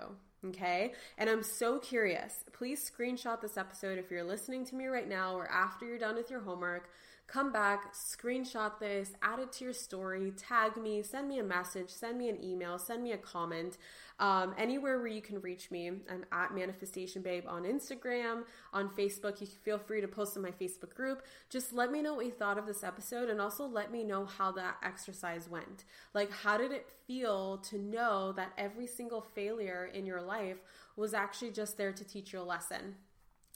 Okay. 0.49 0.93
And 1.19 1.31
I'm 1.31 1.45
so 1.45 1.79
curious. 1.79 2.45
Please 2.53 2.91
screenshot 2.91 3.41
this 3.41 3.57
episode 3.57 3.97
if 3.97 4.11
you're 4.11 4.25
listening 4.25 4.67
to 4.67 4.75
me 4.75 4.87
right 4.87 5.09
now 5.09 5.37
or 5.37 5.49
after 5.49 5.87
you're 5.87 6.01
done 6.01 6.17
with 6.17 6.31
your 6.31 6.41
homework. 6.41 6.91
Come 7.33 7.51
back, 7.51 7.95
screenshot 7.95 8.79
this, 8.79 9.13
add 9.23 9.39
it 9.39 9.51
to 9.51 9.65
your 9.65 9.73
story, 9.73 10.33
tag 10.37 10.77
me, 10.77 11.03
send 11.03 11.27
me 11.27 11.39
a 11.39 11.43
message, 11.43 11.89
send 11.89 12.19
me 12.19 12.29
an 12.29 12.43
email, 12.45 12.79
send 12.79 13.03
me 13.03 13.13
a 13.13 13.17
comment. 13.17 13.79
Um, 14.19 14.55
anywhere 14.59 14.99
where 14.99 15.09
you 15.09 15.23
can 15.23 15.41
reach 15.41 15.71
me, 15.71 15.89
I'm 15.89 16.27
at 16.31 16.55
Manifestation 16.55 17.23
Babe 17.23 17.45
on 17.49 17.63
Instagram, 17.63 18.43
on 18.75 18.91
Facebook. 18.91 19.41
You 19.41 19.47
can 19.47 19.57
feel 19.65 19.79
free 19.79 20.03
to 20.03 20.09
post 20.09 20.37
in 20.37 20.43
my 20.43 20.51
Facebook 20.51 20.95
group. 20.95 21.23
Just 21.49 21.73
let 21.73 21.91
me 21.91 22.03
know 22.03 22.13
what 22.13 22.27
you 22.27 22.33
thought 22.33 22.59
of 22.59 22.67
this 22.67 22.85
episode 22.85 23.31
and 23.31 23.41
also 23.41 23.65
let 23.65 23.91
me 23.91 24.05
know 24.05 24.27
how 24.27 24.53
that 24.53 24.77
exercise 24.83 25.49
went. 25.49 25.85
Like, 26.13 26.31
how 26.31 26.59
did 26.59 26.71
it 26.71 26.87
feel 27.07 27.59
to 27.71 27.79
know 27.79 28.33
that 28.33 28.53
every 28.59 28.87
single 28.87 29.23
failure 29.23 29.91
in 29.93 30.05
your 30.05 30.21
life 30.21 30.59
was 30.97 31.15
actually 31.15 31.53
just 31.53 31.79
there 31.79 31.93
to 31.93 32.05
teach 32.05 32.35
you 32.35 32.41
a 32.41 32.43
lesson? 32.43 32.97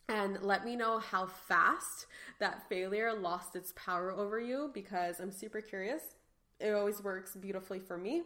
And 0.08 0.40
let 0.42 0.64
me 0.64 0.76
know 0.76 0.98
how 0.98 1.26
fast 1.26 2.06
that 2.38 2.68
failure 2.68 3.12
lost 3.12 3.56
its 3.56 3.72
power 3.76 4.12
over 4.12 4.38
you 4.40 4.70
because 4.72 5.20
I'm 5.20 5.32
super 5.32 5.60
curious. 5.60 6.14
It 6.60 6.70
always 6.70 7.02
works 7.02 7.34
beautifully 7.34 7.80
for 7.80 7.98
me. 7.98 8.22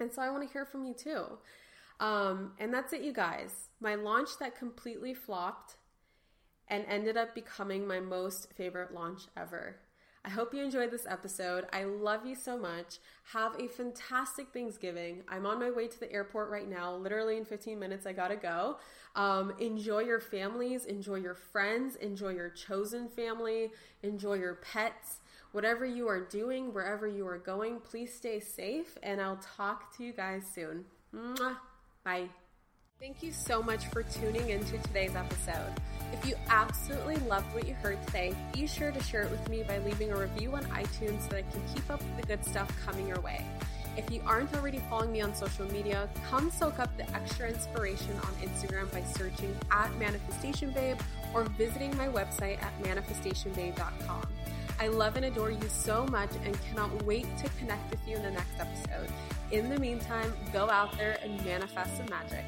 And 0.00 0.12
so 0.12 0.22
I 0.22 0.30
want 0.30 0.46
to 0.46 0.52
hear 0.52 0.64
from 0.64 0.84
you 0.84 0.94
too. 0.94 1.24
Um, 2.00 2.52
and 2.58 2.72
that's 2.72 2.92
it, 2.92 3.02
you 3.02 3.12
guys. 3.12 3.70
My 3.80 3.94
launch 3.94 4.30
that 4.40 4.56
completely 4.56 5.14
flopped 5.14 5.76
and 6.68 6.84
ended 6.88 7.16
up 7.16 7.34
becoming 7.34 7.86
my 7.86 8.00
most 8.00 8.52
favorite 8.54 8.92
launch 8.92 9.22
ever. 9.36 9.76
I 10.28 10.30
hope 10.30 10.52
you 10.52 10.62
enjoyed 10.62 10.90
this 10.90 11.06
episode. 11.06 11.64
I 11.72 11.84
love 11.84 12.26
you 12.26 12.34
so 12.34 12.58
much. 12.58 12.98
Have 13.32 13.58
a 13.58 13.66
fantastic 13.66 14.48
Thanksgiving. 14.52 15.22
I'm 15.26 15.46
on 15.46 15.58
my 15.58 15.70
way 15.70 15.88
to 15.88 15.98
the 15.98 16.12
airport 16.12 16.50
right 16.50 16.68
now. 16.68 16.94
Literally 16.96 17.38
in 17.38 17.46
15 17.46 17.78
minutes, 17.78 18.04
I 18.04 18.12
gotta 18.12 18.36
go. 18.36 18.76
Um, 19.16 19.54
enjoy 19.58 20.00
your 20.00 20.20
families, 20.20 20.84
enjoy 20.84 21.14
your 21.14 21.34
friends, 21.34 21.96
enjoy 21.96 22.34
your 22.34 22.50
chosen 22.50 23.08
family, 23.08 23.70
enjoy 24.02 24.34
your 24.34 24.56
pets. 24.56 25.20
Whatever 25.52 25.86
you 25.86 26.06
are 26.08 26.20
doing, 26.20 26.74
wherever 26.74 27.06
you 27.06 27.26
are 27.26 27.38
going, 27.38 27.80
please 27.80 28.12
stay 28.12 28.38
safe, 28.38 28.98
and 29.02 29.22
I'll 29.22 29.40
talk 29.56 29.96
to 29.96 30.04
you 30.04 30.12
guys 30.12 30.42
soon. 30.54 30.84
Mwah. 31.14 31.56
Bye. 32.04 32.28
Thank 33.00 33.22
you 33.22 33.30
so 33.30 33.62
much 33.62 33.86
for 33.86 34.02
tuning 34.02 34.48
into 34.48 34.76
today's 34.78 35.14
episode. 35.14 35.72
If 36.12 36.26
you 36.26 36.34
absolutely 36.48 37.18
loved 37.28 37.54
what 37.54 37.68
you 37.68 37.74
heard 37.74 38.04
today, 38.06 38.34
be 38.52 38.66
sure 38.66 38.90
to 38.90 39.00
share 39.04 39.22
it 39.22 39.30
with 39.30 39.48
me 39.48 39.62
by 39.62 39.78
leaving 39.78 40.10
a 40.10 40.16
review 40.16 40.56
on 40.56 40.64
iTunes 40.64 41.22
so 41.22 41.28
that 41.28 41.36
I 41.36 41.42
can 41.42 41.62
keep 41.72 41.88
up 41.90 42.02
with 42.02 42.16
the 42.16 42.26
good 42.26 42.44
stuff 42.44 42.68
coming 42.84 43.06
your 43.06 43.20
way. 43.20 43.46
If 43.96 44.10
you 44.10 44.20
aren't 44.26 44.52
already 44.52 44.80
following 44.90 45.12
me 45.12 45.20
on 45.20 45.32
social 45.32 45.64
media, 45.66 46.08
come 46.28 46.50
soak 46.50 46.80
up 46.80 46.90
the 46.96 47.08
extra 47.14 47.48
inspiration 47.48 48.16
on 48.16 48.48
Instagram 48.48 48.90
by 48.90 49.04
searching 49.04 49.56
at 49.70 49.96
Manifestation 49.96 50.72
Babe 50.72 50.98
or 51.32 51.44
visiting 51.44 51.96
my 51.96 52.08
website 52.08 52.60
at 52.60 52.82
manifestationbabe.com. 52.82 54.26
I 54.80 54.88
love 54.88 55.14
and 55.14 55.24
adore 55.24 55.52
you 55.52 55.68
so 55.68 56.04
much 56.06 56.30
and 56.44 56.56
cannot 56.62 57.04
wait 57.04 57.26
to 57.38 57.48
connect 57.60 57.90
with 57.90 58.00
you 58.08 58.16
in 58.16 58.22
the 58.22 58.30
next 58.32 58.58
episode. 58.58 59.08
In 59.52 59.70
the 59.70 59.78
meantime, 59.78 60.32
go 60.52 60.68
out 60.68 60.96
there 60.98 61.18
and 61.22 61.44
manifest 61.44 61.96
some 61.96 62.06
magic. 62.06 62.44